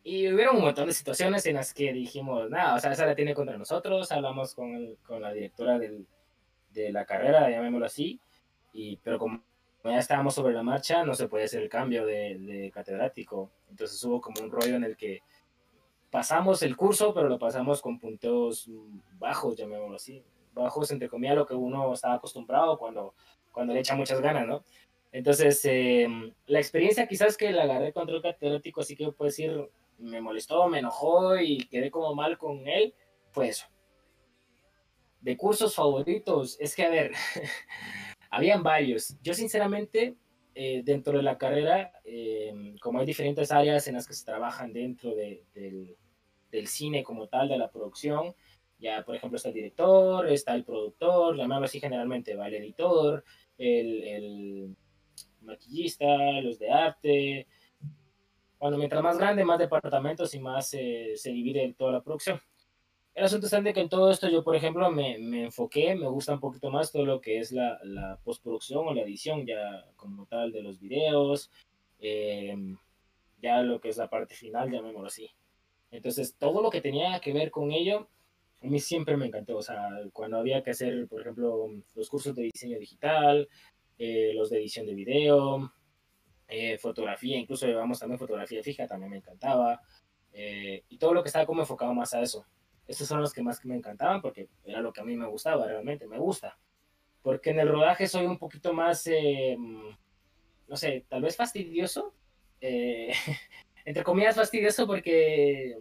Y 0.02 0.32
hubieron 0.32 0.56
un 0.56 0.62
montón 0.62 0.86
de 0.86 0.94
situaciones 0.94 1.44
en 1.44 1.56
las 1.56 1.74
que 1.74 1.92
dijimos, 1.92 2.48
nada, 2.48 2.74
o 2.74 2.78
sea, 2.80 2.92
esa 2.92 3.04
la 3.04 3.14
tiene 3.14 3.34
contra 3.34 3.58
nosotros, 3.58 4.10
hablamos 4.12 4.54
con, 4.54 4.96
con 5.06 5.20
la 5.20 5.30
directora 5.30 5.78
del, 5.78 6.06
de 6.72 6.92
la 6.92 7.04
carrera, 7.04 7.50
llamémoslo 7.50 7.86
así, 7.86 8.20
y, 8.72 8.96
pero 8.98 9.18
como 9.18 9.42
ya 9.84 9.98
estábamos 9.98 10.34
sobre 10.34 10.54
la 10.54 10.62
marcha, 10.62 11.04
no 11.04 11.14
se 11.14 11.28
podía 11.28 11.46
hacer 11.46 11.62
el 11.62 11.68
cambio 11.68 12.04
de, 12.04 12.38
de 12.38 12.70
catedrático. 12.70 13.50
Entonces 13.70 14.02
hubo 14.04 14.20
como 14.20 14.42
un 14.42 14.50
rollo 14.50 14.76
en 14.76 14.84
el 14.84 14.96
que 14.96 15.22
pasamos 16.10 16.62
el 16.62 16.76
curso, 16.76 17.14
pero 17.14 17.28
lo 17.28 17.38
pasamos 17.38 17.80
con 17.80 17.98
punteos 17.98 18.68
bajos, 19.18 19.56
llamémoslo 19.56 19.96
así. 19.96 20.22
Bajos, 20.52 20.90
entre 20.90 21.08
comillas, 21.08 21.36
lo 21.36 21.46
que 21.46 21.54
uno 21.54 21.92
estaba 21.94 22.14
acostumbrado 22.14 22.76
cuando 22.76 23.14
cuando 23.52 23.74
le 23.74 23.80
echa 23.80 23.96
muchas 23.96 24.20
ganas, 24.20 24.46
¿no? 24.46 24.64
Entonces, 25.12 25.60
em, 25.64 26.32
la 26.46 26.60
experiencia 26.60 27.06
quizás 27.06 27.36
que 27.36 27.50
la 27.50 27.64
agarré 27.64 27.92
contra 27.92 28.14
el 28.14 28.22
catedrático, 28.22 28.80
así 28.80 28.96
que 28.96 29.10
puedo 29.12 29.28
decir, 29.28 29.68
me 29.98 30.20
molestó, 30.20 30.68
me 30.68 30.78
enojó 30.78 31.36
y 31.36 31.66
quedé 31.66 31.90
como 31.90 32.14
mal 32.14 32.38
con 32.38 32.66
él, 32.68 32.94
fue 33.32 33.48
eso. 33.48 33.66
De 35.20 35.36
cursos 35.36 35.74
favoritos, 35.74 36.56
es 36.60 36.74
que, 36.74 36.84
a 36.84 36.90
ver, 36.90 37.12
habían 38.30 38.62
varios. 38.62 39.16
Yo 39.22 39.34
sinceramente, 39.34 40.16
eh, 40.54 40.82
dentro 40.84 41.16
de 41.16 41.22
la 41.22 41.38
carrera, 41.38 41.92
em, 42.04 42.76
como 42.78 43.00
hay 43.00 43.06
diferentes 43.06 43.52
áreas 43.52 43.86
en 43.88 43.94
las 43.94 44.06
que 44.06 44.14
se 44.14 44.24
trabajan 44.24 44.72
dentro 44.72 45.14
del, 45.14 45.44
del 46.50 46.66
cine 46.66 47.02
como 47.02 47.28
tal, 47.28 47.48
de 47.48 47.58
la 47.58 47.70
producción, 47.70 48.34
ya, 48.80 49.04
por 49.04 49.14
ejemplo, 49.14 49.36
está 49.36 49.50
el 49.50 49.54
director, 49.54 50.26
está 50.28 50.54
el 50.54 50.64
productor, 50.64 51.36
llamémoslo 51.36 51.66
así 51.66 51.80
generalmente, 51.80 52.34
va 52.34 52.48
el 52.48 52.54
editor, 52.54 53.22
el, 53.58 54.04
el 54.04 54.76
maquillista, 55.42 56.40
los 56.40 56.58
de 56.58 56.70
arte. 56.70 57.46
Bueno, 58.58 58.78
mientras 58.78 59.02
más 59.02 59.18
grande, 59.18 59.44
más 59.44 59.58
departamentos 59.58 60.34
y 60.34 60.40
más 60.40 60.72
eh, 60.74 61.12
se 61.14 61.30
divide 61.30 61.74
toda 61.76 61.92
la 61.92 62.02
producción. 62.02 62.40
El 63.14 63.24
asunto 63.24 63.46
es 63.46 63.64
de 63.64 63.72
que 63.72 63.80
en 63.80 63.88
todo 63.88 64.10
esto 64.10 64.28
yo, 64.28 64.44
por 64.44 64.56
ejemplo, 64.56 64.90
me, 64.90 65.18
me, 65.18 65.44
enfoqué, 65.44 65.94
me 65.94 66.08
gusta 66.08 66.34
un 66.34 66.40
poquito 66.40 66.70
más 66.70 66.92
todo 66.92 67.04
lo 67.04 67.20
que 67.20 67.38
es 67.38 67.52
la, 67.52 67.78
la 67.82 68.18
postproducción 68.22 68.86
o 68.86 68.94
la 68.94 69.02
edición 69.02 69.46
ya 69.46 69.84
como 69.96 70.26
tal 70.26 70.52
de 70.52 70.62
los 70.62 70.78
videos, 70.78 71.50
eh, 71.98 72.54
ya 73.42 73.62
lo 73.62 73.80
que 73.80 73.88
es 73.88 73.96
la 73.96 74.08
parte 74.08 74.34
final, 74.34 74.70
llamémoslo 74.70 75.08
así. 75.08 75.30
Entonces, 75.90 76.36
todo 76.38 76.62
lo 76.62 76.70
que 76.70 76.80
tenía 76.80 77.18
que 77.20 77.32
ver 77.32 77.50
con 77.50 77.72
ello, 77.72 78.08
a 78.62 78.66
mí 78.66 78.78
siempre 78.78 79.16
me 79.16 79.26
encantó. 79.26 79.56
O 79.56 79.62
sea, 79.62 79.88
cuando 80.12 80.38
había 80.38 80.62
que 80.62 80.70
hacer, 80.70 81.08
por 81.08 81.20
ejemplo, 81.20 81.68
los 81.94 82.08
cursos 82.08 82.34
de 82.34 82.44
diseño 82.44 82.78
digital, 82.78 83.48
eh, 83.98 84.32
los 84.34 84.50
de 84.50 84.58
edición 84.58 84.86
de 84.86 84.94
video, 84.94 85.72
eh, 86.48 86.78
fotografía, 86.78 87.38
incluso 87.38 87.66
llevamos 87.66 87.98
también 87.98 88.18
fotografía 88.18 88.62
fija, 88.62 88.86
también 88.86 89.10
me 89.10 89.16
encantaba. 89.18 89.80
Eh, 90.32 90.84
y 90.88 90.98
todo 90.98 91.14
lo 91.14 91.22
que 91.22 91.28
estaba 91.28 91.46
como 91.46 91.62
enfocado 91.62 91.92
más 91.94 92.14
a 92.14 92.22
eso. 92.22 92.46
Estos 92.90 93.06
son 93.06 93.20
los 93.20 93.32
que 93.32 93.42
más 93.42 93.64
me 93.64 93.76
encantaban 93.76 94.20
porque 94.20 94.48
era 94.64 94.80
lo 94.80 94.92
que 94.92 95.00
a 95.00 95.04
mí 95.04 95.16
me 95.16 95.26
gustaba, 95.26 95.66
realmente 95.66 96.06
me 96.06 96.18
gusta. 96.18 96.58
Porque 97.22 97.50
en 97.50 97.60
el 97.60 97.68
rodaje 97.68 98.08
soy 98.08 98.26
un 98.26 98.38
poquito 98.38 98.72
más, 98.72 99.08
no 100.66 100.76
sé, 100.76 101.04
tal 101.08 101.22
vez 101.22 101.36
fastidioso. 101.36 102.14
entre 103.86 104.04
comillas 104.04 104.36
fastidioso 104.36 104.86
porque 104.86 105.74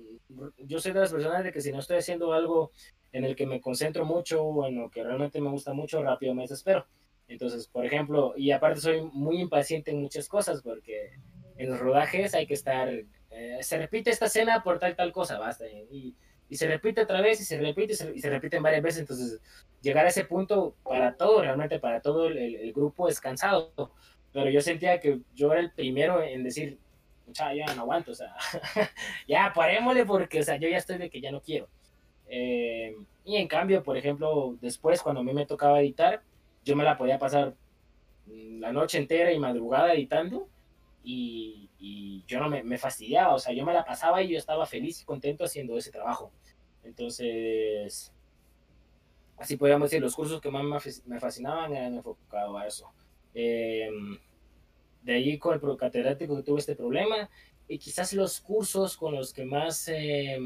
yo 0.59 0.79
soy 0.79 0.93
de 0.93 0.99
las 1.01 1.11
personas 1.11 1.43
de 1.43 1.51
que 1.51 1.59
si 1.61 1.71
no 1.71 1.79
estoy 1.79 1.97
haciendo 1.97 2.31
algo 2.31 2.71
en 3.11 3.25
el 3.25 3.35
que 3.35 3.45
me 3.45 3.59
concentro 3.59 4.05
mucho 4.05 4.43
o 4.43 4.67
en 4.67 4.75
lo 4.75 4.89
que 4.89 5.03
realmente 5.03 5.41
me 5.41 5.49
gusta 5.49 5.73
mucho, 5.73 6.03
rápido 6.03 6.33
me 6.33 6.43
desespero. 6.43 6.85
Entonces, 7.27 7.67
por 7.67 7.85
ejemplo, 7.85 8.33
y 8.37 8.51
aparte 8.51 8.81
soy 8.81 9.01
muy 9.01 9.41
impaciente 9.41 9.91
en 9.91 10.01
muchas 10.01 10.27
cosas 10.27 10.61
porque 10.61 11.11
en 11.57 11.69
los 11.69 11.79
rodajes 11.79 12.33
hay 12.33 12.47
que 12.47 12.53
estar, 12.53 12.89
eh, 12.89 13.57
se 13.61 13.77
repite 13.77 14.09
esta 14.09 14.25
escena 14.25 14.63
por 14.63 14.79
tal, 14.79 14.95
tal 14.95 15.11
cosa, 15.11 15.37
basta. 15.37 15.65
Y, 15.67 16.15
y 16.49 16.55
se 16.55 16.67
repite 16.67 17.01
otra 17.01 17.21
vez 17.21 17.39
y 17.39 17.45
se 17.45 17.59
repite 17.59 17.93
y 17.93 17.95
se, 17.95 18.15
y 18.15 18.19
se, 18.19 18.29
repiten 18.29 18.63
varias 18.63 18.81
veces. 18.81 19.01
Entonces, 19.01 19.39
llegar 19.81 20.05
a 20.05 20.09
ese 20.09 20.25
punto 20.25 20.75
para 20.83 21.15
todo, 21.15 21.41
realmente 21.41 21.79
para 21.79 22.01
todo 22.01 22.27
el, 22.27 22.37
el, 22.37 22.73
grupo 22.73 23.07
es 23.07 23.21
cansado. 23.21 23.71
Pero 24.33 24.49
yo 24.49 24.61
sentía 24.61 24.99
que 24.99 25.19
yo 25.35 25.51
era 25.51 25.61
el 25.61 25.71
primero 25.71 26.21
en 26.23 26.43
decir, 26.43 26.79
ya, 27.27 27.53
ya 27.53 27.73
no 27.75 27.83
aguanto, 27.83 28.11
o 28.11 28.15
sea, 28.15 28.35
ya 29.27 29.51
parémosle 29.53 30.05
porque, 30.05 30.39
o 30.39 30.43
sea, 30.43 30.57
yo 30.57 30.67
ya 30.67 30.77
estoy 30.77 30.97
de 30.97 31.09
que 31.09 31.21
ya 31.21 31.31
no 31.31 31.41
quiero. 31.41 31.67
Eh, 32.27 32.95
y 33.25 33.37
en 33.37 33.47
cambio, 33.47 33.83
por 33.83 33.97
ejemplo, 33.97 34.57
después 34.61 35.01
cuando 35.01 35.21
a 35.21 35.23
mí 35.23 35.33
me 35.33 35.45
tocaba 35.45 35.79
editar, 35.81 36.21
yo 36.63 36.75
me 36.75 36.83
la 36.83 36.97
podía 36.97 37.19
pasar 37.19 37.53
la 38.27 38.71
noche 38.71 38.97
entera 38.97 39.31
y 39.31 39.39
madrugada 39.39 39.93
editando 39.93 40.47
y, 41.03 41.69
y 41.79 42.23
yo 42.27 42.39
no 42.39 42.49
me, 42.49 42.63
me, 42.63 42.77
fastidiaba, 42.77 43.35
o 43.35 43.39
sea, 43.39 43.53
yo 43.53 43.65
me 43.65 43.73
la 43.73 43.85
pasaba 43.85 44.21
y 44.21 44.29
yo 44.29 44.37
estaba 44.37 44.65
feliz 44.65 45.01
y 45.01 45.05
contento 45.05 45.45
haciendo 45.45 45.77
ese 45.77 45.91
trabajo. 45.91 46.31
Entonces, 46.83 48.13
así 49.37 49.57
podríamos 49.57 49.89
decir, 49.89 50.01
los 50.01 50.15
cursos 50.15 50.41
que 50.41 50.51
más 50.51 50.63
me 51.05 51.19
fascinaban 51.19 51.75
eran 51.75 51.95
enfocados 51.95 52.61
a 52.61 52.67
eso. 52.67 52.91
Eh, 53.33 53.89
de 55.03 55.13
ahí 55.13 55.37
con 55.37 55.53
el 55.53 55.77
catedrático 55.77 56.35
que 56.35 56.43
tuve 56.43 56.59
este 56.59 56.75
problema 56.75 57.29
y 57.67 57.77
quizás 57.77 58.13
los 58.13 58.41
cursos 58.41 58.97
con 58.97 59.15
los 59.15 59.33
que 59.33 59.45
más 59.45 59.87
eh, 59.87 60.37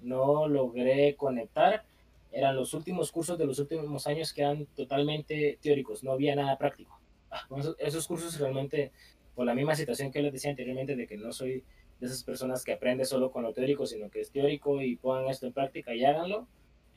no 0.00 0.46
logré 0.46 1.16
conectar 1.16 1.84
eran 2.30 2.56
los 2.56 2.74
últimos 2.74 3.10
cursos 3.12 3.38
de 3.38 3.46
los 3.46 3.58
últimos 3.58 4.06
años 4.06 4.32
que 4.32 4.42
eran 4.42 4.66
totalmente 4.66 5.58
teóricos, 5.62 6.02
no 6.02 6.12
había 6.12 6.34
nada 6.34 6.58
práctico. 6.58 6.98
Ah, 7.30 7.46
esos, 7.58 7.76
esos, 7.78 8.06
cursos 8.06 8.38
realmente, 8.38 8.92
por 9.34 9.46
la 9.46 9.54
misma 9.54 9.74
situación 9.74 10.10
que 10.10 10.22
les 10.22 10.32
decía 10.32 10.50
anteriormente, 10.50 10.96
de 10.96 11.06
que 11.06 11.16
no 11.16 11.32
soy 11.32 11.64
de 12.00 12.06
esas 12.06 12.24
personas 12.24 12.64
que 12.64 12.72
aprende 12.72 13.04
solo 13.04 13.30
con 13.30 13.42
lo 13.42 13.52
teórico, 13.52 13.86
sino 13.86 14.10
que 14.10 14.20
es 14.20 14.30
teórico 14.30 14.80
y 14.80 14.96
pongan 14.96 15.28
esto 15.28 15.46
en 15.46 15.52
práctica 15.52 15.94
y 15.94 16.04
háganlo. 16.04 16.46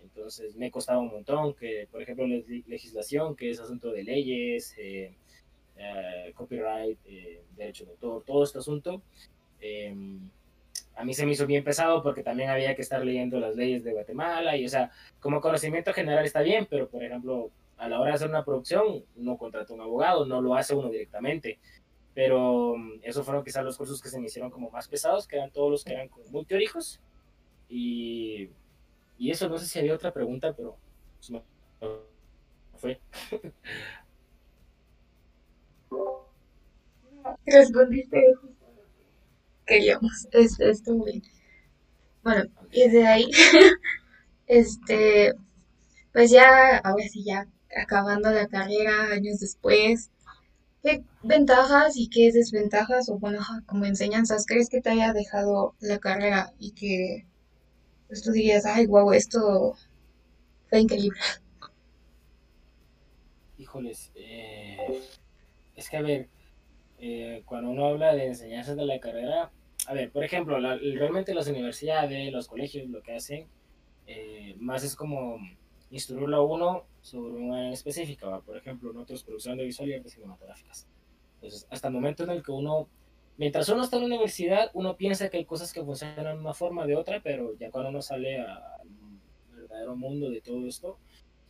Entonces 0.01 0.55
me 0.55 0.71
costaba 0.71 0.99
un 0.99 1.09
montón, 1.09 1.53
que 1.53 1.87
por 1.91 2.01
ejemplo 2.01 2.25
legislación, 2.27 3.35
que 3.35 3.49
es 3.49 3.59
asunto 3.59 3.91
de 3.91 4.03
leyes, 4.03 4.73
eh, 4.77 5.13
uh, 5.77 6.33
copyright, 6.33 6.97
eh, 7.05 7.43
derecho 7.55 7.85
de 7.85 7.91
autor, 7.91 8.23
todo 8.25 8.43
este 8.43 8.59
asunto. 8.59 9.01
Eh, 9.61 9.93
a 10.95 11.05
mí 11.05 11.13
se 11.13 11.25
me 11.25 11.33
hizo 11.33 11.45
bien 11.45 11.63
pesado 11.63 12.01
porque 12.01 12.23
también 12.23 12.49
había 12.49 12.75
que 12.75 12.81
estar 12.81 13.05
leyendo 13.05 13.39
las 13.39 13.55
leyes 13.55 13.83
de 13.83 13.93
Guatemala 13.93 14.57
y, 14.57 14.65
o 14.65 14.69
sea, 14.69 14.91
como 15.19 15.41
conocimiento 15.41 15.93
general 15.93 16.25
está 16.25 16.41
bien, 16.41 16.67
pero 16.67 16.89
por 16.89 17.03
ejemplo, 17.03 17.51
a 17.77 17.87
la 17.87 17.99
hora 17.99 18.09
de 18.09 18.15
hacer 18.15 18.29
una 18.29 18.43
producción, 18.43 19.03
uno 19.15 19.37
contrata 19.37 19.73
un 19.73 19.81
abogado, 19.81 20.25
no 20.25 20.41
lo 20.41 20.55
hace 20.55 20.73
uno 20.73 20.89
directamente. 20.89 21.59
Pero 22.17 22.71
um, 22.71 22.99
esos 23.03 23.23
fueron 23.23 23.43
quizás 23.43 23.63
los 23.63 23.77
cursos 23.77 24.01
que 24.01 24.09
se 24.09 24.19
me 24.19 24.25
hicieron 24.25 24.49
como 24.49 24.71
más 24.71 24.87
pesados, 24.87 25.27
que 25.27 25.35
eran 25.35 25.51
todos 25.51 25.69
los 25.69 25.83
que 25.83 25.93
eran 25.93 26.09
muy 26.31 26.45
teóricos. 26.45 26.99
Y, 27.69 28.49
y 29.19 29.29
eso, 29.29 29.47
no 29.47 29.59
sé 29.59 29.67
si 29.67 29.77
había 29.77 29.93
otra 29.93 30.11
pregunta, 30.11 30.51
pero 30.51 30.75
pues, 31.15 31.29
no, 31.29 31.43
fue. 32.77 32.99
Respondiste 37.45 38.19
queríamos. 39.67 40.27
Es, 40.31 40.59
estuvo 40.59 41.05
bien. 41.05 41.21
Bueno, 42.23 42.45
y 42.71 42.89
de 42.89 43.05
ahí, 43.05 43.29
este, 44.47 45.35
pues 46.13 46.31
ya, 46.31 46.77
ahora 46.77 47.07
sí, 47.11 47.23
ya 47.23 47.47
acabando 47.79 48.31
la 48.31 48.47
carrera, 48.47 49.11
años 49.11 49.39
después, 49.39 50.09
¿qué 50.83 51.03
ventajas 51.23 51.97
y 51.97 52.09
qué 52.09 52.31
desventajas, 52.31 53.09
o 53.09 53.17
bueno, 53.17 53.39
como 53.65 53.85
enseñanzas, 53.85 54.45
crees 54.45 54.69
que 54.69 54.81
te 54.81 54.89
haya 54.89 55.13
dejado 55.13 55.75
la 55.79 55.99
carrera 55.99 56.53
y 56.59 56.71
que 56.71 57.25
pues, 58.07 58.23
tú 58.23 58.31
dirías, 58.31 58.65
ay, 58.65 58.85
guau, 58.85 59.11
esto 59.13 59.75
fue 60.69 60.79
increíble? 60.79 61.19
Híjoles, 63.57 64.11
eh, 64.15 64.77
es 65.75 65.89
que 65.89 65.97
a 65.97 66.01
ver, 66.01 66.29
eh, 66.99 67.43
cuando 67.45 67.71
uno 67.71 67.87
habla 67.87 68.13
de 68.13 68.27
enseñanzas 68.27 68.75
de 68.75 68.85
la 68.85 68.99
carrera, 68.99 69.51
a 69.87 69.93
ver, 69.93 70.11
por 70.11 70.23
ejemplo, 70.23 70.59
la, 70.59 70.75
realmente 70.77 71.33
las 71.33 71.47
universidades, 71.47 72.31
los 72.31 72.47
colegios, 72.47 72.87
lo 72.89 73.01
que 73.01 73.15
hacen, 73.15 73.47
eh, 74.05 74.55
más 74.59 74.83
es 74.83 74.95
como 74.95 75.39
instruirlo 75.89 76.37
a 76.37 76.43
uno 76.43 76.85
sobre 77.01 77.33
una 77.33 77.59
área 77.59 77.71
específica, 77.71 78.39
por 78.41 78.57
ejemplo, 78.57 78.91
nosotros 78.93 79.23
producción 79.23 79.57
de 79.57 79.65
visual 79.65 79.89
y 79.89 79.93
artes 79.93 80.13
cinematográficas. 80.13 80.87
Entonces, 81.35 81.67
hasta 81.69 81.87
el 81.87 81.93
momento 81.93 82.23
en 82.23 82.31
el 82.31 82.43
que 82.43 82.51
uno, 82.51 82.89
mientras 83.37 83.69
uno 83.69 83.83
está 83.83 83.97
en 83.97 84.03
la 84.03 84.07
universidad, 84.07 84.71
uno 84.73 84.97
piensa 84.97 85.29
que 85.29 85.37
hay 85.37 85.45
cosas 85.45 85.71
que 85.71 85.83
funcionan 85.83 86.35
de 86.35 86.41
una 86.41 86.53
forma 86.53 86.83
o 86.83 86.87
de 86.87 86.95
otra, 86.95 87.21
pero 87.21 87.57
ya 87.57 87.71
cuando 87.71 87.89
uno 87.89 88.01
sale 88.01 88.39
al 88.39 88.87
verdadero 89.51 89.95
mundo 89.95 90.29
de 90.29 90.41
todo 90.41 90.65
esto, 90.67 90.97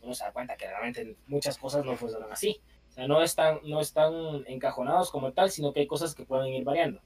uno 0.02 0.14
se 0.14 0.24
da 0.24 0.32
cuenta 0.32 0.56
que 0.56 0.66
realmente 0.66 1.16
muchas 1.26 1.58
cosas 1.58 1.84
no 1.84 1.96
funcionan 1.96 2.30
así 2.30 2.60
no 3.06 3.22
están, 3.22 3.60
no 3.64 3.80
están 3.80 4.12
encajonados 4.46 5.10
como 5.10 5.32
tal, 5.32 5.50
sino 5.50 5.72
que 5.72 5.80
hay 5.80 5.86
cosas 5.86 6.14
que 6.14 6.24
pueden 6.24 6.52
ir 6.52 6.64
variando. 6.64 7.00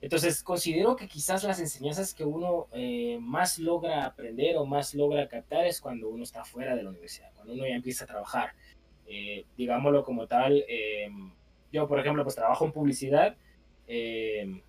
Entonces, 0.00 0.42
considero 0.42 0.96
que 0.96 1.06
quizás 1.06 1.44
las 1.44 1.60
enseñanzas 1.60 2.14
que 2.14 2.24
uno 2.24 2.68
eh, 2.72 3.18
más 3.20 3.58
logra 3.58 4.06
aprender 4.06 4.56
o 4.56 4.64
más 4.64 4.94
logra 4.94 5.28
captar 5.28 5.66
es 5.66 5.80
cuando 5.80 6.08
uno 6.08 6.24
está 6.24 6.44
fuera 6.44 6.74
de 6.74 6.82
la 6.82 6.90
universidad, 6.90 7.32
cuando 7.34 7.52
uno 7.52 7.66
ya 7.66 7.74
empieza 7.74 8.04
a 8.04 8.06
trabajar. 8.06 8.52
Eh, 9.06 9.44
digámoslo 9.56 10.04
como 10.04 10.26
tal, 10.26 10.64
eh, 10.68 11.10
yo, 11.72 11.86
por 11.86 12.00
ejemplo, 12.00 12.22
pues 12.22 12.36
trabajo 12.36 12.64
en 12.64 12.72
publicidad, 12.72 13.36
eh, 13.86 14.62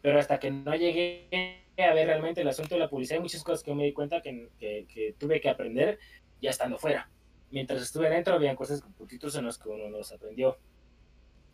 pero 0.00 0.18
hasta 0.18 0.38
que 0.38 0.50
no 0.50 0.74
llegué 0.74 1.28
a 1.76 1.92
ver 1.92 2.06
realmente 2.06 2.40
el 2.40 2.48
asunto 2.48 2.76
de 2.76 2.80
la 2.80 2.88
publicidad, 2.88 3.18
hay 3.18 3.22
muchas 3.22 3.44
cosas 3.44 3.62
que 3.62 3.74
me 3.74 3.84
di 3.84 3.92
cuenta 3.92 4.22
que, 4.22 4.48
que, 4.58 4.86
que 4.92 5.14
tuve 5.18 5.40
que 5.40 5.50
aprender 5.50 5.98
ya 6.40 6.50
estando 6.50 6.78
fuera 6.78 7.10
mientras 7.50 7.82
estuve 7.82 8.10
dentro 8.10 8.34
había 8.34 8.54
cosas 8.56 8.82
puntitos 8.96 9.34
en 9.36 9.44
los 9.44 9.58
que 9.58 9.68
uno 9.68 9.88
los 9.88 10.12
aprendió. 10.12 10.58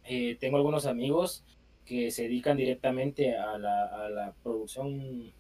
Eh, 0.05 0.37
tengo 0.39 0.57
algunos 0.57 0.87
amigos 0.87 1.45
que 1.85 2.11
se 2.11 2.25
dedican 2.25 2.57
directamente 2.57 3.37
a 3.37 3.59
la, 3.59 3.85
a 3.85 4.09
la, 4.09 4.33
producción 4.43 5.33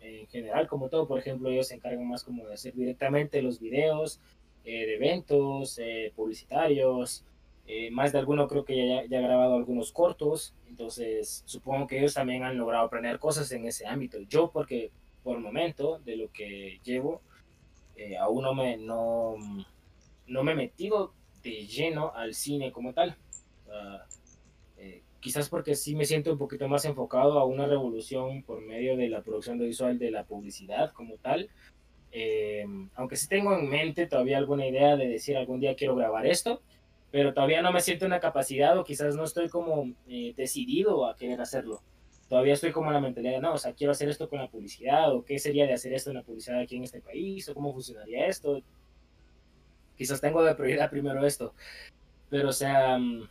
en 0.00 0.26
general, 0.28 0.66
como 0.66 0.88
todo, 0.88 1.08
por 1.08 1.18
ejemplo, 1.18 1.50
ellos 1.50 1.68
se 1.68 1.76
encargan 1.76 2.06
más 2.06 2.24
como 2.24 2.46
de 2.46 2.54
hacer 2.54 2.74
directamente 2.74 3.40
los 3.40 3.58
videos 3.58 4.20
eh, 4.64 4.86
de 4.86 4.94
eventos 4.96 5.78
eh, 5.78 6.12
publicitarios, 6.14 7.24
eh, 7.66 7.90
más 7.90 8.12
de 8.12 8.18
alguno 8.18 8.46
creo 8.46 8.64
que 8.64 8.76
ya, 8.86 9.04
ya 9.06 9.18
ha 9.18 9.22
grabado 9.22 9.56
algunos 9.56 9.92
cortos, 9.92 10.54
entonces 10.68 11.42
supongo 11.46 11.86
que 11.86 11.98
ellos 11.98 12.12
también 12.12 12.42
han 12.42 12.58
logrado 12.58 12.84
aprender 12.84 13.18
cosas 13.18 13.50
en 13.52 13.66
ese 13.66 13.86
ámbito. 13.86 14.18
Yo 14.28 14.50
porque 14.50 14.90
por 15.22 15.36
el 15.36 15.42
momento 15.42 16.00
de 16.04 16.16
lo 16.16 16.30
que 16.30 16.80
llevo, 16.84 17.22
aún 18.20 18.42
no 18.42 18.54
me... 18.54 18.76
No, 18.76 19.36
no 20.26 20.42
me 20.42 20.52
he 20.52 20.56
metido 20.56 21.12
de 21.42 21.66
lleno 21.66 22.12
al 22.14 22.34
cine 22.34 22.72
como 22.72 22.92
tal. 22.92 23.16
Uh, 23.66 23.70
eh, 23.70 23.98
quizás 25.24 25.48
porque 25.48 25.74
sí 25.74 25.94
me 25.94 26.04
siento 26.04 26.30
un 26.30 26.36
poquito 26.36 26.68
más 26.68 26.84
enfocado 26.84 27.38
a 27.38 27.46
una 27.46 27.66
revolución 27.66 28.42
por 28.42 28.60
medio 28.60 28.94
de 28.94 29.08
la 29.08 29.22
producción 29.22 29.56
de 29.56 29.64
visual 29.64 29.98
de 29.98 30.10
la 30.10 30.24
publicidad 30.24 30.92
como 30.92 31.16
tal. 31.16 31.48
Eh, 32.12 32.66
aunque 32.94 33.16
sí 33.16 33.26
tengo 33.26 33.58
en 33.58 33.70
mente 33.70 34.06
todavía 34.06 34.36
alguna 34.36 34.66
idea 34.66 34.96
de 34.96 35.08
decir 35.08 35.38
algún 35.38 35.60
día 35.60 35.76
quiero 35.76 35.96
grabar 35.96 36.26
esto, 36.26 36.60
pero 37.10 37.32
todavía 37.32 37.62
no 37.62 37.72
me 37.72 37.80
siento 37.80 38.04
una 38.04 38.20
capacidad 38.20 38.76
o 38.76 38.84
quizás 38.84 39.16
no 39.16 39.24
estoy 39.24 39.48
como 39.48 39.94
eh, 40.06 40.34
decidido 40.36 41.06
a 41.06 41.16
querer 41.16 41.40
hacerlo. 41.40 41.80
Todavía 42.28 42.52
estoy 42.52 42.72
como 42.72 42.88
en 42.88 42.94
la 42.94 43.00
mentalidad, 43.00 43.40
no, 43.40 43.54
o 43.54 43.58
sea, 43.58 43.72
quiero 43.72 43.92
hacer 43.92 44.10
esto 44.10 44.28
con 44.28 44.40
la 44.40 44.50
publicidad, 44.50 45.10
o 45.14 45.24
qué 45.24 45.38
sería 45.38 45.66
de 45.66 45.72
hacer 45.72 45.94
esto 45.94 46.10
en 46.10 46.16
la 46.16 46.22
publicidad 46.22 46.60
aquí 46.60 46.76
en 46.76 46.84
este 46.84 47.00
país, 47.00 47.48
o 47.48 47.54
cómo 47.54 47.72
funcionaría 47.72 48.26
esto, 48.26 48.60
quizás 49.96 50.20
tengo 50.20 50.44
de 50.44 50.54
prioridad 50.54 50.90
primero 50.90 51.24
esto. 51.24 51.54
Pero, 52.28 52.50
o 52.50 52.52
sea, 52.52 52.98
mm, 52.98 53.28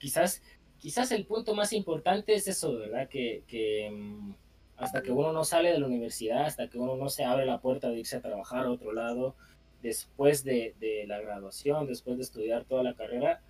quizás, 0.00 0.42
quizás 0.78 1.12
el 1.12 1.26
punto 1.26 1.54
más 1.54 1.72
importante 1.72 2.34
es 2.34 2.48
eso, 2.48 2.76
¿verdad? 2.76 3.08
Que, 3.08 3.88
mm, 3.92 4.32
hasta 4.76 5.02
que 5.02 5.12
uno 5.12 5.32
no 5.32 5.44
sale 5.44 5.70
de 5.70 5.78
la 5.78 5.86
universidad, 5.86 6.46
hasta 6.46 6.68
que 6.68 6.78
uno 6.78 6.96
no 6.96 7.08
se 7.08 7.22
abre 7.24 7.46
la 7.46 7.60
puerta 7.60 7.88
de 7.88 8.00
irse 8.00 8.16
a 8.16 8.22
trabajar 8.22 8.66
a 8.66 8.70
otro 8.72 8.92
lado, 8.92 9.36
después 9.82 10.42
de, 10.42 10.74
de 10.80 11.06
la 11.06 11.20
graduación, 11.20 11.86
después 11.86 12.16
de 12.16 12.24
estudiar 12.24 12.64
toda 12.64 12.82
la 12.82 12.94
carrera, 12.94 13.42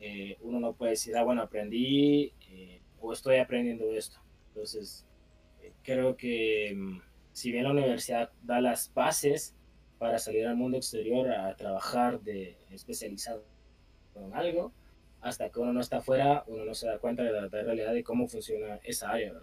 eh, 0.00 0.36
uno 0.42 0.60
no 0.60 0.74
puede 0.74 0.92
decir, 0.92 1.16
ah, 1.16 1.24
bueno, 1.24 1.42
aprendí 1.42 2.32
eh, 2.50 2.80
o 3.00 3.12
estoy 3.12 3.36
aprendiendo 3.38 3.90
esto. 3.92 4.18
Entonces, 4.48 5.06
eh, 5.62 5.72
creo 5.82 6.16
que 6.16 6.72
mm, 6.76 7.00
si 7.32 7.52
bien 7.52 7.64
la 7.64 7.70
universidad 7.70 8.30
da 8.42 8.60
las 8.60 8.92
bases 8.94 9.54
para 9.98 10.18
salir 10.18 10.46
al 10.46 10.56
mundo 10.56 10.76
exterior 10.76 11.30
a 11.32 11.56
trabajar 11.56 12.20
de 12.20 12.56
especializado 12.70 13.44
en 14.14 14.34
algo, 14.34 14.72
hasta 15.26 15.50
que 15.50 15.58
uno 15.58 15.72
no 15.72 15.80
está 15.80 15.98
afuera, 15.98 16.44
uno 16.46 16.64
no 16.64 16.74
se 16.74 16.86
da 16.86 16.98
cuenta 16.98 17.22
de 17.22 17.32
la, 17.32 17.48
realidad 17.48 17.92
de 17.92 18.04
cómo 18.04 18.28
funciona 18.28 18.78
esa 18.84 19.10
área, 19.10 19.34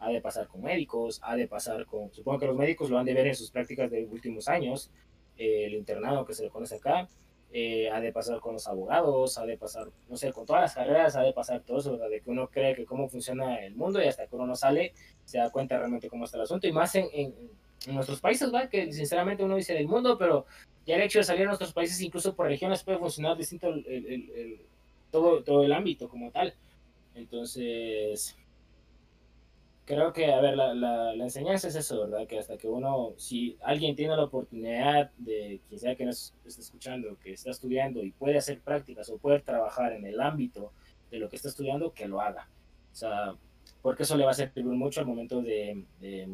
Ha 0.00 0.10
de 0.10 0.20
pasar 0.20 0.48
con 0.48 0.62
médicos, 0.62 1.20
ha 1.22 1.36
de 1.36 1.46
pasar 1.46 1.86
con, 1.86 2.12
supongo 2.12 2.38
que 2.40 2.46
los 2.46 2.56
médicos 2.56 2.90
lo 2.90 2.98
han 2.98 3.06
de 3.06 3.14
ver 3.14 3.28
en 3.28 3.34
sus 3.34 3.50
prácticas 3.50 3.90
de 3.90 4.04
últimos 4.04 4.48
años, 4.48 4.90
el 5.36 5.74
internado 5.74 6.24
que 6.24 6.34
se 6.34 6.42
le 6.44 6.50
conoce 6.50 6.76
acá, 6.76 7.08
eh, 7.50 7.88
ha 7.90 8.00
de 8.00 8.12
pasar 8.12 8.40
con 8.40 8.54
los 8.54 8.66
abogados, 8.66 9.38
ha 9.38 9.46
de 9.46 9.56
pasar, 9.56 9.88
no 10.08 10.16
sé, 10.16 10.32
con 10.32 10.44
todas 10.44 10.62
las 10.62 10.74
carreras, 10.74 11.16
ha 11.16 11.22
de 11.22 11.32
pasar 11.32 11.62
todo 11.62 11.78
eso, 11.78 11.92
¿verdad? 11.92 12.10
De 12.10 12.20
que 12.20 12.30
uno 12.30 12.48
cree 12.48 12.74
que 12.74 12.84
cómo 12.84 13.08
funciona 13.08 13.64
el 13.64 13.74
mundo 13.74 14.02
y 14.02 14.06
hasta 14.06 14.26
que 14.26 14.34
uno 14.34 14.46
no 14.46 14.54
sale 14.54 14.92
se 15.24 15.38
da 15.38 15.50
cuenta 15.50 15.78
realmente 15.78 16.10
cómo 16.10 16.26
está 16.26 16.36
el 16.36 16.42
asunto. 16.42 16.66
Y 16.66 16.72
más 16.72 16.94
en, 16.94 17.34
nuestros 17.86 18.20
países, 18.20 18.52
¿va? 18.52 18.68
Que 18.68 18.92
sinceramente 18.92 19.44
uno 19.44 19.56
dice 19.56 19.72
del 19.72 19.86
mundo, 19.86 20.18
pero 20.18 20.44
ya 20.84 20.96
el 20.96 21.02
hecho 21.02 21.20
de 21.20 21.24
salir 21.24 21.44
a 21.44 21.46
nuestros 21.46 21.72
países, 21.72 22.00
incluso 22.02 22.34
por 22.34 22.46
regiones, 22.46 22.82
puede 22.82 22.98
funcionar 22.98 23.36
distinto 23.36 23.68
el, 23.68 23.86
el, 23.86 24.04
el, 24.06 24.66
todo, 25.10 25.42
todo 25.42 25.64
el 25.64 25.72
ámbito 25.72 26.08
como 26.08 26.30
tal. 26.30 26.54
Entonces, 27.14 28.36
creo 29.88 30.12
que, 30.12 30.32
a 30.32 30.40
ver, 30.40 30.56
la, 30.56 30.74
la, 30.74 31.14
enseñanza 31.14 31.68
es 31.68 31.74
eso, 31.74 32.06
¿verdad? 32.06 32.26
Que 32.26 32.38
hasta 32.38 32.58
que 32.58 32.68
uno, 32.68 33.14
si 33.16 33.56
alguien 33.62 33.96
tiene 33.96 34.14
la 34.16 34.24
oportunidad 34.24 35.10
de, 35.16 35.62
quien 35.66 35.80
sea 35.80 35.96
que 35.96 36.04
nos 36.04 36.34
esté 36.44 36.60
escuchando, 36.60 37.18
que 37.18 37.32
está 37.32 37.50
estudiando 37.50 38.04
y 38.04 38.12
puede 38.12 38.36
hacer 38.36 38.60
prácticas 38.60 39.08
o 39.08 39.16
puede 39.16 39.40
trabajar 39.40 39.94
en 39.94 40.04
el 40.04 40.20
ámbito 40.20 40.72
de 41.10 41.18
lo 41.18 41.30
que 41.30 41.36
está 41.36 41.48
estudiando, 41.48 41.94
que 41.94 42.06
lo 42.06 42.20
haga. 42.20 42.48
O 42.92 42.94
sea, 42.94 43.34
porque 43.80 44.02
eso 44.02 44.16
le 44.16 44.24
va 44.24 44.32
a 44.32 44.34
servir 44.34 44.64
mucho 44.66 45.00
al 45.00 45.06
momento 45.06 45.40
de, 45.40 45.82
de, 46.00 46.28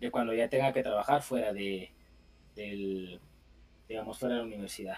de 0.00 0.10
cuando 0.10 0.32
ya 0.32 0.48
tenga 0.48 0.72
que 0.72 0.82
trabajar 0.82 1.20
fuera 1.20 1.52
de, 1.52 1.92
del, 2.54 3.20
digamos, 3.86 4.18
fuera 4.18 4.36
de 4.36 4.40
la 4.40 4.46
universidad. 4.46 4.96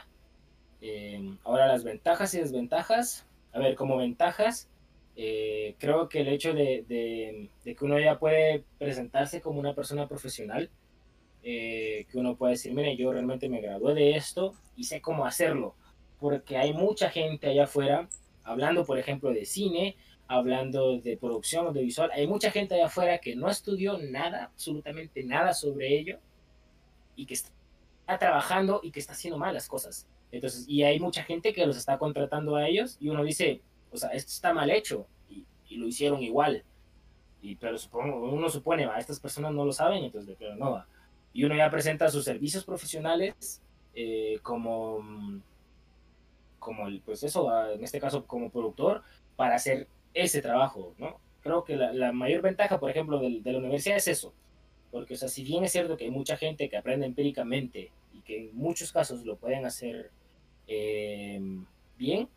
Eh, 0.81 1.37
ahora 1.45 1.66
las 1.66 1.85
ventajas 1.85 2.35
y 2.35 2.39
desventajas. 2.39 3.26
A 3.53 3.59
ver, 3.59 3.74
como 3.74 3.97
ventajas, 3.97 4.68
eh, 5.16 5.74
creo 5.78 6.09
que 6.09 6.20
el 6.20 6.28
hecho 6.28 6.55
de, 6.55 6.85
de, 6.89 7.74
que 7.74 7.85
uno 7.85 7.99
ya 7.99 8.18
puede 8.18 8.64
presentarse 8.78 9.41
como 9.41 9.61
una 9.61 9.74
persona 9.74 10.09
profesional, 10.09 10.70
eh, 11.43 12.07
que 12.11 12.18
uno 12.18 12.37
puede 12.37 12.53
decir, 12.53 12.72
mire, 12.72 12.97
yo 12.97 13.12
realmente 13.12 13.49
me 13.49 13.61
gradué 13.61 13.95
de 13.95 14.16
esto 14.16 14.55
y 14.76 14.85
sé 14.85 15.01
cómo 15.01 15.26
hacerlo, 15.26 15.74
porque 16.18 16.57
hay 16.57 16.72
mucha 16.72 17.11
gente 17.11 17.49
allá 17.49 17.64
afuera, 17.64 18.09
hablando 18.45 18.85
por 18.85 18.99
ejemplo 18.99 19.31
de 19.33 19.45
cine, 19.45 19.97
hablando 20.28 20.99
de 20.99 21.16
producción 21.16 21.66
audiovisual, 21.66 22.11
hay 22.12 22.26
mucha 22.26 22.51
gente 22.51 22.74
allá 22.74 22.87
afuera 22.87 23.18
que 23.18 23.35
no 23.37 23.49
estudió 23.51 23.99
nada, 23.99 24.45
absolutamente 24.45 25.24
nada 25.24 25.55
sobre 25.55 25.99
ello, 25.99 26.18
y 27.16 27.26
que 27.26 27.35
está 27.35 27.51
trabajando 28.18 28.81
y 28.83 28.91
que 28.91 29.01
está 29.01 29.12
haciendo 29.12 29.39
mal 29.39 29.55
las 29.55 29.68
cosas. 29.68 30.07
Entonces, 30.33 30.64
y 30.68 30.83
hay 30.85 31.01
mucha 31.01 31.24
gente 31.24 31.53
que 31.53 31.66
los 31.66 31.76
está 31.76 31.99
contratando 31.99 32.57
a 32.57 32.68
ellos 32.68 32.97
y 33.01 33.09
uno 33.09 33.24
dice, 33.24 33.61
o 33.91 33.97
sea, 33.97 34.11
esto 34.11 34.31
está 34.31 34.55
mal 34.55 34.70
hecho 34.70 35.07
y, 35.28 35.45
y 35.68 35.76
lo 35.76 35.87
hicieron 35.87 36.22
igual. 36.22 36.64
Y, 37.43 37.57
pero 37.57 37.78
supongo, 37.78 38.31
uno 38.31 38.49
supone, 38.49 38.87
va, 38.87 38.99
estas 38.99 39.18
personas 39.18 39.53
no 39.53 39.64
lo 39.64 39.72
saben, 39.72 40.05
entonces, 40.05 40.37
pero 40.39 40.55
no 40.57 40.72
va. 40.72 40.87
Y 41.33 41.45
uno 41.45 41.55
ya 41.55 41.70
presenta 41.70 42.11
sus 42.11 42.24
servicios 42.24 42.64
profesionales 42.64 43.62
eh, 43.95 44.39
como, 44.43 45.41
como 46.59 46.87
el, 46.87 47.01
pues 47.01 47.22
eso, 47.22 47.51
en 47.70 47.83
este 47.83 48.01
caso 48.01 48.26
como 48.26 48.51
productor, 48.51 49.03
para 49.37 49.55
hacer 49.55 49.89
ese 50.12 50.43
trabajo, 50.43 50.95
¿no? 50.99 51.18
Creo 51.43 51.64
que 51.64 51.76
la, 51.76 51.93
la 51.93 52.12
mayor 52.12 52.43
ventaja, 52.43 52.78
por 52.78 52.91
ejemplo, 52.91 53.18
de, 53.18 53.41
de, 53.41 53.53
la 53.53 53.59
universidad 53.59 53.97
es 53.97 54.09
eso. 54.09 54.35
Porque, 54.91 55.14
o 55.14 55.16
sea, 55.16 55.28
si 55.28 55.43
bien 55.43 55.64
es 55.64 55.72
cierto 55.72 55.97
que 55.97 56.05
hay 56.05 56.11
mucha 56.11 56.37
gente 56.37 56.68
que 56.68 56.76
aprende 56.76 57.07
empíricamente 57.07 57.91
y 58.12 58.20
que 58.20 58.49
en 58.51 58.57
muchos 58.57 58.93
casos 58.93 59.24
lo 59.24 59.37
pueden 59.37 59.64
hacer 59.64 60.11
eh, 60.71 61.41
bien, 61.99 62.29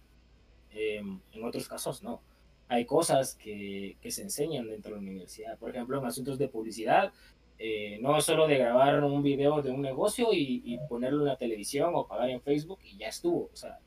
Em, 0.73 1.19
en 1.31 1.43
otros 1.43 1.67
casos 1.67 2.03
no. 2.03 2.21
Hay 2.67 2.85
cosas 2.85 3.35
que, 3.35 3.97
que, 4.01 4.09
se 4.09 4.23
enseñan 4.23 4.67
dentro 4.67 4.95
de 4.95 5.01
la 5.01 5.09
universidad. 5.09 5.57
Por 5.59 5.69
ejemplo, 5.69 5.99
en 5.99 6.05
asuntos 6.05 6.37
de 6.37 6.47
publicidad, 6.47 7.13
eh, 7.59 7.99
no 8.01 8.19
solo 8.21 8.47
de 8.47 8.57
grabar 8.57 9.03
un 9.03 9.21
video 9.21 9.61
de 9.61 9.71
un 9.71 9.81
negocio 9.81 10.33
y, 10.33 10.63
y, 10.65 10.79
ponerlo 10.89 11.21
en 11.21 11.27
la 11.27 11.37
televisión 11.37 11.91
o 11.93 12.07
pagar 12.07 12.29
en 12.29 12.41
Facebook 12.41 12.79
y 12.83 12.97
ya 12.97 13.09
estuvo. 13.09 13.49
O 13.53 13.55
sea, 13.55 13.79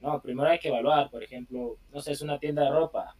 no, 0.00 0.20
primero 0.20 0.48
hay 0.48 0.58
que 0.58 0.68
evaluar, 0.68 1.10
por 1.10 1.22
ejemplo, 1.22 1.78
no 1.92 2.00
sé, 2.00 2.12
es 2.12 2.22
una 2.22 2.38
tienda 2.38 2.64
de 2.64 2.70
ropa. 2.70 3.16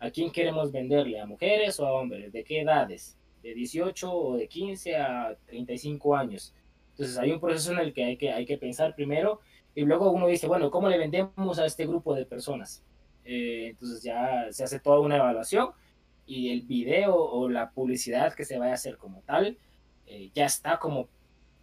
¿A 0.00 0.10
quién 0.10 0.30
queremos 0.30 0.72
venderle? 0.72 1.20
¿A 1.20 1.26
mujeres 1.26 1.78
o 1.80 1.86
a 1.86 1.92
hombres? 1.92 2.32
¿De 2.32 2.44
qué 2.44 2.60
edades? 2.60 3.16
¿De 3.42 3.54
18 3.54 4.12
o 4.12 4.36
de 4.36 4.48
15 4.48 4.96
a 4.96 5.36
35 5.46 6.16
años? 6.16 6.54
Entonces 6.90 7.16
hay 7.16 7.30
un 7.30 7.40
proceso 7.40 7.72
en 7.72 7.78
el 7.78 7.94
que 7.94 8.04
hay 8.04 8.16
que, 8.16 8.32
hay 8.32 8.44
que 8.44 8.58
pensar 8.58 8.94
primero 8.94 9.40
y 9.74 9.82
luego 9.84 10.10
uno 10.10 10.26
dice, 10.26 10.46
bueno, 10.46 10.70
¿cómo 10.70 10.88
le 10.88 10.98
vendemos 10.98 11.58
a 11.58 11.66
este 11.66 11.86
grupo 11.86 12.14
de 12.14 12.26
personas? 12.26 12.84
Eh, 13.24 13.68
entonces 13.70 14.02
ya 14.02 14.46
se 14.50 14.64
hace 14.64 14.80
toda 14.80 15.00
una 15.00 15.16
evaluación 15.16 15.70
y 16.26 16.50
el 16.50 16.62
video 16.62 17.14
o 17.14 17.48
la 17.48 17.70
publicidad 17.70 18.34
que 18.34 18.44
se 18.44 18.58
vaya 18.58 18.72
a 18.72 18.74
hacer 18.74 18.96
como 18.96 19.22
tal 19.22 19.56
eh, 20.06 20.30
ya 20.34 20.46
está 20.46 20.78
como 20.78 21.08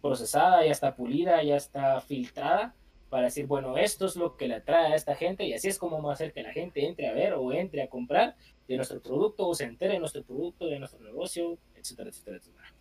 procesada, 0.00 0.64
ya 0.64 0.72
está 0.72 0.96
pulida, 0.96 1.42
ya 1.42 1.56
está 1.56 2.00
filtrada 2.00 2.74
para 3.10 3.24
decir, 3.24 3.46
bueno, 3.46 3.76
esto 3.76 4.06
es 4.06 4.16
lo 4.16 4.36
que 4.36 4.48
le 4.48 4.54
atrae 4.54 4.92
a 4.92 4.96
esta 4.96 5.14
gente 5.14 5.44
y 5.44 5.52
así 5.52 5.68
es 5.68 5.78
como 5.78 6.02
va 6.02 6.10
a 6.10 6.14
hacer 6.14 6.32
que 6.32 6.42
la 6.42 6.52
gente 6.52 6.86
entre 6.86 7.08
a 7.08 7.12
ver 7.12 7.34
o 7.34 7.52
entre 7.52 7.82
a 7.82 7.88
comprar 7.88 8.36
de 8.66 8.76
nuestro 8.76 9.00
producto 9.00 9.48
o 9.48 9.54
se 9.54 9.64
entere 9.64 9.94
de 9.94 9.98
nuestro 10.00 10.22
producto, 10.22 10.66
de 10.66 10.78
nuestro 10.78 11.00
negocio, 11.00 11.58
etcétera, 11.74 12.10
etcétera, 12.10 12.36
etcétera. 12.38 12.74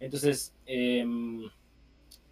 Entonces, 0.00 0.54
eh, 0.66 1.04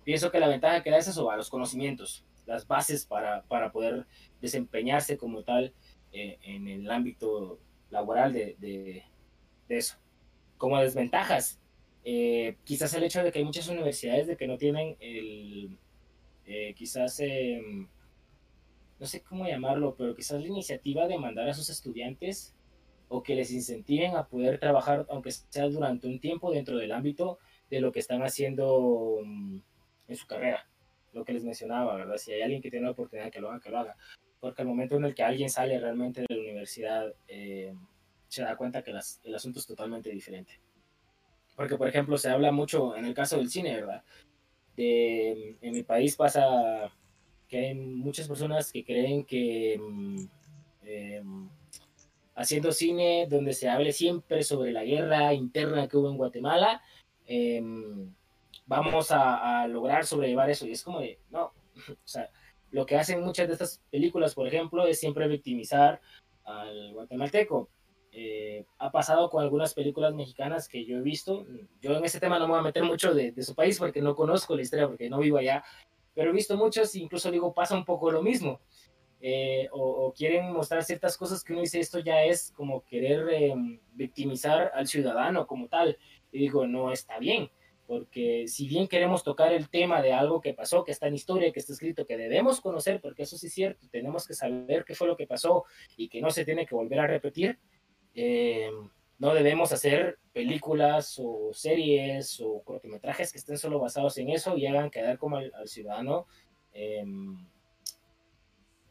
pienso 0.02 0.30
que 0.30 0.40
la 0.40 0.48
ventaja 0.48 0.82
que 0.82 0.90
da 0.90 0.96
es 0.96 1.08
eso, 1.08 1.30
a 1.30 1.36
los 1.36 1.50
conocimientos 1.50 2.24
las 2.46 2.66
bases 2.66 3.06
para, 3.06 3.42
para 3.42 3.72
poder 3.72 4.06
desempeñarse 4.40 5.16
como 5.16 5.42
tal 5.42 5.72
eh, 6.12 6.38
en 6.42 6.68
el 6.68 6.90
ámbito 6.90 7.58
laboral 7.90 8.32
de, 8.32 8.56
de, 8.58 9.04
eso. 9.68 9.96
Como 10.58 10.78
desventajas, 10.78 11.58
eh, 12.04 12.56
quizás 12.64 12.92
el 12.94 13.04
hecho 13.04 13.22
de 13.22 13.32
que 13.32 13.38
hay 13.38 13.44
muchas 13.44 13.68
universidades 13.68 14.26
de 14.26 14.36
que 14.36 14.46
no 14.46 14.58
tienen 14.58 14.96
el, 15.00 15.78
eh, 16.44 16.74
quizás, 16.74 17.18
em, 17.20 17.88
no 18.98 19.06
sé 19.06 19.22
cómo 19.22 19.46
llamarlo, 19.46 19.94
pero 19.96 20.14
quizás 20.14 20.40
la 20.40 20.48
iniciativa 20.48 21.06
de 21.08 21.18
mandar 21.18 21.48
a 21.48 21.54
sus 21.54 21.70
estudiantes 21.70 22.54
o 23.08 23.22
que 23.22 23.34
les 23.34 23.50
incentiven 23.50 24.16
a 24.16 24.26
poder 24.28 24.58
trabajar, 24.58 25.06
aunque 25.10 25.30
sea 25.30 25.68
durante 25.68 26.06
un 26.06 26.20
tiempo, 26.20 26.52
dentro 26.52 26.76
del 26.76 26.92
ámbito 26.92 27.38
de 27.70 27.80
lo 27.80 27.92
que 27.92 28.00
están 28.00 28.22
haciendo 28.22 28.76
um, 28.78 29.62
en 30.08 30.16
su 30.16 30.26
carrera 30.26 30.66
lo 31.12 31.24
que 31.24 31.32
les 31.32 31.44
mencionaba, 31.44 31.96
¿verdad? 31.96 32.16
Si 32.16 32.32
hay 32.32 32.42
alguien 32.42 32.62
que 32.62 32.70
tiene 32.70 32.86
la 32.86 32.92
oportunidad 32.92 33.30
que 33.30 33.40
lo 33.40 33.50
haga, 33.50 33.60
que 33.60 33.70
lo 33.70 33.78
haga. 33.78 33.96
Porque 34.40 34.62
al 34.62 34.68
momento 34.68 34.96
en 34.96 35.04
el 35.04 35.14
que 35.14 35.22
alguien 35.22 35.50
sale 35.50 35.78
realmente 35.78 36.22
de 36.22 36.34
la 36.34 36.40
universidad, 36.40 37.14
eh, 37.28 37.74
se 38.28 38.42
da 38.42 38.56
cuenta 38.56 38.82
que 38.82 38.92
las, 38.92 39.20
el 39.24 39.34
asunto 39.34 39.58
es 39.58 39.66
totalmente 39.66 40.10
diferente. 40.10 40.58
Porque, 41.54 41.76
por 41.76 41.88
ejemplo, 41.88 42.16
se 42.16 42.30
habla 42.30 42.50
mucho 42.50 42.96
en 42.96 43.04
el 43.04 43.14
caso 43.14 43.36
del 43.36 43.50
cine, 43.50 43.74
¿verdad? 43.74 44.02
De, 44.76 45.56
en 45.60 45.72
mi 45.72 45.82
país 45.82 46.16
pasa 46.16 46.90
que 47.46 47.58
hay 47.58 47.74
muchas 47.74 48.26
personas 48.26 48.72
que 48.72 48.84
creen 48.84 49.24
que 49.24 49.78
eh, 50.82 51.22
haciendo 52.34 52.72
cine 52.72 53.26
donde 53.28 53.52
se 53.52 53.68
hable 53.68 53.92
siempre 53.92 54.42
sobre 54.42 54.72
la 54.72 54.84
guerra 54.84 55.34
interna 55.34 55.86
que 55.86 55.98
hubo 55.98 56.10
en 56.10 56.16
Guatemala, 56.16 56.82
eh, 57.26 57.62
vamos 58.72 59.10
a, 59.10 59.62
a, 59.62 59.68
lograr 59.68 60.04
sobrellevar 60.04 60.50
eso. 60.50 60.66
Y 60.66 60.72
es 60.72 60.82
como 60.82 61.00
de, 61.00 61.18
no, 61.30 61.52
o 61.88 61.94
sea, 62.04 62.30
lo 62.70 62.86
que 62.86 62.96
hacen 62.96 63.22
muchas 63.22 63.46
de 63.46 63.52
estas 63.52 63.80
películas, 63.90 64.34
por 64.34 64.46
ejemplo, 64.46 64.86
es 64.86 64.98
siempre 64.98 65.28
victimizar 65.28 66.00
al 66.44 66.92
guatemalteco. 66.94 67.68
Eh, 68.14 68.66
ha 68.78 68.90
pasado 68.90 69.30
con 69.30 69.42
algunas 69.42 69.72
películas 69.72 70.14
mexicanas 70.14 70.68
que 70.68 70.84
yo 70.84 70.98
he 70.98 71.02
visto. 71.02 71.46
Yo 71.80 71.96
en 71.96 72.04
ese 72.04 72.20
tema 72.20 72.38
no 72.38 72.46
me 72.46 72.52
voy 72.52 72.60
a 72.60 72.64
meter 72.64 72.82
mucho 72.82 73.14
de, 73.14 73.32
de 73.32 73.42
su 73.42 73.54
país 73.54 73.78
porque 73.78 74.02
no 74.02 74.14
conozco 74.14 74.54
la 74.54 74.62
historia, 74.62 74.86
porque 74.86 75.08
no 75.08 75.18
vivo 75.18 75.38
allá, 75.38 75.64
pero 76.14 76.30
he 76.30 76.34
visto 76.34 76.56
muchos, 76.56 76.94
incluso 76.94 77.30
digo, 77.30 77.54
pasa 77.54 77.74
un 77.74 77.84
poco 77.84 78.10
lo 78.10 78.22
mismo. 78.22 78.60
Eh, 79.24 79.68
o, 79.70 80.06
o, 80.06 80.12
quieren 80.12 80.52
mostrar 80.52 80.82
ciertas 80.82 81.16
cosas 81.16 81.44
que 81.44 81.52
uno 81.52 81.62
dice, 81.62 81.78
esto 81.78 82.00
ya 82.00 82.24
es 82.24 82.50
como 82.56 82.84
querer 82.84 83.28
eh, 83.30 83.54
victimizar 83.92 84.72
al 84.74 84.88
ciudadano 84.88 85.46
como 85.46 85.68
tal. 85.68 85.96
Y 86.32 86.38
digo, 86.38 86.66
no 86.66 86.90
está 86.90 87.18
bien 87.18 87.50
porque 87.92 88.48
si 88.48 88.66
bien 88.66 88.88
queremos 88.88 89.22
tocar 89.22 89.52
el 89.52 89.68
tema 89.68 90.00
de 90.00 90.14
algo 90.14 90.40
que 90.40 90.54
pasó, 90.54 90.82
que 90.82 90.92
está 90.92 91.08
en 91.08 91.14
historia, 91.14 91.52
que 91.52 91.60
está 91.60 91.74
escrito, 91.74 92.06
que 92.06 92.16
debemos 92.16 92.62
conocer, 92.62 93.02
porque 93.02 93.24
eso 93.24 93.36
sí 93.36 93.48
es 93.48 93.52
cierto, 93.52 93.86
tenemos 93.90 94.26
que 94.26 94.32
saber 94.32 94.86
qué 94.86 94.94
fue 94.94 95.06
lo 95.06 95.14
que 95.14 95.26
pasó 95.26 95.66
y 95.94 96.08
que 96.08 96.22
no 96.22 96.30
se 96.30 96.46
tiene 96.46 96.64
que 96.64 96.74
volver 96.74 97.00
a 97.00 97.06
repetir, 97.06 97.58
eh, 98.14 98.70
no 99.18 99.34
debemos 99.34 99.72
hacer 99.72 100.18
películas 100.32 101.20
o 101.22 101.50
series 101.52 102.40
o 102.40 102.62
cortometrajes 102.62 103.30
que 103.30 103.36
estén 103.36 103.58
solo 103.58 103.78
basados 103.78 104.16
en 104.16 104.30
eso 104.30 104.56
y 104.56 104.66
hagan 104.66 104.88
quedar 104.88 105.18
como 105.18 105.36
al, 105.36 105.52
ciudadano 105.66 106.26
em, 106.72 107.46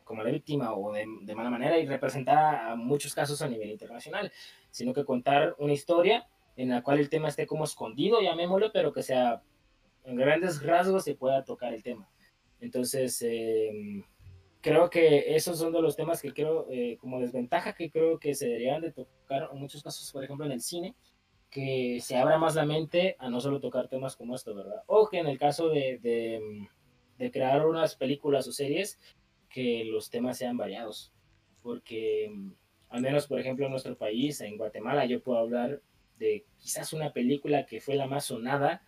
como 0.04 0.22
la 0.22 0.30
víctima 0.30 0.76
o 0.76 0.94
de, 0.94 1.08
de, 1.24 1.34
mala 1.34 1.50
manera 1.50 1.80
y 1.80 1.88
representar 1.88 2.70
a 2.70 2.76
muchos 2.76 3.16
casos 3.16 3.42
a 3.42 3.48
nivel 3.48 3.72
internacional, 3.72 4.32
sino 4.70 4.94
que 4.94 5.06
contar 5.06 5.56
una 5.58 5.74
historia 5.74 6.28
en 6.62 6.70
la 6.70 6.84
cual 6.84 7.00
el 7.00 7.10
tema 7.10 7.28
esté 7.28 7.48
como 7.48 7.64
escondido, 7.64 8.22
llamémoslo, 8.22 8.72
pero 8.72 8.94
que 8.94 9.02
sea 9.02 9.42
en 10.04 10.16
grandes 10.16 10.62
rasgos 10.62 11.04
se 11.04 11.16
pueda 11.16 11.44
tocar 11.44 11.74
el 11.74 11.82
tema. 11.82 12.08
Entonces, 12.60 13.20
em, 13.24 14.04
creo 14.62 14.90
que 14.92 15.36
esos 15.36 15.58
son 15.58 15.74
de 15.74 15.82
los 15.82 15.96
temas 15.96 16.22
que 16.22 16.34
creo, 16.34 16.68
eh, 16.70 16.98
como 17.00 17.20
desventaja, 17.20 17.74
que 17.74 17.90
creo 17.90 18.20
que 18.20 18.36
se 18.36 18.46
deberían 18.46 18.82
de 18.82 18.92
tocar 18.92 19.50
en 19.52 19.60
muchos 19.60 19.82
casos, 19.82 20.12
por 20.12 20.24
ejemplo, 20.24 20.46
en 20.46 20.52
el 20.52 20.62
cine, 20.62 20.96
que 21.50 22.00
se 22.00 22.16
abra 22.16 22.38
más 22.38 22.54
la 22.56 22.66
mente 22.66 23.16
a 23.18 23.30
no 23.30 23.42
solo 23.42 23.60
tocar 23.60 23.88
temas 23.88 24.16
como 24.16 24.36
esto, 24.36 24.54
¿verdad? 24.54 24.84
O 24.86 25.10
que 25.10 25.18
en 25.18 25.28
el 25.28 25.40
caso 25.40 25.70
de, 25.70 25.98
de, 25.98 26.68
de 27.18 27.32
crear 27.32 27.66
unas 27.66 27.96
películas 27.96 28.48
o 28.48 28.52
series, 28.52 29.00
que 29.50 29.84
los 29.86 30.12
temas 30.12 30.38
sean 30.38 30.58
variados. 30.58 31.12
Porque, 31.64 32.32
al 32.90 33.02
menos, 33.02 33.26
por 33.26 33.40
ejemplo, 33.40 33.66
en 33.66 33.72
nuestro 33.72 33.98
país, 33.98 34.42
en 34.42 34.58
Guatemala, 34.58 35.06
yo 35.06 35.24
puedo 35.24 35.40
hablar 35.40 35.82
de 36.22 36.46
quizás 36.60 36.94
una 36.94 37.12
película 37.12 37.66
que 37.66 37.82
fue 37.82 37.96
la 37.96 38.06
más 38.06 38.26
sonada, 38.26 38.84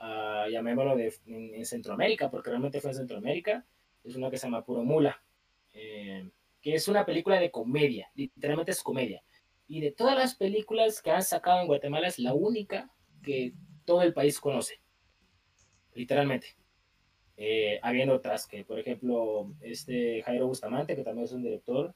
uh, 0.00 0.50
llamémoslo 0.50 0.96
de, 0.96 1.14
en, 1.26 1.64
Centroamérica, 1.64 2.28
porque 2.28 2.50
realmente 2.50 2.80
fue 2.80 2.90
en 2.90 2.96
Centroamérica, 2.96 3.64
es 4.02 4.16
una 4.16 4.30
que 4.30 4.36
se 4.36 4.48
llama 4.48 4.64
Puro 4.64 4.82
Mula, 4.82 5.22
eh, 5.72 6.28
que 6.60 6.74
es 6.74 6.88
una 6.88 7.06
película 7.06 7.38
de 7.38 7.52
comedia, 7.52 8.10
literalmente 8.16 8.72
es 8.72 8.82
comedia. 8.82 9.22
Y 9.68 9.80
de 9.80 9.92
todas 9.92 10.16
las 10.18 10.34
películas 10.34 11.00
que 11.00 11.12
han 11.12 11.22
sacado 11.22 11.60
en 11.60 11.68
Guatemala 11.68 12.08
es 12.08 12.18
la 12.18 12.34
única 12.34 12.90
que 13.22 13.54
todo 13.84 14.02
el 14.02 14.12
país 14.12 14.40
conoce, 14.40 14.80
literalmente. 15.94 16.48
Eh, 17.36 17.78
habiendo 17.82 18.14
otras 18.14 18.46
que, 18.48 18.64
por 18.64 18.80
ejemplo, 18.80 19.54
este 19.60 20.20
Jairo 20.24 20.48
Bustamante, 20.48 20.96
que 20.96 21.04
también 21.04 21.26
es 21.26 21.32
un 21.32 21.44
director, 21.44 21.94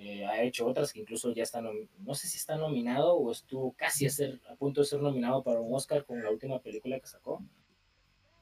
eh, 0.00 0.24
ha 0.24 0.42
hecho 0.42 0.66
otras 0.66 0.94
que 0.94 1.00
incluso 1.00 1.30
ya 1.32 1.42
están, 1.42 1.68
no 1.98 2.14
sé 2.14 2.26
si 2.26 2.38
está 2.38 2.56
nominado 2.56 3.14
o 3.16 3.30
estuvo 3.30 3.72
casi 3.72 4.06
a, 4.06 4.10
ser, 4.10 4.40
a 4.48 4.56
punto 4.56 4.80
de 4.80 4.86
ser 4.86 5.02
nominado 5.02 5.42
para 5.42 5.60
un 5.60 5.74
Oscar 5.74 6.06
con 6.06 6.22
la 6.22 6.30
última 6.30 6.58
película 6.62 6.98
que 6.98 7.06
sacó. 7.06 7.44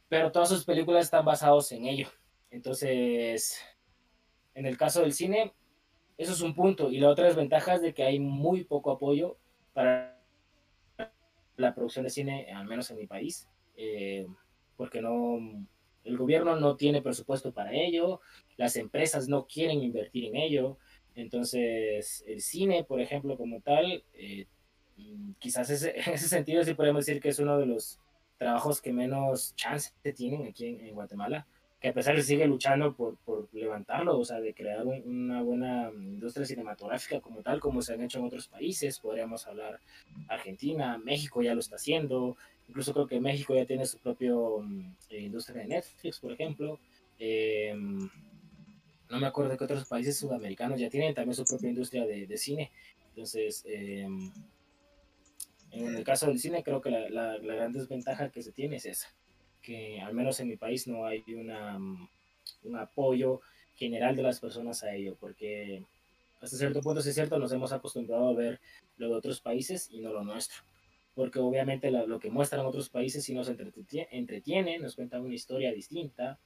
Pero 0.08 0.30
todas 0.30 0.48
sus 0.48 0.64
películas 0.64 1.06
están 1.06 1.24
basadas 1.24 1.72
en 1.72 1.86
ello. 1.86 2.08
Entonces, 2.52 3.60
en 4.54 4.66
el 4.66 4.78
caso 4.78 5.00
del 5.00 5.12
cine, 5.12 5.52
eso 6.16 6.32
es 6.32 6.40
un 6.42 6.54
punto. 6.54 6.92
Y 6.92 7.00
la 7.00 7.08
otra 7.08 7.26
desventaja 7.26 7.74
es 7.74 7.82
de 7.82 7.92
que 7.92 8.04
hay 8.04 8.20
muy 8.20 8.62
poco 8.62 8.92
apoyo 8.92 9.36
para 9.72 10.16
la 11.56 11.74
producción 11.74 12.04
de 12.04 12.10
cine, 12.10 12.52
al 12.52 12.66
menos 12.66 12.88
en 12.92 12.98
mi 12.98 13.08
país, 13.08 13.48
eh, 13.76 14.28
porque 14.76 15.02
no, 15.02 15.38
el 16.04 16.16
gobierno 16.16 16.54
no 16.54 16.76
tiene 16.76 17.02
presupuesto 17.02 17.52
para 17.52 17.72
ello, 17.72 18.20
las 18.56 18.76
empresas 18.76 19.28
no 19.28 19.46
quieren 19.46 19.82
invertir 19.82 20.26
en 20.26 20.36
ello, 20.36 20.78
entonces, 21.18 22.24
el 22.28 22.40
cine, 22.40 22.84
por 22.84 23.00
ejemplo, 23.00 23.36
como 23.36 23.60
tal, 23.60 24.04
eh, 24.14 24.46
mm, 24.96 25.32
quizás 25.40 25.68
ese, 25.68 25.90
en 26.06 26.14
ese 26.14 26.28
sentido 26.28 26.62
sí 26.62 26.74
podemos 26.74 27.04
decir 27.04 27.20
que 27.20 27.30
es 27.30 27.40
uno 27.40 27.58
de 27.58 27.66
los 27.66 27.98
trabajos 28.38 28.80
que 28.80 28.92
menos 28.92 29.52
chance 29.56 29.90
tienen 30.14 30.46
aquí 30.46 30.66
en, 30.66 30.94
Guatemala, 30.94 31.44
que 31.80 31.88
a 31.88 31.92
pesar 31.92 32.14
de 32.14 32.22
sigue 32.22 32.46
luchando 32.46 32.94
por, 32.94 33.16
por 33.18 33.48
levantarlo, 33.52 34.16
o 34.16 34.24
sea, 34.24 34.40
de 34.40 34.54
crear 34.54 34.86
una 34.86 35.42
buena 35.42 35.90
industria 35.92 36.46
cinematográfica 36.46 37.20
como 37.20 37.42
tal, 37.42 37.58
como 37.58 37.82
se 37.82 37.94
han 37.94 38.02
hecho 38.02 38.20
en 38.20 38.26
otros 38.26 38.46
países, 38.46 39.00
podríamos 39.00 39.44
hablar 39.48 39.80
Argentina, 40.28 40.98
México 40.98 41.42
ya 41.42 41.54
lo 41.54 41.60
está 41.60 41.76
haciendo, 41.76 42.36
incluso 42.68 42.92
creo 42.92 43.08
que 43.08 43.20
México 43.20 43.56
ya 43.56 43.66
tiene 43.66 43.86
su 43.86 43.98
propia 43.98 44.32
mm, 44.34 44.94
industria 45.10 45.62
de 45.62 45.68
Netflix, 45.68 46.20
por 46.20 46.32
ejemplo. 46.32 46.78
Eh, 47.18 47.74
no 49.10 49.18
me 49.18 49.26
acuerdo 49.26 49.50
de 49.50 49.58
qué 49.58 49.64
otros 49.64 49.86
países 49.86 50.18
sudamericanos 50.18 50.78
ya 50.78 50.90
tienen 50.90 51.14
también 51.14 51.34
su 51.34 51.44
propia 51.44 51.70
industria 51.70 52.06
de, 52.06 52.36
cine. 52.36 52.70
Entonces, 53.10 53.64
em, 53.66 54.30
en 55.70 55.96
el 55.96 56.04
caso 56.04 56.26
del 56.26 56.38
cine, 56.38 56.62
creo 56.62 56.80
que 56.80 56.90
la, 56.90 57.38
gran 57.38 57.72
desventaja 57.72 58.30
que 58.30 58.42
se 58.42 58.52
tiene 58.52 58.76
es 58.76 58.86
esa, 58.86 59.08
que 59.62 60.00
al 60.00 60.14
menos 60.14 60.40
en 60.40 60.48
mi 60.48 60.56
país 60.56 60.86
no 60.86 61.06
hay 61.06 61.22
una, 61.34 61.76
un 61.76 62.76
apoyo 62.76 63.40
general 63.74 64.16
de 64.16 64.22
las 64.22 64.40
personas 64.40 64.82
a 64.82 64.94
ello, 64.94 65.16
porque 65.18 65.84
hasta 66.40 66.56
cierto 66.56 66.80
punto, 66.80 67.00
si 67.00 67.08
es 67.08 67.14
cierto, 67.14 67.38
nos 67.38 67.52
hemos 67.52 67.72
acostumbrado 67.72 68.28
a 68.28 68.34
ver 68.34 68.60
lo 68.96 69.08
de 69.08 69.14
otros 69.14 69.40
países 69.40 69.88
y 69.90 70.00
no 70.00 70.12
lo 70.12 70.22
nuestro. 70.22 70.62
Porque 71.14 71.40
obviamente 71.40 71.90
lo, 71.90 72.20
que 72.20 72.30
muestran 72.30 72.64
otros 72.64 72.90
países 72.90 73.24
sí 73.24 73.34
nos 73.34 73.48
entretiene, 73.48 74.08
entretiene, 74.12 74.78
nos 74.78 74.94
cuentan 74.94 75.22
una 75.22 75.34
historia 75.34 75.72
distinta, 75.72 76.38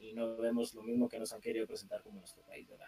y 0.00 0.12
no 0.12 0.36
vemos 0.36 0.74
lo 0.74 0.82
mismo 0.82 1.08
que 1.08 1.18
nos 1.18 1.32
han 1.32 1.40
querido 1.40 1.66
presentar 1.66 2.02
como 2.02 2.20
nuestro 2.20 2.42
país, 2.42 2.68
¿verdad? 2.68 2.86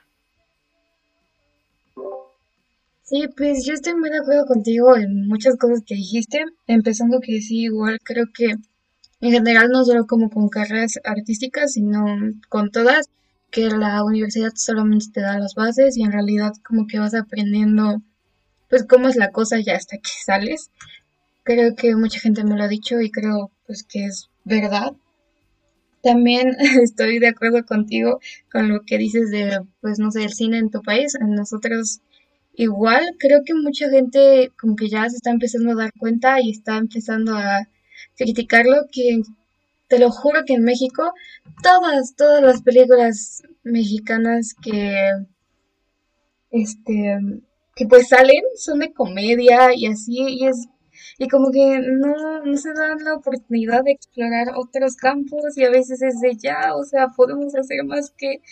Sí, 3.02 3.26
pues 3.36 3.64
yo 3.66 3.74
estoy 3.74 3.94
muy 3.94 4.11
de 4.11 4.18
acuerdo 4.18 4.46
contigo 4.46 4.96
en 4.96 5.26
muchas 5.26 5.56
cosas 5.56 5.82
que 5.84 5.96
dijiste, 5.96 6.44
empezando 6.66 7.20
que 7.20 7.40
sí, 7.40 7.62
igual 7.62 7.98
creo 8.04 8.26
que 8.32 8.54
en 9.20 9.32
general 9.32 9.68
no 9.70 9.84
solo 9.84 10.06
como 10.06 10.30
con 10.30 10.48
carreras 10.48 10.94
artísticas, 11.04 11.72
sino 11.72 12.04
con 12.48 12.70
todas, 12.70 13.06
que 13.50 13.68
la 13.68 14.04
universidad 14.04 14.52
solamente 14.54 15.06
te 15.12 15.20
da 15.20 15.38
las 15.38 15.54
bases 15.54 15.96
y 15.96 16.02
en 16.02 16.12
realidad 16.12 16.52
como 16.64 16.86
que 16.86 16.98
vas 16.98 17.14
aprendiendo 17.14 18.00
pues 18.68 18.84
cómo 18.84 19.08
es 19.08 19.16
la 19.16 19.32
cosa 19.32 19.58
ya 19.58 19.74
hasta 19.74 19.96
que 19.96 20.11
sales. 20.24 20.70
Creo 21.42 21.74
que 21.74 21.96
mucha 21.96 22.20
gente 22.20 22.44
me 22.44 22.56
lo 22.56 22.62
ha 22.62 22.68
dicho 22.68 23.00
y 23.00 23.11
creo 23.11 23.50
pues 23.66 23.82
que 23.82 24.04
es 24.04 24.30
verdad. 24.44 24.92
También 26.03 26.57
estoy 26.82 27.18
de 27.18 27.28
acuerdo 27.28 27.64
contigo 27.64 28.20
con 28.51 28.68
lo 28.68 28.82
que 28.82 28.98
dices 28.98 29.30
de, 29.30 29.61
pues 29.80 29.98
no 29.98 30.11
sé, 30.11 30.24
el 30.24 30.32
cine 30.32 30.59
en 30.59 30.70
tu 30.70 30.82
país. 30.82 31.14
En 31.14 31.34
nosotros 31.34 32.01
igual, 32.55 33.16
creo 33.18 33.42
que 33.44 33.55
mucha 33.55 33.88
gente 33.90 34.53
como 34.59 34.76
que 34.76 34.88
ya 34.88 35.09
se 35.09 35.16
está 35.16 35.30
empezando 35.30 35.72
a 35.72 35.76
dar 35.76 35.92
cuenta 35.98 36.40
y 36.40 36.51
está 36.51 36.76
empezando 36.76 37.36
a 37.36 37.68
criticarlo, 38.16 38.86
que 38.92 39.20
te 39.88 39.98
lo 39.98 40.11
juro 40.11 40.44
que 40.46 40.55
en 40.55 40.64
México 40.64 41.12
todas, 41.62 42.14
todas 42.16 42.42
las 42.42 42.62
películas 42.62 43.42
mexicanas 43.62 44.55
que, 44.62 45.11
este, 46.51 47.18
que 47.74 47.86
pues 47.86 48.09
salen 48.09 48.42
son 48.57 48.80
de 48.80 48.92
comedia 48.92 49.74
y 49.74 49.86
así, 49.86 50.18
y 50.28 50.46
es 50.46 50.68
y 51.18 51.28
como 51.28 51.51
que 51.51 51.80
no, 51.80 52.44
no 52.44 52.57
se 52.57 52.72
dan 52.72 53.05
la 53.05 53.14
oportunidad 53.14 53.84
de 53.84 53.92
explorar 53.92 54.48
otros 54.57 54.96
campos 54.96 55.57
y 55.57 55.64
a 55.64 55.70
veces 55.70 56.03
es 56.03 56.20
de 56.20 56.36
ya, 56.36 56.74
o 56.74 56.84
sea, 56.84 57.09
podemos 57.09 57.55
hacer 57.55 57.84
más 57.84 58.11
que, 58.16 58.42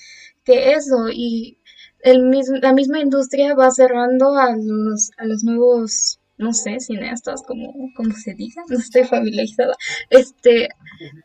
que 0.44 0.72
eso 0.72 1.08
y 1.12 1.58
el 2.00 2.22
mismo, 2.22 2.56
la 2.58 2.72
misma 2.72 3.00
industria 3.00 3.54
va 3.54 3.70
cerrando 3.70 4.36
a 4.36 4.56
los, 4.56 5.10
a 5.18 5.24
los 5.26 5.44
nuevos 5.44 6.20
no 6.38 6.52
sé, 6.52 6.78
cineastas, 6.78 7.42
como, 7.42 7.74
como 7.96 8.14
se 8.14 8.32
diga, 8.34 8.62
no 8.68 8.78
estoy 8.78 9.04
familiarizada, 9.04 9.74
este, 10.08 10.68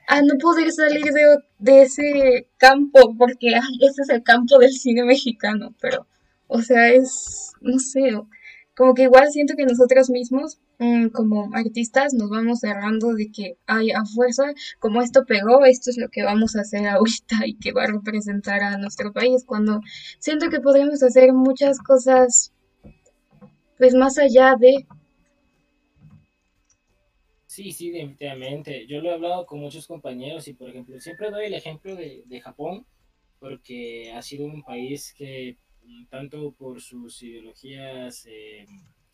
a 0.08 0.22
no 0.22 0.38
poder 0.40 0.72
salir 0.72 1.06
de, 1.06 1.38
de 1.60 1.82
ese 1.84 2.48
campo, 2.58 3.16
porque 3.18 3.50
ese 3.82 4.02
es 4.02 4.10
el 4.10 4.24
campo 4.24 4.58
del 4.58 4.74
cine 4.74 5.04
mexicano, 5.04 5.74
pero, 5.80 6.08
o 6.48 6.62
sea, 6.62 6.90
es, 6.90 7.54
no 7.62 7.80
sé, 7.80 8.20
como 8.76 8.96
que 8.96 9.04
igual 9.04 9.30
siento 9.32 9.56
que 9.56 9.66
nosotros 9.66 10.10
mismos 10.10 10.60
como 11.14 11.50
artistas 11.54 12.14
nos 12.14 12.30
vamos 12.30 12.60
cerrando 12.60 13.14
de 13.14 13.32
que 13.32 13.58
hay 13.68 13.92
a 13.92 14.04
fuerza, 14.06 14.54
como 14.80 15.02
esto 15.02 15.26
pegó, 15.26 15.64
esto 15.66 15.90
es 15.90 15.98
lo 15.98 16.10
que 16.10 16.24
vamos 16.24 16.56
a 16.56 16.62
hacer 16.62 16.88
ahorita 16.88 17.46
y 17.46 17.56
que 17.56 17.72
va 17.72 17.84
a 17.84 17.92
representar 17.92 18.62
a 18.64 18.78
nuestro 18.78 19.14
país, 19.14 19.44
cuando 19.46 19.82
siento 20.20 20.50
que 20.50 20.60
podríamos 20.60 21.02
hacer 21.04 21.34
muchas 21.34 21.80
cosas 21.80 22.54
pues 23.78 23.96
más 23.96 24.18
allá 24.18 24.56
de... 24.58 24.86
Sí, 27.46 27.72
sí, 27.72 27.92
definitivamente. 27.92 28.88
Yo 28.88 29.02
lo 29.02 29.10
he 29.10 29.14
hablado 29.14 29.46
con 29.46 29.60
muchos 29.60 29.86
compañeros 29.86 30.48
y, 30.48 30.54
por 30.54 30.70
ejemplo, 30.70 31.00
siempre 31.00 31.30
doy 31.30 31.46
el 31.46 31.54
ejemplo 31.54 31.96
de, 31.96 32.24
de 32.26 32.42
Japón, 32.42 32.86
porque 33.40 34.12
ha 34.12 34.22
sido 34.22 34.46
un 34.46 34.64
país 34.64 35.14
que, 35.16 35.58
tanto 36.10 36.54
por 36.54 36.82
sus 36.82 37.22
ideologías, 37.22 38.26
eh, 38.26 38.66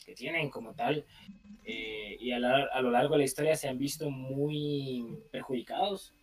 que 0.09 0.15
tienen 0.15 0.49
como 0.49 0.73
tal 0.73 1.05
eh, 1.63 2.17
y 2.19 2.31
a, 2.31 2.39
lo 2.39 2.89
largo 2.89 3.13
de 3.13 3.19
la 3.19 3.25
historia 3.25 3.55
se 3.55 3.67
han 3.67 3.77
visto 3.77 4.09
muy 4.09 5.19
perjudicados. 5.31 6.15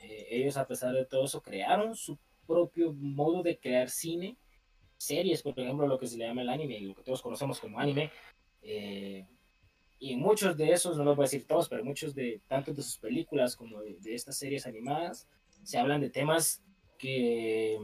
Eh, 0.00 0.28
ellos 0.30 0.56
a 0.56 0.66
pesar 0.66 0.94
de 0.94 1.04
todo 1.04 1.24
eso 1.24 1.42
crearon 1.42 1.96
su 1.96 2.16
propio 2.46 2.92
modo 2.92 3.42
de 3.42 3.58
crear 3.58 3.90
cine, 3.90 4.36
series, 4.96 5.42
por 5.42 5.58
ejemplo, 5.58 5.88
lo 5.88 5.98
que 5.98 6.06
se 6.06 6.16
le 6.16 6.26
llama 6.26 6.42
el 6.42 6.50
anime, 6.50 6.80
lo 6.80 6.94
que 6.94 7.02
todos 7.02 7.20
conocemos 7.20 7.58
como 7.58 7.80
anime. 7.80 8.12
Eh, 8.62 9.26
y 9.98 10.14
muchos 10.14 10.56
de 10.56 10.70
esos, 10.70 10.96
no 10.96 11.02
los 11.02 11.16
voy 11.16 11.24
a 11.24 11.26
decir 11.26 11.44
todos, 11.44 11.68
pero 11.68 11.84
muchos 11.84 12.14
de 12.14 12.40
tanto 12.46 12.72
de 12.72 12.82
sus 12.82 12.98
películas 12.98 13.56
como 13.56 13.80
de, 13.80 14.14
estas 14.14 14.38
series 14.38 14.66
animadas, 14.66 15.28
se 15.64 15.78
hablan 15.78 16.00
de 16.00 16.10
temas 16.10 16.62
que, 16.96 17.76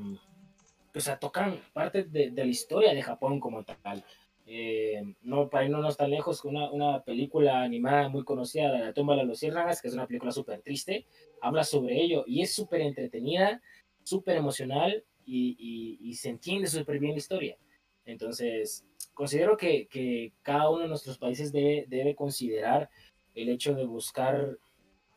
sea, 0.95 1.19
tocan 1.19 1.61
parte 1.73 2.05
de, 2.05 2.31
de 2.31 2.45
la 2.45 2.51
historia 2.51 2.95
de 2.95 3.03
Japón 3.03 3.41
como 3.41 3.65
tal. 3.65 4.05
Eh, 4.51 5.03
no, 5.21 5.51
para 5.51 5.67
irnos 5.67 5.99
tan 5.99 6.11
lejos, 6.11 6.43
una, 6.43 6.71
una 6.71 7.05
película 7.05 7.61
animada 7.61 8.09
muy 8.09 8.25
conocida, 8.25 8.73
La 8.79 8.95
tumba 8.95 9.13
de 9.13 9.21
los 9.21 9.29
luciérnagas, 9.29 9.83
que 9.83 9.89
es 9.89 9.95
una 9.95 10.07
película 10.07 10.33
súper 10.33 10.63
triste, 10.63 11.05
habla 11.43 11.65
sobre 11.65 12.01
ello 12.01 12.25
y 12.27 12.41
es 12.41 12.55
súper 12.55 12.81
entretenida, 12.81 13.61
súper 14.03 14.39
emocional 14.39 15.05
y, 15.27 15.99
y, 16.01 16.15
se 16.15 16.31
entiende 16.31 16.67
súper 16.67 16.99
bien 16.99 17.13
la 17.13 17.19
historia. 17.19 17.59
Entonces, 18.07 18.87
considero 19.13 19.59
que, 19.59 19.87
que, 19.87 20.33
cada 20.41 20.71
uno 20.71 20.85
de 20.85 20.89
nuestros 20.89 21.19
países 21.19 21.53
debe, 21.53 21.85
debe 21.87 22.15
considerar 22.15 22.89
el 23.35 23.51
hecho 23.51 23.75
de 23.75 23.85
buscar, 23.85 24.57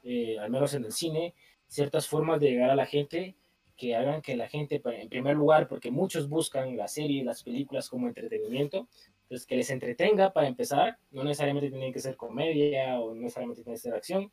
eh, 0.03 0.37
al 0.39 0.51
menos 0.51 0.73
en 0.73 0.83
el 0.83 0.91
cine, 0.91 1.35
ciertas 1.67 2.05
formas 2.05 2.41
de 2.41 2.49
llegar 2.49 2.69
a 2.69 2.75
la 2.75 2.85
gente 2.85 3.37
que 3.81 3.95
hagan 3.95 4.21
que 4.21 4.35
la 4.35 4.47
gente, 4.47 4.79
en 4.85 5.09
primer 5.09 5.35
lugar, 5.35 5.67
porque 5.67 5.89
muchos 5.89 6.29
buscan 6.29 6.77
las 6.77 6.93
series, 6.93 7.25
las 7.25 7.41
películas 7.41 7.89
como 7.89 8.07
entretenimiento, 8.07 8.87
entonces 9.31 9.47
que 9.47 9.55
les 9.55 9.69
entretenga 9.69 10.33
para 10.33 10.45
empezar, 10.45 10.97
no 11.09 11.23
necesariamente 11.23 11.69
tiene 11.69 11.93
que 11.93 12.01
ser 12.01 12.17
comedia 12.17 12.99
o 12.99 13.15
no 13.15 13.21
necesariamente 13.21 13.63
tiene 13.63 13.77
que 13.77 13.81
ser 13.81 13.93
acción, 13.93 14.29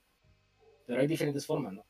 pero 0.87 1.01
hay 1.01 1.07
diferentes 1.07 1.47
formas, 1.47 1.73
¿no? 1.73 1.87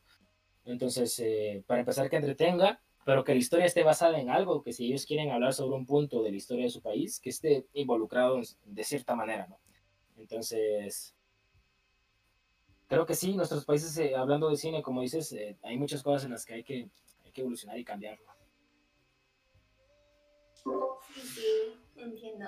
Entonces, 0.65 1.17
eh, 1.17 1.63
para 1.65 1.79
empezar, 1.79 2.07
que 2.07 2.17
entretenga, 2.17 2.79
pero 3.03 3.23
que 3.23 3.33
la 3.33 3.39
historia 3.39 3.65
esté 3.65 3.81
basada 3.81 4.19
en 4.19 4.29
algo, 4.29 4.61
que 4.61 4.73
si 4.73 4.85
ellos 4.85 5.07
quieren 5.07 5.31
hablar 5.31 5.55
sobre 5.55 5.75
un 5.75 5.87
punto 5.87 6.21
de 6.21 6.29
la 6.29 6.37
historia 6.37 6.65
de 6.65 6.69
su 6.69 6.83
país, 6.83 7.19
que 7.19 7.31
esté 7.31 7.65
involucrado 7.73 8.41
de 8.65 8.83
cierta 8.83 9.15
manera, 9.15 9.47
¿no? 9.47 9.57
Entonces, 10.15 11.15
creo 12.87 13.07
que 13.07 13.15
sí, 13.15 13.35
nuestros 13.35 13.65
países, 13.65 13.97
eh, 13.97 14.15
hablando 14.15 14.51
de 14.51 14.55
cine, 14.55 14.83
como 14.83 15.01
dices, 15.01 15.31
eh, 15.31 15.57
hay 15.63 15.79
muchas 15.79 16.03
cosas 16.03 16.25
en 16.25 16.31
las 16.31 16.45
que 16.45 16.53
hay 16.53 16.63
que, 16.63 16.91
hay 17.25 17.31
que 17.31 17.41
evolucionar 17.41 17.79
y 17.79 17.83
sí, 17.83 17.95
entiendo. 22.01 22.45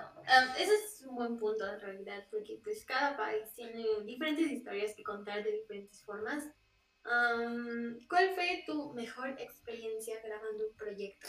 ese 0.57 0.73
es 0.73 1.05
un 1.07 1.15
buen 1.15 1.37
punto 1.37 1.67
en 1.67 1.79
realidad, 1.79 2.25
porque 2.29 2.59
pues 2.63 2.85
cada 2.85 3.17
país 3.17 3.53
tiene 3.55 3.85
diferentes 4.05 4.51
historias 4.51 4.95
que 4.95 5.03
contar 5.03 5.43
de 5.43 5.51
diferentes 5.51 6.03
formas. 6.03 6.49
¿Cuál 7.03 8.29
fue 8.35 8.63
tu 8.65 8.93
mejor 8.93 9.29
experiencia 9.39 10.15
grabando 10.23 10.67
un 10.69 10.75
proyecto? 10.75 11.27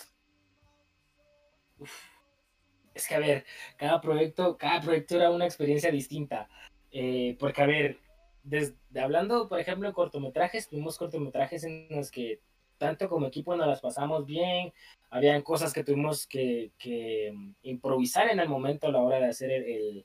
Es 2.95 3.09
que 3.09 3.15
a 3.15 3.21
ver, 3.21 3.45
cada 3.77 4.01
proyecto, 4.01 4.57
cada 4.59 4.81
proyecto 4.81 5.17
era 5.17 5.31
una 5.31 5.47
experiencia 5.47 5.91
distinta. 5.91 6.49
Eh, 6.91 7.37
porque 7.41 7.63
a 7.63 7.67
ver, 7.67 7.99
desde, 8.43 8.77
hablando, 9.01 9.49
por 9.49 9.59
ejemplo, 9.59 9.89
de 9.89 9.95
cortometrajes, 9.95 10.69
tuvimos 10.69 10.99
cortometrajes 10.99 11.65
en 11.65 11.89
los 11.91 12.11
que 12.11 12.41
tanto 12.83 13.09
como 13.09 13.29
equipo 13.29 13.55
nos 13.55 13.69
las 13.69 13.81
pasamos 13.81 14.27
bien, 14.27 14.73
habían 15.09 15.43
cosas 15.43 15.73
que 15.73 15.85
tuvimos 15.85 16.27
que, 16.27 16.73
que 16.77 17.33
improvisar 17.63 18.29
en 18.29 18.41
el 18.41 18.49
momento 18.49 18.89
a 18.89 18.91
la 18.91 19.01
hora 19.01 19.19
de 19.19 19.27
hacer 19.27 19.53
el, 19.53 20.05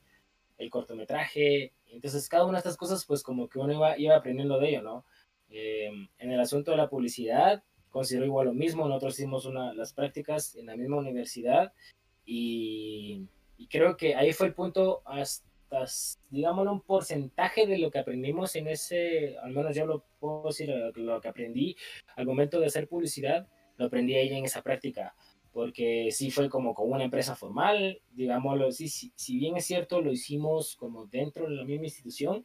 el, 0.58 0.70
cortometraje, 0.70 1.72
entonces 1.86 2.28
cada 2.28 2.44
una 2.44 2.52
de 2.52 2.58
estas 2.58 2.76
cosas 2.76 3.04
pues 3.04 3.24
como 3.24 3.48
que 3.48 3.58
uno 3.58 3.72
iba, 3.72 3.98
iba 3.98 4.14
aprendiendo 4.14 4.60
de 4.60 4.68
ello, 4.68 4.82
¿no? 4.82 5.04
Eh, 5.50 5.90
en 6.18 6.30
el 6.30 6.38
asunto 6.38 6.70
de 6.70 6.76
la 6.76 6.88
publicidad, 6.88 7.64
considero 7.90 8.26
igual 8.26 8.46
lo 8.46 8.54
mismo, 8.54 8.86
nosotros 8.86 9.18
hicimos 9.18 9.44
una, 9.44 9.74
las 9.74 9.92
prácticas 9.92 10.54
en 10.54 10.66
la 10.66 10.76
misma 10.76 10.98
universidad 10.98 11.72
y, 12.24 13.26
y 13.56 13.66
creo 13.66 13.96
que 13.96 14.14
ahí 14.14 14.32
fue 14.32 14.46
el 14.46 14.54
punto 14.54 15.02
hasta 15.04 15.47
digámoslo, 16.30 16.72
un 16.72 16.80
porcentaje 16.80 17.66
de 17.66 17.78
lo 17.78 17.90
que 17.90 17.98
aprendimos 17.98 18.54
en 18.56 18.68
ese, 18.68 19.36
al 19.38 19.52
menos 19.52 19.76
yo 19.76 19.86
lo 19.86 20.04
puedo 20.18 20.44
decir, 20.46 20.70
lo 20.96 21.20
que 21.20 21.28
aprendí 21.28 21.76
al 22.16 22.26
momento 22.26 22.60
de 22.60 22.66
hacer 22.66 22.88
publicidad, 22.88 23.48
lo 23.76 23.86
aprendí 23.86 24.14
ahí 24.14 24.32
en 24.34 24.44
esa 24.44 24.62
práctica, 24.62 25.14
porque 25.52 26.08
sí 26.10 26.30
fue 26.30 26.48
como 26.48 26.74
con 26.74 26.90
una 26.90 27.04
empresa 27.04 27.36
formal, 27.36 28.00
digámoslo, 28.12 28.70
sí, 28.72 28.88
si 28.88 29.38
bien 29.38 29.56
es 29.56 29.66
cierto, 29.66 30.00
lo 30.00 30.12
hicimos 30.12 30.76
como 30.76 31.06
dentro 31.06 31.48
de 31.48 31.56
la 31.56 31.64
misma 31.64 31.86
institución, 31.86 32.44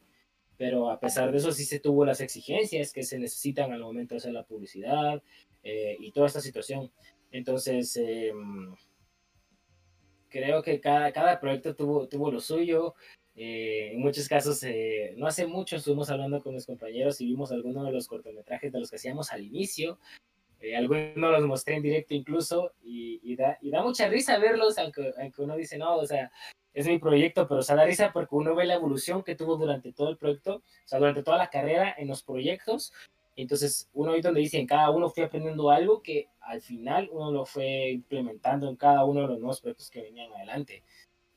pero 0.56 0.90
a 0.90 1.00
pesar 1.00 1.32
de 1.32 1.38
eso 1.38 1.52
sí 1.52 1.64
se 1.64 1.80
tuvo 1.80 2.04
las 2.04 2.20
exigencias 2.20 2.92
que 2.92 3.02
se 3.02 3.18
necesitan 3.18 3.72
al 3.72 3.80
momento 3.80 4.14
de 4.14 4.18
hacer 4.18 4.32
la 4.32 4.44
publicidad 4.44 5.22
eh, 5.62 5.96
y 5.98 6.12
toda 6.12 6.28
esta 6.28 6.40
situación. 6.40 6.92
Entonces, 7.32 7.96
eh, 7.96 8.32
creo 10.34 10.62
que 10.62 10.80
cada, 10.80 11.12
cada 11.12 11.38
proyecto 11.38 11.76
tuvo, 11.76 12.08
tuvo 12.08 12.32
lo 12.32 12.40
suyo. 12.40 12.96
Eh, 13.36 13.92
en 13.92 14.00
muchos 14.00 14.28
casos, 14.28 14.60
eh, 14.64 15.14
no 15.16 15.28
hace 15.28 15.46
mucho 15.46 15.76
estuvimos 15.76 16.10
hablando 16.10 16.42
con 16.42 16.54
mis 16.54 16.66
compañeros 16.66 17.20
y 17.20 17.26
vimos 17.26 17.52
algunos 17.52 17.86
de 17.86 17.92
los 17.92 18.08
cortometrajes 18.08 18.72
de 18.72 18.80
los 18.80 18.90
que 18.90 18.96
hacíamos 18.96 19.30
al 19.30 19.44
inicio. 19.44 20.00
Eh, 20.60 20.76
algunos 20.76 21.16
los 21.16 21.42
mostré 21.44 21.76
en 21.76 21.82
directo 21.82 22.14
incluso 22.14 22.72
y, 22.82 23.36
da, 23.36 23.58
mucha 23.84 24.08
risa 24.08 24.38
verlos, 24.38 24.76
aunque, 24.78 25.12
aunque 25.20 25.42
uno 25.42 25.56
dice, 25.56 25.78
no, 25.78 25.98
o 25.98 26.06
sea, 26.06 26.32
es 26.72 26.88
mi 26.88 26.98
proyecto, 26.98 27.46
pero 27.46 27.60
o 27.60 27.62
sea, 27.62 27.76
da 27.76 27.84
risa 27.84 28.12
porque 28.12 28.34
uno 28.34 28.56
ve 28.56 28.64
la 28.64 28.74
evolución 28.74 29.22
que 29.22 29.36
tuvo 29.36 29.56
durante 29.56 29.92
todo 29.92 30.10
el 30.10 30.16
proyecto, 30.16 30.56
o 30.56 30.62
sea, 30.88 30.98
durante 30.98 31.22
toda 31.22 31.38
la 31.38 31.50
carrera 31.50 31.94
en 31.96 32.08
los 32.08 32.24
proyectos 32.24 32.92
entonces, 33.42 33.90
uno 33.92 34.12
ahí 34.12 34.20
donde 34.20 34.40
dice, 34.40 34.58
en 34.58 34.66
cada 34.66 34.90
uno 34.90 35.10
fui 35.10 35.24
aprendiendo 35.24 35.70
algo 35.70 36.02
que 36.02 36.28
al 36.40 36.60
final 36.60 37.08
uno 37.10 37.32
lo 37.32 37.44
fue 37.44 37.90
implementando 37.90 38.68
en 38.68 38.76
cada 38.76 39.04
uno 39.04 39.22
de 39.22 39.28
los 39.28 39.38
nuevos 39.38 39.60
proyectos 39.60 39.90
que 39.90 40.02
venían 40.02 40.32
adelante. 40.32 40.84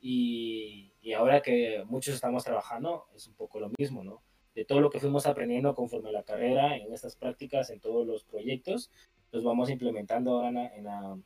Y, 0.00 0.92
y 1.00 1.12
ahora 1.14 1.42
que 1.42 1.82
muchos 1.86 2.14
estamos 2.14 2.44
trabajando, 2.44 3.06
es 3.16 3.26
un 3.26 3.34
poco 3.34 3.58
lo 3.58 3.70
mismo, 3.76 4.04
¿no? 4.04 4.22
De 4.54 4.64
todo 4.64 4.80
lo 4.80 4.90
que 4.90 5.00
fuimos 5.00 5.26
aprendiendo 5.26 5.74
conforme 5.74 6.10
a 6.10 6.12
la 6.12 6.22
carrera, 6.22 6.76
en 6.76 6.92
estas 6.92 7.16
prácticas, 7.16 7.70
en 7.70 7.80
todos 7.80 8.06
los 8.06 8.24
proyectos, 8.24 8.90
los 9.32 9.44
vamos 9.44 9.70
implementando 9.70 10.32
ahora 10.32 10.74
en, 10.74 10.84
la, 10.84 11.18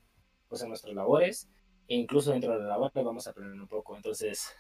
pues 0.49 0.63
en 0.63 0.69
nuestras 0.69 0.95
labores, 0.95 1.49
e 1.89 1.97
incluso 1.97 2.33
dentro 2.33 2.53
de 2.53 2.61
la 2.61 2.69
labor 2.69 2.93
vamos 2.95 3.27
a 3.27 3.31
aprender 3.31 3.61
un 3.61 3.69
poco. 3.69 3.97
Entonces, 3.97 4.55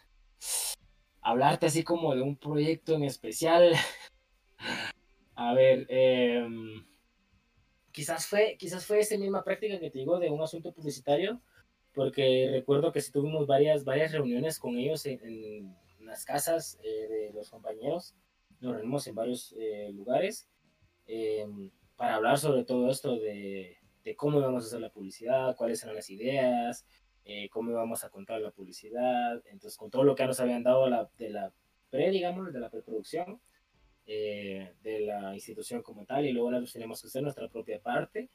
hablarte 1.20 1.66
así 1.66 1.82
como 1.82 2.14
de 2.14 2.22
un 2.22 2.36
proyecto 2.36 2.94
en 2.94 3.04
especial, 3.04 3.72
A 5.44 5.54
ver, 5.54 5.86
em, 5.88 6.84
quizás 7.90 8.26
fue, 8.26 8.56
quizás 8.56 8.86
fue 8.86 9.00
esa 9.00 9.18
misma 9.18 9.42
práctica 9.42 9.80
que 9.80 9.90
te 9.90 9.98
digo 9.98 10.20
de 10.20 10.30
un 10.30 10.40
asunto 10.40 10.72
publicitario, 10.72 11.42
porque 11.92 12.48
recuerdo 12.52 12.92
que 12.92 13.00
sí 13.00 13.10
tuvimos 13.10 13.48
varias, 13.48 13.84
varias 13.84 14.12
reuniones 14.12 14.60
con 14.60 14.76
ellos 14.76 15.04
en, 15.04 15.76
las 16.00 16.24
casas 16.24 16.78
eh, 16.84 17.08
de 17.08 17.32
los 17.32 17.50
compañeros, 17.50 18.14
nos 18.60 18.74
reunimos 18.74 19.06
en 19.06 19.14
varios 19.14 19.54
eh, 19.58 19.90
lugares 19.92 20.48
em, 21.06 21.70
para 21.96 22.16
hablar 22.16 22.38
sobre 22.38 22.64
todo 22.64 22.90
esto 22.90 23.18
de, 23.18 23.78
de, 24.04 24.16
cómo 24.16 24.38
íbamos 24.38 24.64
a 24.64 24.66
hacer 24.66 24.80
la 24.80 24.90
publicidad, 24.90 25.56
cuáles 25.56 25.82
eran 25.82 25.96
las 25.96 26.10
ideas, 26.10 26.86
eh, 27.24 27.48
cómo 27.50 27.70
íbamos 27.70 28.04
a 28.04 28.10
contar 28.10 28.40
la 28.40 28.50
publicidad, 28.52 29.42
entonces 29.46 29.76
con 29.76 29.90
todo 29.90 30.04
lo 30.04 30.14
que 30.14 30.26
nos 30.26 30.38
habían 30.38 30.62
dado 30.62 30.88
la, 30.88 31.10
de 31.18 31.30
la 31.30 31.52
pre, 31.90 32.10
digamos, 32.10 32.52
de 32.52 32.60
la 32.60 32.70
preproducción 32.70 33.40
eh, 34.14 34.74
de 34.82 35.00
la 35.00 35.32
institución 35.32 35.80
como 35.80 36.04
tal 36.04 36.26
y 36.26 36.32
luego 36.32 36.50
nosotros 36.50 36.74
tenemos 36.74 37.00
que 37.00 37.08
hacer 37.08 37.22
nuestra 37.22 37.48
propia 37.48 37.80
parte. 37.80 38.28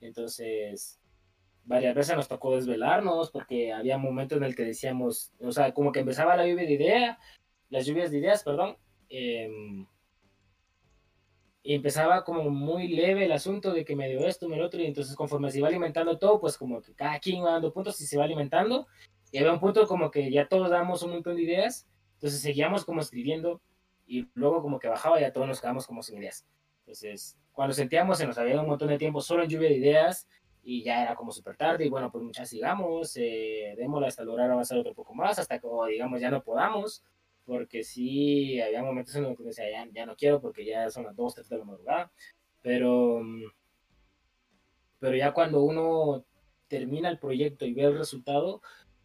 Entonces, 0.00 1.00
varias 1.64 1.94
veces 1.94 2.16
nos 2.16 2.26
tocó 2.26 2.56
desvelarnos 2.56 3.30
porque 3.30 3.72
había 3.72 3.96
momentos 3.96 4.38
en 4.38 4.44
el 4.44 4.56
que 4.56 4.64
decíamos, 4.64 5.32
o 5.40 5.52
sea, 5.52 5.72
como 5.72 5.92
que 5.92 6.00
empezaba 6.00 6.36
la 6.36 6.48
lluvia 6.48 6.64
de 6.64 6.72
ideas, 6.72 7.18
las 7.68 7.86
lluvias 7.86 8.10
de 8.10 8.18
ideas, 8.18 8.42
perdón, 8.42 8.76
em, 9.08 9.86
y 11.62 11.74
empezaba 11.74 12.24
como 12.24 12.50
muy 12.50 12.88
leve 12.88 13.26
el 13.26 13.32
asunto 13.32 13.72
de 13.72 13.84
que 13.84 13.94
me 13.94 14.08
dio 14.08 14.26
esto, 14.26 14.48
me 14.48 14.56
dio 14.56 14.66
otro, 14.66 14.80
y 14.80 14.86
entonces 14.86 15.14
conforme 15.14 15.50
se 15.52 15.58
iba 15.58 15.68
alimentando 15.68 16.18
todo, 16.18 16.40
pues 16.40 16.58
como 16.58 16.82
que 16.82 16.92
cada 16.94 17.20
quien 17.20 17.44
va 17.44 17.52
dando 17.52 17.72
puntos 17.72 18.00
y 18.00 18.06
se 18.06 18.18
va 18.18 18.24
alimentando, 18.24 18.88
y 19.30 19.38
había 19.38 19.52
un 19.52 19.60
punto 19.60 19.86
como 19.86 20.10
que 20.10 20.28
ya 20.32 20.48
todos 20.48 20.70
damos 20.70 21.04
un 21.04 21.12
montón 21.12 21.36
de 21.36 21.42
ideas, 21.42 21.86
entonces 22.14 22.40
seguíamos 22.40 22.84
como 22.84 23.00
escribiendo 23.00 23.62
y 24.10 24.28
luego 24.34 24.60
como 24.60 24.80
que 24.80 24.88
bajaba 24.88 25.18
y 25.18 25.22
ya 25.22 25.32
todos 25.32 25.46
nos 25.46 25.60
quedamos 25.60 25.86
como 25.86 26.02
sin 26.02 26.18
ideas. 26.18 26.44
Entonces, 26.80 27.38
cuando 27.52 27.72
sentíamos 27.72 28.18
se 28.18 28.26
nos 28.26 28.36
había 28.38 28.60
un 28.60 28.66
montón 28.66 28.88
de 28.88 28.98
tiempo 28.98 29.20
solo 29.20 29.44
en 29.44 29.48
lluvia 29.48 29.68
de 29.68 29.76
ideas 29.76 30.28
y 30.64 30.82
ya 30.82 31.02
era 31.04 31.14
como 31.14 31.30
súper 31.30 31.56
tarde 31.56 31.86
y 31.86 31.88
bueno, 31.88 32.10
pues 32.10 32.24
muchas 32.24 32.48
sigamos, 32.48 33.16
eh, 33.16 33.74
démosla 33.76 34.08
hasta 34.08 34.24
lograr 34.24 34.50
avanzar 34.50 34.78
otro 34.78 34.94
poco 34.94 35.14
más, 35.14 35.38
hasta 35.38 35.60
que 35.60 35.68
digamos 35.88 36.20
ya 36.20 36.28
no 36.28 36.42
podamos, 36.42 37.04
porque 37.44 37.84
sí, 37.84 38.60
había 38.60 38.82
momentos 38.82 39.14
en 39.14 39.22
los 39.22 39.36
que 39.36 39.44
decía, 39.44 39.70
ya, 39.70 39.88
ya 39.92 40.06
no 40.06 40.16
quiero 40.16 40.40
porque 40.40 40.64
ya 40.64 40.90
son 40.90 41.04
las 41.04 41.14
2, 41.14 41.34
3 41.36 41.48
de 41.48 41.58
la 41.58 41.64
madrugada, 41.64 42.12
pero, 42.62 43.22
pero 44.98 45.16
ya 45.16 45.32
cuando 45.32 45.62
uno 45.62 46.24
termina 46.66 47.08
el 47.08 47.20
proyecto 47.20 47.64
y 47.64 47.74
ve 47.74 47.84
el 47.84 47.96
resultado, 47.96 48.60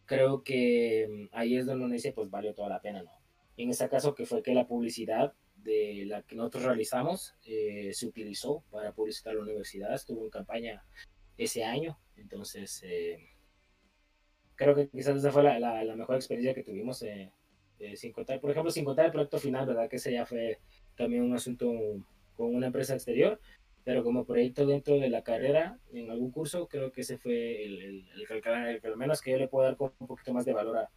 creo 0.05 0.43
que 0.43 1.29
ahí 1.31 1.57
es 1.57 1.67
donde 1.67 1.85
uno 1.85 1.93
dice, 1.93 2.11
pues 2.11 2.31
valió 2.31 2.55
toda 2.55 2.69
la 2.69 2.81
pena, 2.81 3.03
¿no? 3.03 3.14
En 3.57 3.69
este 3.69 3.87
caso, 3.89 4.13
que 4.15 4.25
fue 4.25 4.43
que 4.43 4.53
la 4.53 4.67
publicidad 4.67 5.33
de 5.55 6.03
la 6.05 6.21
que 6.21 6.35
nosotros 6.35 6.63
realizamos 6.63 7.35
eh, 7.45 7.91
se 7.93 8.05
utilizó 8.05 8.63
para 8.69 8.93
publicitar 8.93 9.33
la 9.33 9.41
universidad, 9.41 9.93
estuvo 9.93 10.23
en 10.23 10.29
campaña 10.29 10.85
ese 11.37 11.63
año, 11.63 11.97
entonces 12.17 12.81
eh, 12.83 13.29
creo 14.55 14.75
que 14.75 14.89
quizás 14.89 15.17
esa 15.17 15.31
fue 15.31 15.43
la, 15.43 15.59
la, 15.59 15.95
mejor 15.95 16.15
experiencia 16.15 16.53
que 16.53 16.63
tuvimos, 16.63 17.01
eh, 17.01 17.31
sin 17.95 18.13
contar, 18.13 18.39
por 18.39 18.51
ejemplo, 18.51 18.71
sin 18.71 18.85
contar 18.85 19.05
el 19.05 19.11
proyecto 19.11 19.39
final, 19.39 19.65
¿verdad? 19.65 19.89
Que 19.89 19.97
ese 19.97 20.13
ya 20.13 20.25
fue 20.25 20.59
también 20.95 21.23
un 21.23 21.33
asunto 21.33 21.71
con 22.35 22.55
una 22.55 22.67
empresa 22.67 22.93
exterior, 22.93 23.39
pero 23.83 24.03
como 24.03 24.25
proyecto 24.25 24.65
dentro 24.65 24.99
de 24.99 25.09
la 25.09 25.23
carrera, 25.23 25.79
en 25.93 26.09
algún 26.09 26.31
curso, 26.31 26.67
creo 26.67 26.91
que 26.91 27.01
ese 27.01 27.17
fue 27.17 27.63
el, 27.63 27.81
el, 27.81 28.07
el, 28.29 28.81
al 28.83 28.97
menos 28.97 29.21
que 29.21 29.31
yo 29.31 29.37
le 29.37 29.47
puedo 29.47 29.65
dar 29.65 29.77
un 29.79 30.07
poquito 30.07 30.33
más 30.33 30.45
de 30.45 30.53
valor 30.53 30.77
a, 30.77 30.89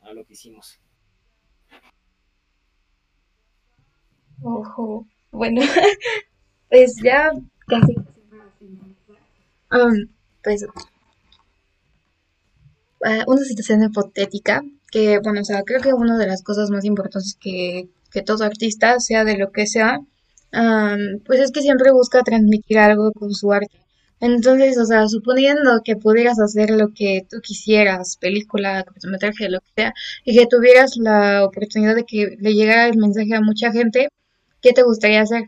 a 0.00 0.12
lo 0.12 0.24
que 0.24 0.34
hicimos. 0.34 0.80
Ojo, 4.42 5.06
bueno, 5.30 5.60
pues 6.70 6.96
ya 7.02 7.32
casi 7.66 7.94
um, 9.72 10.08
pues 10.42 10.62
uh, 13.00 13.30
una 13.30 13.42
situación 13.42 13.82
hipotética 13.82 14.62
que 14.90 15.18
bueno 15.18 15.40
o 15.40 15.44
sea 15.44 15.62
creo 15.64 15.80
que 15.80 15.92
una 15.92 16.16
de 16.18 16.26
las 16.26 16.42
cosas 16.42 16.70
más 16.70 16.84
importantes 16.84 17.36
que, 17.40 17.88
que 18.10 18.22
todo 18.22 18.44
artista 18.44 19.00
sea 19.00 19.24
de 19.24 19.36
lo 19.36 19.50
que 19.52 19.66
sea 19.66 19.98
um, 20.52 21.20
pues 21.24 21.40
es 21.40 21.50
que 21.52 21.62
siempre 21.62 21.92
busca 21.92 22.22
transmitir 22.22 22.78
algo 22.78 23.12
con 23.12 23.32
su 23.34 23.52
arte. 23.52 23.80
Entonces, 24.18 24.78
o 24.78 24.86
sea, 24.86 25.06
suponiendo 25.08 25.82
que 25.84 25.96
pudieras 25.96 26.40
hacer 26.40 26.70
lo 26.70 26.88
que 26.94 27.26
tú 27.28 27.38
quisieras, 27.42 28.16
película, 28.16 28.82
cortometraje, 28.84 29.50
lo 29.50 29.60
que 29.60 29.66
sea, 29.76 29.92
y 30.24 30.34
que 30.38 30.46
tuvieras 30.46 30.96
la 30.96 31.44
oportunidad 31.44 31.94
de 31.94 32.04
que 32.04 32.36
le 32.40 32.54
llegara 32.54 32.86
el 32.88 32.96
mensaje 32.96 33.34
a 33.34 33.42
mucha 33.42 33.72
gente, 33.72 34.08
¿qué 34.66 34.72
te 34.72 34.82
gustaría 34.82 35.20
hacer? 35.20 35.44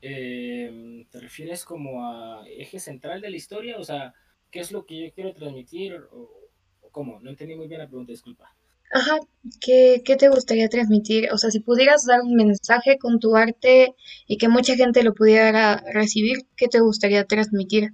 Em, 0.00 1.04
¿Te 1.10 1.20
refieres 1.20 1.64
como 1.64 2.04
a 2.04 2.48
eje 2.48 2.78
central 2.80 3.20
de 3.20 3.30
la 3.30 3.36
historia? 3.36 3.78
O 3.78 3.84
sea, 3.84 4.14
¿qué 4.50 4.60
es 4.60 4.72
lo 4.72 4.86
que 4.86 5.06
yo 5.08 5.12
quiero 5.14 5.34
transmitir? 5.34 5.94
¿O, 6.10 6.30
o 6.80 6.90
cómo? 6.90 7.20
No 7.20 7.28
entendí 7.30 7.54
muy 7.54 7.68
bien 7.68 7.80
la 7.80 7.88
pregunta, 7.88 8.12
disculpa. 8.12 8.56
Ajá, 8.92 9.18
¿qué, 9.60 10.02
qué 10.04 10.16
te 10.16 10.28
gustaría 10.28 10.68
transmitir? 10.68 11.30
O 11.32 11.38
sea, 11.38 11.50
si 11.50 11.60
pudieras 11.60 12.04
dar 12.06 12.20
un 12.22 12.34
mensaje 12.34 12.98
con 12.98 13.18
tu 13.18 13.36
arte 13.36 13.94
y 14.26 14.36
que 14.38 14.48
mucha 14.48 14.76
gente 14.76 15.02
lo 15.02 15.14
pudiera 15.14 15.82
recibir, 15.92 16.38
¿qué 16.56 16.68
te 16.68 16.80
gustaría 16.80 17.24
transmitir? 17.24 17.90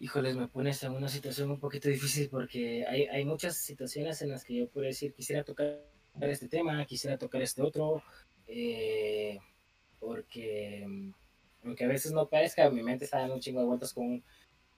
Híjoles, 0.00 0.36
me 0.36 0.46
pones 0.46 0.80
en 0.84 0.92
una 0.92 1.08
situación 1.08 1.50
un 1.50 1.58
poquito 1.58 1.88
difícil 1.88 2.28
porque 2.28 2.86
hay, 2.86 3.06
hay 3.06 3.24
muchas 3.24 3.56
situaciones 3.56 4.22
en 4.22 4.30
las 4.30 4.44
que 4.44 4.54
yo 4.54 4.68
puedo 4.68 4.86
decir, 4.86 5.12
quisiera 5.12 5.42
tocar 5.42 5.80
este 6.20 6.48
tema, 6.48 6.84
quisiera 6.86 7.18
tocar 7.18 7.42
este 7.42 7.62
otro, 7.62 8.02
eh, 8.46 9.38
porque 9.98 10.84
mm, 10.86 11.10
aunque 11.64 11.84
a 11.84 11.88
veces 11.88 12.12
no 12.12 12.28
parezca, 12.28 12.70
mi 12.70 12.82
mente 12.84 13.06
está 13.06 13.18
dando 13.18 13.34
un 13.34 13.40
chingo 13.40 13.58
de 13.60 13.66
vueltas 13.66 13.92
con 13.92 14.22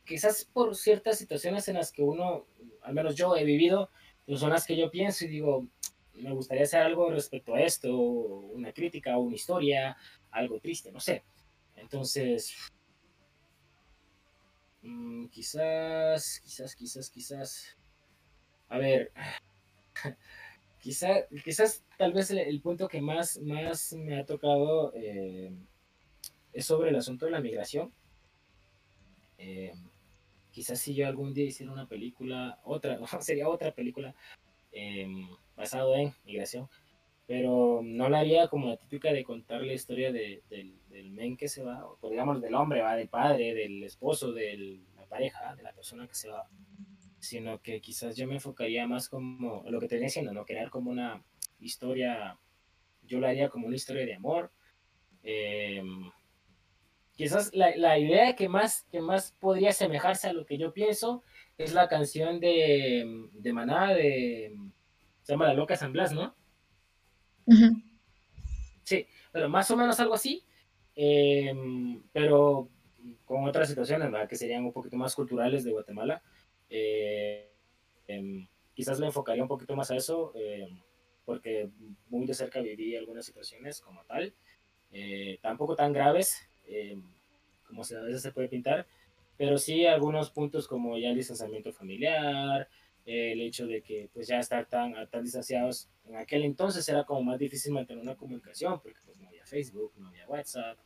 quizás 0.07 0.47
por 0.47 0.75
ciertas 0.75 1.19
situaciones 1.19 1.69
en 1.69 1.75
las 1.75 1.93
que 1.93 2.03
uno, 2.03 2.47
al 2.81 2.95
menos 2.95 3.15
yo 3.15 3.37
he 3.37 3.45
vivido, 3.45 3.91
pues 4.25 4.41
son 4.41 4.51
las 4.51 4.67
que 4.67 4.77
yo 4.77 4.91
pienso 4.91 5.27
y 5.27 5.29
digo, 5.29 5.67
me 6.15 6.33
gustaría 6.33 6.65
hacer 6.65 6.81
algo 6.81 7.11
respecto 7.11 7.55
a 7.55 7.61
esto, 7.61 7.95
una 7.95 8.73
crítica 8.73 9.19
una 9.19 9.35
historia, 9.35 9.99
algo 10.31 10.61
triste, 10.61 10.91
no 10.91 11.01
sé. 11.01 11.25
Entonces, 11.77 12.55
mm, 14.83 15.27
quizás, 15.27 16.41
quizás, 16.41 16.75
quizás, 16.75 17.11
quizás, 17.11 17.79
a 18.69 18.79
ver, 18.79 19.13
quizás, 20.81 21.25
quizás 21.45 21.85
tal 21.99 22.13
vez 22.13 22.31
el, 22.31 22.61
punto 22.61 22.89
que 22.89 23.01
más, 23.01 23.39
más 23.39 23.93
me 23.93 24.19
ha 24.19 24.27
tocado 24.27 24.93
eh, 24.95 25.53
es 26.53 26.67
sobre 26.67 26.91
el 26.91 26.97
asunto 26.97 27.27
de 27.27 27.33
la 27.33 27.41
migración. 27.41 27.93
Eh, 29.39 29.73
quizás 30.51 30.81
si 30.81 30.95
yo 30.95 31.07
algún 31.07 31.33
día 31.33 31.47
hiciera 31.47 31.73
una 31.73 31.89
película, 31.89 32.61
otra, 32.65 32.99
sería 33.21 33.49
otra 33.49 33.75
película 33.75 34.15
eh, 34.73 35.07
basado 35.57 35.95
en 35.97 36.13
migración, 36.25 36.69
pero 37.27 37.81
no 37.83 38.09
la 38.09 38.21
haría 38.21 38.49
como 38.49 38.69
la 38.69 38.77
típica 38.77 39.13
de 39.13 39.25
contar 39.25 39.63
la 39.63 39.73
historia 39.73 40.13
de, 40.13 40.43
del, 40.51 40.80
del, 40.91 41.11
men 41.11 41.37
que 41.37 41.49
se 41.49 41.63
va, 41.63 41.87
o 41.87 42.11
digamos 42.11 42.41
del 42.41 42.55
hombre, 42.55 42.83
va 42.83 42.97
del 42.97 43.09
padre, 43.09 43.55
del 43.55 43.83
esposo, 43.83 44.33
de 44.33 44.81
la 44.97 45.07
pareja, 45.07 45.55
de 45.55 45.63
la 45.63 45.73
persona 45.73 46.07
que 46.07 46.15
se 46.15 46.29
va, 46.29 46.49
sino 47.19 47.61
que 47.61 47.81
quizás 47.81 48.17
yo 48.17 48.27
me 48.27 48.35
enfocaría 48.35 48.87
más 48.87 49.09
como 49.09 49.65
lo 49.69 49.81
que 49.81 49.89
te 49.89 49.97
venía 49.97 50.07
diciendo, 50.07 50.33
¿no? 50.33 50.45
Crear 50.45 50.71
como 50.71 50.91
una 50.91 51.23
historia, 51.61 52.39
yo 53.03 53.21
la 53.21 53.29
haría 53.29 53.49
como 53.49 53.67
una 53.67 53.77
historia 53.77 54.05
de 54.05 54.15
amor. 54.15 54.51
Eh, 55.23 55.83
quizás 57.13 57.55
la, 57.55 57.77
la, 57.77 57.99
idea 57.99 58.35
que 58.35 58.49
más, 58.49 58.85
que 58.91 59.01
más 59.01 59.33
podría 59.39 59.71
asemejarse 59.71 60.29
a 60.29 60.33
lo 60.33 60.47
que 60.47 60.57
yo 60.57 60.73
pienso 60.73 61.23
es 61.59 61.75
la 61.75 61.89
canción 61.89 62.41
de, 62.41 63.29
de 63.33 63.53
Maná, 63.53 63.93
de, 63.93 64.57
se 65.23 65.33
llama 65.33 65.47
La 65.49 65.55
Loca 65.55 65.77
San 65.77 65.93
Blas, 65.93 66.13
¿no? 66.13 66.35
Uh 67.45 67.53
-huh. 67.53 67.83
Sí, 68.83 69.07
pero 69.33 69.49
más 69.49 69.71
o 69.71 69.77
menos 69.77 70.01
algo 70.01 70.15
así, 70.15 70.45
eh, 70.97 71.55
pero 72.13 72.69
con 73.25 73.45
otras 73.45 73.69
situaciones, 73.69 74.11
¿verdad? 74.11 74.29
Que 74.29 74.37
serían 74.37 74.65
un 74.65 74.73
poquito 74.73 74.97
más 74.97 75.15
culturales 75.15 75.65
de 75.65 75.73
Guatemala. 75.73 76.23
Eh, 76.69 77.51
eh, 78.09 78.49
quizás 78.75 78.99
le 79.01 79.07
enfocaría 79.07 79.43
un 79.43 79.49
poquito 79.49 79.77
más 79.77 79.91
a 79.91 79.97
eso, 79.97 80.33
porque 81.25 81.71
muy 82.09 82.27
de 82.27 82.35
cerca 82.35 82.61
viví 82.61 82.97
algunas 82.97 83.27
situaciones 83.27 83.81
como 83.81 84.03
tal, 84.05 84.35
tampoco 85.43 85.77
tan 85.77 85.93
graves, 85.93 86.51
eh, 86.67 86.97
como 87.67 87.85
se, 87.85 87.97
a 87.97 88.01
veces 88.01 88.23
se 88.23 88.33
puede 88.33 88.49
pintar, 88.49 88.87
pero 89.37 89.59
sí 89.59 89.87
algunos 89.87 90.31
puntos 90.31 90.67
como 90.69 90.97
ya 90.99 91.11
el 91.11 91.17
distanciamiento 91.17 91.73
familiar, 91.73 92.69
eh, 93.07 93.33
el 93.33 93.41
hecho 93.41 93.67
de 93.67 93.83
que 93.83 94.09
pues 94.13 94.29
ya 94.29 94.39
estar 94.39 94.67
tan, 94.67 94.95
tan 95.09 95.23
distanciados, 95.23 95.89
en 96.05 96.17
aquel 96.17 96.45
entonces 96.45 96.89
era 96.89 97.05
como 97.05 97.23
más 97.23 97.39
difícil 97.39 97.73
mantener 97.73 98.03
una 98.03 98.17
comunicación, 98.17 98.81
porque 98.81 98.99
pues 99.05 99.19
no 99.19 99.29
había 99.29 99.40
Facebook, 99.51 99.93
no 99.99 100.09
había 100.09 100.27
WhatsApp, 100.29 100.79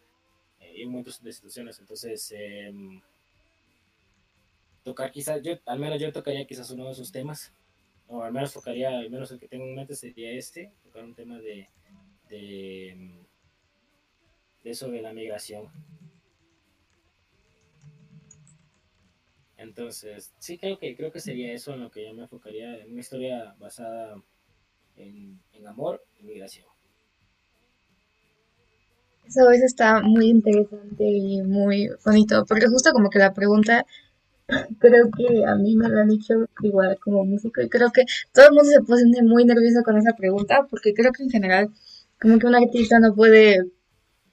eh, 0.60 0.74
y 0.78 0.84
un 0.84 0.92
montón 0.92 1.14
de 1.22 1.32
situaciones, 1.32 1.78
entonces 1.78 2.32
eh, 2.36 2.72
tocar 4.82 5.12
quizás, 5.12 5.42
yo, 5.42 5.54
al 5.66 5.78
menos 5.78 6.00
yo 6.00 6.12
tocaría 6.12 6.46
quizás 6.46 6.70
uno 6.70 6.86
de 6.86 6.92
esos 6.92 7.12
temas, 7.12 7.52
o 8.08 8.22
al 8.22 8.32
menos 8.32 8.52
tocaría, 8.52 8.98
al 8.98 9.10
menos 9.10 9.30
el 9.30 9.38
que 9.38 9.48
tengo 9.48 9.64
en 9.64 9.74
mente 9.76 9.94
sería 9.94 10.32
este, 10.32 10.72
tocar 10.82 11.04
un 11.04 11.14
tema 11.14 11.38
de, 11.38 11.68
de 12.28 13.16
eso 14.64 14.90
de 14.90 15.02
la 15.02 15.12
migración. 15.12 15.70
Entonces, 19.56 20.34
sí 20.38 20.58
creo 20.58 20.78
que 20.78 20.96
creo 20.96 21.12
que 21.12 21.20
sería 21.20 21.52
eso 21.52 21.72
en 21.74 21.80
lo 21.80 21.90
que 21.90 22.04
yo 22.04 22.12
me 22.12 22.22
enfocaría, 22.22 22.82
en 22.82 22.90
una 22.90 23.00
historia 23.00 23.54
basada 23.58 24.22
en, 24.96 25.40
en 25.52 25.66
amor 25.66 26.04
y 26.18 26.24
migración. 26.24 26.73
Eso, 29.26 29.50
está 29.50 30.00
muy 30.02 30.26
interesante 30.28 31.04
y 31.04 31.42
muy 31.42 31.88
bonito, 32.04 32.44
porque 32.46 32.66
justo 32.68 32.92
como 32.92 33.10
que 33.10 33.18
la 33.18 33.32
pregunta, 33.34 33.84
creo 34.80 35.10
que 35.16 35.44
a 35.46 35.54
mí 35.56 35.76
me 35.76 35.88
lo 35.88 36.00
han 36.00 36.08
dicho 36.08 36.34
igual 36.62 36.98
como 37.02 37.24
músico, 37.24 37.62
y 37.62 37.68
creo 37.68 37.90
que 37.92 38.04
todo 38.32 38.46
el 38.48 38.54
mundo 38.54 38.70
se 38.70 38.82
pone 38.82 39.22
muy 39.22 39.44
nervioso 39.44 39.82
con 39.84 39.96
esa 39.98 40.14
pregunta, 40.16 40.66
porque 40.70 40.94
creo 40.94 41.12
que 41.12 41.24
en 41.24 41.30
general, 41.30 41.70
como 42.20 42.38
que 42.38 42.46
un 42.46 42.54
artista 42.56 42.98
no 43.00 43.14
puede 43.14 43.64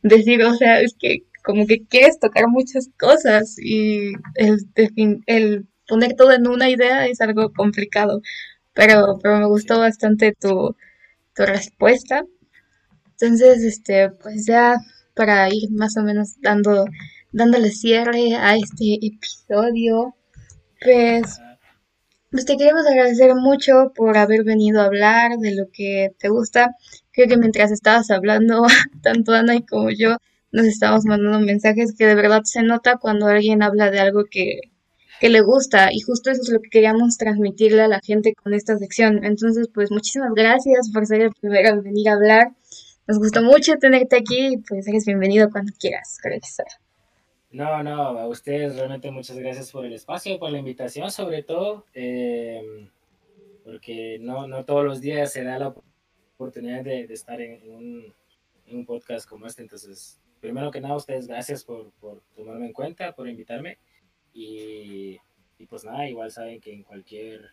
decir, 0.04 0.44
o 0.44 0.54
sea, 0.56 0.82
es 0.82 0.96
que 1.00 1.26
como 1.44 1.66
que 1.68 1.86
quieres 1.88 2.20
tocar 2.20 2.48
muchas 2.48 2.90
cosas 3.00 3.58
y 3.60 4.14
el, 4.36 4.58
el 5.28 5.68
poner 5.88 6.16
todo 6.16 6.34
en 6.34 6.48
una 6.48 6.70
idea 6.70 7.08
es 7.08 7.22
algo 7.22 7.52
complicado, 7.54 8.22
pero, 8.74 9.20
pero 9.22 9.40
me 9.40 9.48
gustó 9.48 9.80
bastante 9.80 10.34
tu, 10.40 10.76
tu 11.36 11.44
respuesta. 11.46 12.24
Entonces, 13.22 13.64
este, 13.64 14.10
pues 14.10 14.46
ya 14.48 14.78
para 15.14 15.48
ir 15.50 15.70
más 15.72 15.96
o 15.98 16.02
menos 16.02 16.36
dando, 16.42 16.86
dándole 17.32 17.70
cierre 17.70 18.36
a 18.36 18.56
este 18.56 18.98
episodio, 19.06 20.16
pues, 20.84 21.40
pues 22.32 22.46
te 22.46 22.58
queremos 22.58 22.88
agradecer 22.88 23.36
mucho 23.36 23.92
por 23.96 24.18
haber 24.18 24.44
venido 24.44 24.82
a 24.82 24.86
hablar 24.86 25.38
de 25.38 25.54
lo 25.56 25.66
que 25.72 26.10
te 26.18 26.30
gusta. 26.30 26.76
Creo 27.12 27.28
que 27.28 27.38
mientras 27.38 27.72
estabas 27.72 28.10
hablando, 28.10 28.66
tanto 29.04 29.34
Ana 29.34 29.56
y 29.56 29.66
como 29.66 29.92
yo, 29.92 30.18
nos 30.52 30.66
estábamos 30.66 31.06
mandando 31.06 31.40
mensajes 31.40 31.94
que 31.96 32.08
de 32.08 32.16
verdad 32.16 32.42
se 32.44 32.64
nota 32.64 32.98
cuando 32.98 33.28
alguien 33.28 33.62
habla 33.62 33.92
de 33.92 34.00
algo 34.00 34.26
que, 34.30 34.62
que 35.20 35.30
le 35.30 35.42
gusta 35.42 35.90
y 35.94 36.00
justo 36.02 36.32
eso 36.32 36.42
es 36.42 36.50
lo 36.50 36.60
que 36.60 36.70
queríamos 36.70 37.18
transmitirle 37.18 37.84
a 37.84 37.88
la 37.88 38.00
gente 38.04 38.34
con 38.34 38.56
esta 38.56 38.78
sección. 38.78 39.24
Entonces, 39.24 39.68
pues 39.72 39.92
muchísimas 39.92 40.32
gracias 40.34 40.90
por 40.92 41.06
ser 41.06 41.22
el 41.22 41.32
primero 41.40 41.70
en 41.70 41.84
venir 41.84 42.10
a 42.10 42.14
hablar. 42.14 42.52
Nos 43.12 43.20
gustó 43.20 43.44
mucho 43.44 43.74
tenerte 43.78 44.16
aquí 44.16 44.54
y 44.54 44.58
pues 44.60 44.88
eres 44.88 45.06
bienvenido 45.06 45.50
cuando 45.52 45.74
quieras 45.78 46.18
regresar. 46.24 46.68
No, 47.52 47.84
no, 47.84 48.18
a 48.18 48.26
ustedes 48.30 48.78
realmente 48.78 49.12
muchas 49.12 49.38
gracias 49.38 49.70
por 49.70 49.86
el 49.86 49.92
espacio, 49.92 50.40
por 50.40 50.50
la 50.50 50.60
invitación 50.60 51.12
sobre 51.12 51.44
todo, 51.44 51.86
eh, 51.94 52.88
porque 53.66 54.18
no, 54.22 54.48
no 54.48 54.64
todos 54.64 54.86
los 54.86 55.02
días 55.02 55.34
se 55.34 55.44
da 55.44 55.60
la 55.60 55.76
oportunidad 56.38 56.86
de, 56.86 57.06
de 57.06 57.14
estar 57.14 57.42
en, 57.42 57.70
un, 57.70 58.14
en 58.68 58.78
un 58.78 58.86
podcast 58.86 59.28
como 59.28 59.46
este, 59.46 59.62
entonces 59.62 60.18
primero 60.40 60.72
que 60.72 60.80
nada, 60.80 60.96
ustedes 60.96 61.28
gracias 61.28 61.66
por, 61.66 61.92
por, 62.00 62.22
tomarme 62.34 62.68
en 62.68 62.74
cuenta, 62.74 63.14
por 63.14 63.28
invitarme. 63.28 63.78
Y, 64.34 65.20
y, 65.58 65.66
pues 65.66 65.84
nada, 65.84 66.08
igual 66.08 66.32
saben 66.32 66.62
que 66.62 66.72
en 66.72 66.84
cualquier 66.84 67.50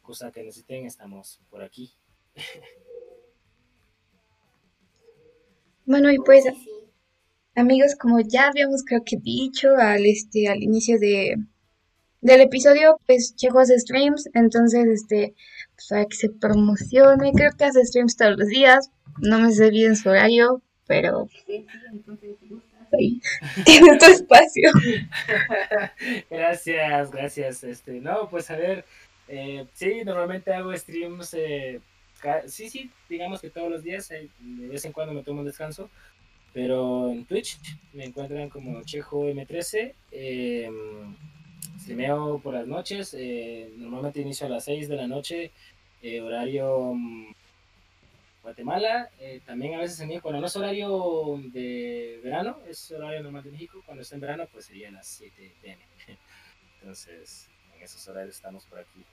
cosa 0.00 0.32
que 0.32 0.42
necesiten, 0.42 0.86
estamos 0.86 1.42
por 1.50 1.62
aquí. 1.62 1.92
Bueno, 5.86 6.10
y 6.10 6.18
pues, 6.18 6.44
amigos, 7.54 7.94
como 7.98 8.20
ya 8.20 8.48
habíamos 8.48 8.84
creo 8.84 9.02
que 9.04 9.16
dicho 9.18 9.68
al, 9.76 10.06
este, 10.06 10.48
al 10.48 10.62
inicio 10.62 10.98
de, 10.98 11.36
del 12.22 12.40
episodio, 12.40 12.98
pues 13.06 13.36
Checo 13.36 13.60
hace 13.60 13.78
streams, 13.78 14.30
entonces, 14.32 14.86
este, 14.86 15.34
pues 15.74 15.88
para 15.90 16.04
que 16.06 16.16
se 16.16 16.30
promocione, 16.30 17.32
creo 17.32 17.52
que 17.52 17.64
hace 17.64 17.84
streams 17.84 18.16
todos 18.16 18.38
los 18.38 18.48
días, 18.48 18.90
no 19.18 19.38
me 19.40 19.52
sé 19.52 19.70
bien 19.70 19.94
su 19.94 20.08
horario, 20.08 20.62
pero 20.86 21.28
sí, 21.46 21.66
entonces 21.92 22.36
ahí, 22.92 23.20
tienes 23.64 23.98
tu 23.98 24.06
espacio. 24.06 24.70
gracias, 26.30 27.10
gracias, 27.10 27.64
este, 27.64 28.00
no, 28.00 28.30
pues 28.30 28.50
a 28.50 28.56
ver, 28.56 28.86
eh, 29.28 29.66
sí, 29.74 30.02
normalmente 30.02 30.50
hago 30.52 30.74
streams, 30.74 31.34
eh, 31.34 31.80
sí, 32.46 32.70
sí, 32.70 32.90
digamos 33.08 33.40
que 33.40 33.50
todos 33.50 33.70
los 33.70 33.82
días, 33.82 34.08
de 34.08 34.28
vez 34.68 34.84
en 34.84 34.92
cuando 34.92 35.12
me 35.12 35.22
tomo 35.22 35.40
un 35.40 35.46
descanso, 35.46 35.90
pero 36.52 37.10
en 37.10 37.24
Twitch 37.24 37.58
me 37.92 38.04
encuentran 38.04 38.48
como 38.48 38.82
Chejo 38.82 39.24
M13. 39.24 39.94
Eh, 40.12 40.70
streameo 41.84 42.38
por 42.38 42.54
las 42.54 42.66
noches. 42.66 43.14
Eh, 43.18 43.72
normalmente 43.76 44.20
inicio 44.20 44.46
a 44.46 44.50
las 44.50 44.64
6 44.64 44.88
de 44.88 44.96
la 44.96 45.06
noche, 45.06 45.50
eh, 46.02 46.20
horario 46.20 46.94
mm, 46.94 47.34
Guatemala. 48.42 49.10
Eh, 49.20 49.40
también 49.44 49.74
a 49.74 49.78
veces 49.78 50.00
en 50.00 50.08
México, 50.08 50.22
cuando 50.22 50.40
no 50.40 50.46
es 50.46 50.56
horario 50.56 51.40
de 51.52 52.20
verano, 52.22 52.58
es 52.68 52.90
horario 52.90 53.22
normal 53.22 53.44
de 53.44 53.50
México. 53.50 53.82
Cuando 53.84 54.02
está 54.02 54.14
en 54.14 54.22
verano, 54.22 54.46
pues 54.50 54.66
sería 54.66 54.90
las 54.90 55.06
7 55.06 55.52
pm. 55.60 55.82
Entonces, 56.80 57.48
en 57.76 57.82
esos 57.82 58.06
horarios 58.08 58.36
estamos 58.36 58.64
por 58.64 58.78
aquí. 58.78 59.04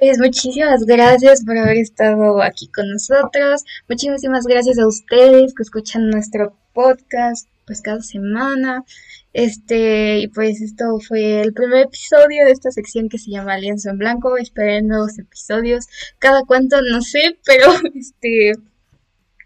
Pues 0.00 0.18
muchísimas 0.18 0.84
gracias 0.84 1.44
por 1.44 1.56
haber 1.56 1.76
estado 1.76 2.42
aquí 2.42 2.68
con 2.68 2.90
nosotros. 2.90 3.64
Muchísimas 3.88 4.44
gracias 4.44 4.78
a 4.78 4.86
ustedes 4.88 5.54
que 5.54 5.62
escuchan 5.62 6.10
nuestro 6.10 6.56
podcast 6.72 7.48
pues 7.64 7.80
cada 7.80 8.02
semana. 8.02 8.84
Este, 9.32 10.18
y 10.18 10.28
pues 10.28 10.60
esto 10.60 10.98
fue 10.98 11.40
el 11.42 11.54
primer 11.54 11.86
episodio 11.86 12.44
de 12.44 12.50
esta 12.50 12.72
sección 12.72 13.08
que 13.08 13.18
se 13.18 13.30
llama 13.30 13.54
Alianza 13.54 13.90
en 13.90 13.98
Blanco. 13.98 14.36
Esperen 14.36 14.88
nuevos 14.88 15.16
episodios. 15.18 15.86
Cada 16.18 16.42
cuánto 16.44 16.76
no 16.82 17.00
sé, 17.00 17.38
pero 17.44 17.66
este 17.94 18.52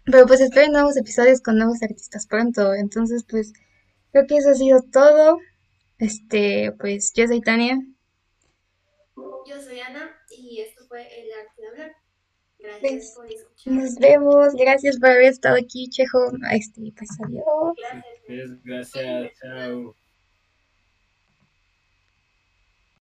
pero 0.05 0.25
pues 0.25 0.41
esperen 0.41 0.71
nuevos 0.71 0.97
episodios 0.97 1.41
con 1.41 1.57
nuevos 1.57 1.83
artistas 1.83 2.25
pronto. 2.25 2.73
Entonces, 2.73 3.23
pues 3.23 3.53
creo 4.11 4.25
que 4.25 4.37
eso 4.37 4.49
ha 4.49 4.55
sido 4.55 4.81
todo. 4.81 5.37
Este, 5.99 6.71
pues 6.79 7.13
yo 7.13 7.27
soy 7.27 7.41
Tania. 7.41 7.77
Yo 9.45 9.61
soy 9.61 9.79
Ana 9.79 10.18
fue 10.89 11.07
El 11.21 11.31
Arte 11.31 11.61
de 11.61 11.67
Hablar. 11.67 11.95
Gracias 12.57 13.13
por 13.15 13.31
escuchar. 13.31 13.73
Nos 13.73 13.95
vemos. 13.95 14.53
Gracias 14.55 14.99
por 14.99 15.11
haber 15.11 15.25
estado 15.25 15.55
aquí, 15.55 15.87
Chejo. 15.89 16.31
Este, 16.51 16.91
pues 16.97 17.09
adiós. 17.23 17.45
Gracias. 18.27 18.63
Gracias, 18.63 19.31
chao. 19.39 19.95